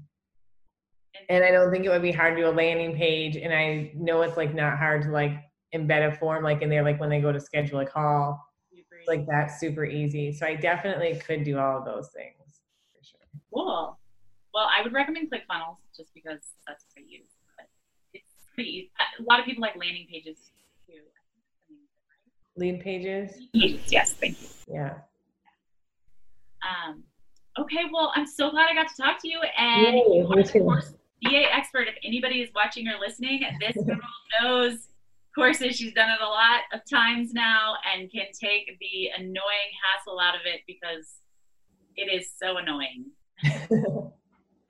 and 1.28 1.44
i 1.44 1.50
don't 1.50 1.70
think 1.70 1.84
it 1.84 1.88
would 1.88 2.02
be 2.02 2.12
hard 2.12 2.36
to 2.36 2.42
do 2.42 2.48
a 2.48 2.50
landing 2.50 2.96
page 2.96 3.36
and 3.36 3.52
i 3.54 3.90
know 3.94 4.22
it's 4.22 4.36
like 4.36 4.54
not 4.54 4.76
hard 4.78 5.02
to 5.02 5.10
like 5.10 5.32
embed 5.74 6.12
a 6.12 6.16
form 6.16 6.42
like 6.44 6.62
in 6.62 6.68
there 6.68 6.82
like 6.82 7.00
when 7.00 7.08
they 7.10 7.20
go 7.20 7.32
to 7.32 7.40
schedule 7.40 7.80
a 7.80 7.86
call 7.86 8.44
Do 8.70 8.76
you 8.76 8.84
agree? 8.90 9.04
like 9.06 9.26
that's 9.26 9.58
super 9.60 9.84
easy 9.84 10.32
so 10.32 10.46
i 10.46 10.54
definitely 10.54 11.20
could 11.24 11.44
do 11.44 11.58
all 11.58 11.78
of 11.78 11.84
those 11.84 12.10
things 12.10 12.60
for 12.92 13.04
sure 13.04 13.20
cool. 13.52 13.98
Well, 14.52 14.68
I 14.70 14.82
would 14.82 14.92
recommend 14.92 15.32
ClickFunnels 15.32 15.78
just 15.96 16.14
because 16.14 16.38
that's 16.64 16.84
what 16.94 17.02
I 17.02 17.06
use. 17.08 17.26
But 17.56 17.66
it's 18.12 18.30
pretty 18.54 18.70
easy. 18.70 18.90
A 19.18 19.22
lot 19.24 19.40
of 19.40 19.46
people 19.46 19.62
like 19.62 19.74
landing 19.76 20.06
pages 20.08 20.36
too. 20.86 21.00
Leadpages 22.56 23.32
Pages, 23.52 23.92
yes, 23.92 24.12
thank 24.12 24.40
you. 24.40 24.48
yeah 24.68 24.94
Um, 26.64 27.02
okay, 27.58 27.84
well, 27.92 28.12
I'm 28.14 28.26
so 28.26 28.50
glad 28.50 28.68
I 28.70 28.74
got 28.74 28.88
to 28.88 29.02
talk 29.02 29.20
to 29.22 29.28
you. 29.28 29.40
And 29.58 29.96
Yay, 29.96 30.02
you 30.08 30.28
are 30.28 30.64
course 30.64 30.94
VA 31.22 31.44
expert. 31.52 31.88
If 31.88 31.94
anybody 32.04 32.40
is 32.40 32.50
watching 32.54 32.88
or 32.88 32.98
listening, 32.98 33.42
this 33.60 33.76
girl 33.86 33.98
knows 34.40 34.88
courses. 35.34 35.76
She's 35.76 35.92
done 35.92 36.10
it 36.10 36.20
a 36.20 36.28
lot 36.28 36.60
of 36.72 36.80
times 36.88 37.32
now 37.32 37.74
and 37.92 38.10
can 38.10 38.26
take 38.38 38.78
the 38.80 39.10
annoying 39.16 39.70
hassle 39.82 40.20
out 40.20 40.34
of 40.34 40.42
it 40.44 40.60
because 40.66 41.14
it 41.96 42.12
is 42.12 42.28
so 42.38 42.56
annoying. 42.58 43.06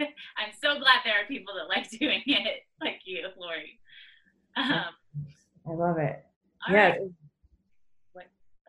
I'm 0.01 0.53
so 0.61 0.78
glad 0.78 1.01
there 1.05 1.22
are 1.22 1.26
people 1.28 1.55
that 1.55 1.68
like 1.68 1.88
doing 1.90 2.22
it, 2.26 2.62
like 2.80 3.01
you, 3.05 3.26
Lori. 3.38 3.78
Um, 4.57 4.84
I 5.68 5.72
love 5.72 5.99
it. 5.99 6.24
yeah. 6.70 6.88
right. 6.88 7.01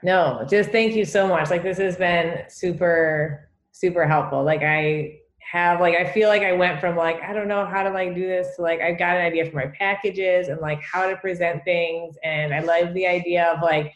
No, 0.06 0.46
just 0.48 0.70
thank 0.70 0.94
you 0.96 1.04
so 1.04 1.28
much. 1.28 1.50
Like 1.50 1.64
this 1.64 1.80
has 1.80 1.98
been 1.98 2.44
super, 2.48 3.50
super 3.72 4.06
helpful. 4.06 4.44
Like 4.44 4.62
I 4.62 5.18
have 5.52 5.80
like 5.80 5.96
I 5.96 6.12
feel 6.12 6.30
like 6.30 6.44
I 6.44 6.52
went 6.52 6.80
from 6.80 6.96
like 6.96 7.24
I 7.24 7.34
don't 7.34 7.48
know 7.48 7.66
how 7.66 7.82
to 7.82 7.90
like 7.90 8.14
do 8.14 8.28
this 8.28 8.56
to 8.56 8.62
like 8.62 8.82
I've 8.82 9.00
got 9.00 9.16
an 9.16 9.26
idea 9.26 9.50
for 9.50 9.56
my 9.56 9.66
packages 9.66 10.48
and 10.48 10.62
like 10.62 10.80
how 10.84 11.10
to 11.10 11.16
present 11.18 11.64
things 11.64 12.18
and 12.24 12.54
I 12.54 12.60
love 12.60 12.94
the 12.94 13.08
idea 13.08 13.46
of 13.46 13.64
like 13.64 13.94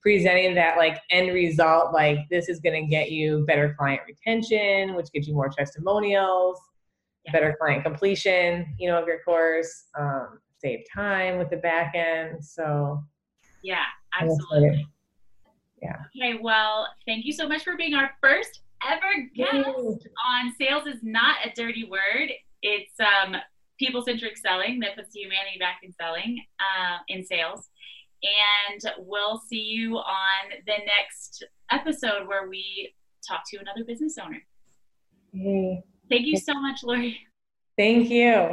presenting 0.00 0.56
that 0.56 0.78
like 0.78 0.98
end 1.10 1.32
result 1.32 1.92
like 1.92 2.18
this 2.28 2.48
is 2.48 2.58
going 2.58 2.84
to 2.84 2.90
get 2.90 3.12
you 3.12 3.44
better 3.46 3.72
client 3.78 4.00
retention 4.08 4.94
which 4.96 5.12
gives 5.12 5.28
you 5.28 5.34
more 5.34 5.48
testimonials 5.48 6.58
Yeah. 7.24 7.32
better 7.32 7.56
client 7.60 7.84
completion 7.84 8.74
you 8.80 8.88
know 8.88 9.00
of 9.00 9.06
your 9.06 9.20
course 9.22 9.84
um, 9.96 10.40
save 10.58 10.80
time 10.92 11.38
with 11.38 11.50
the 11.50 11.56
back 11.58 11.94
end 11.94 12.44
so 12.44 13.02
Yeah, 13.62 13.84
absolutely. 14.20 14.88
Yeah. 15.82 15.96
Okay, 16.16 16.38
well, 16.40 16.86
thank 17.06 17.24
you 17.24 17.32
so 17.32 17.48
much 17.48 17.64
for 17.64 17.76
being 17.76 17.94
our 17.94 18.10
first 18.20 18.60
ever 18.88 19.28
guest 19.34 19.68
on 19.68 20.54
Sales 20.58 20.86
is 20.86 21.02
Not 21.02 21.36
a 21.44 21.50
Dirty 21.54 21.88
Word. 21.90 22.30
It's 22.62 22.92
um, 23.00 23.36
people 23.78 24.02
centric 24.02 24.36
selling 24.36 24.78
that 24.80 24.96
puts 24.96 25.14
humanity 25.14 25.58
back 25.58 25.80
in 25.82 25.92
selling, 25.92 26.44
uh, 26.60 26.98
in 27.08 27.24
sales. 27.24 27.68
And 28.70 28.80
we'll 28.98 29.38
see 29.38 29.60
you 29.60 29.96
on 29.96 30.50
the 30.66 30.78
next 30.86 31.44
episode 31.72 32.28
where 32.28 32.48
we 32.48 32.94
talk 33.28 33.42
to 33.50 33.58
another 33.58 33.84
business 33.84 34.16
owner. 34.18 34.40
Yay. 35.32 35.82
Thank 36.08 36.26
you 36.26 36.36
so 36.36 36.54
much, 36.54 36.84
Lori. 36.84 37.18
Thank 37.76 38.10
you. 38.10 38.50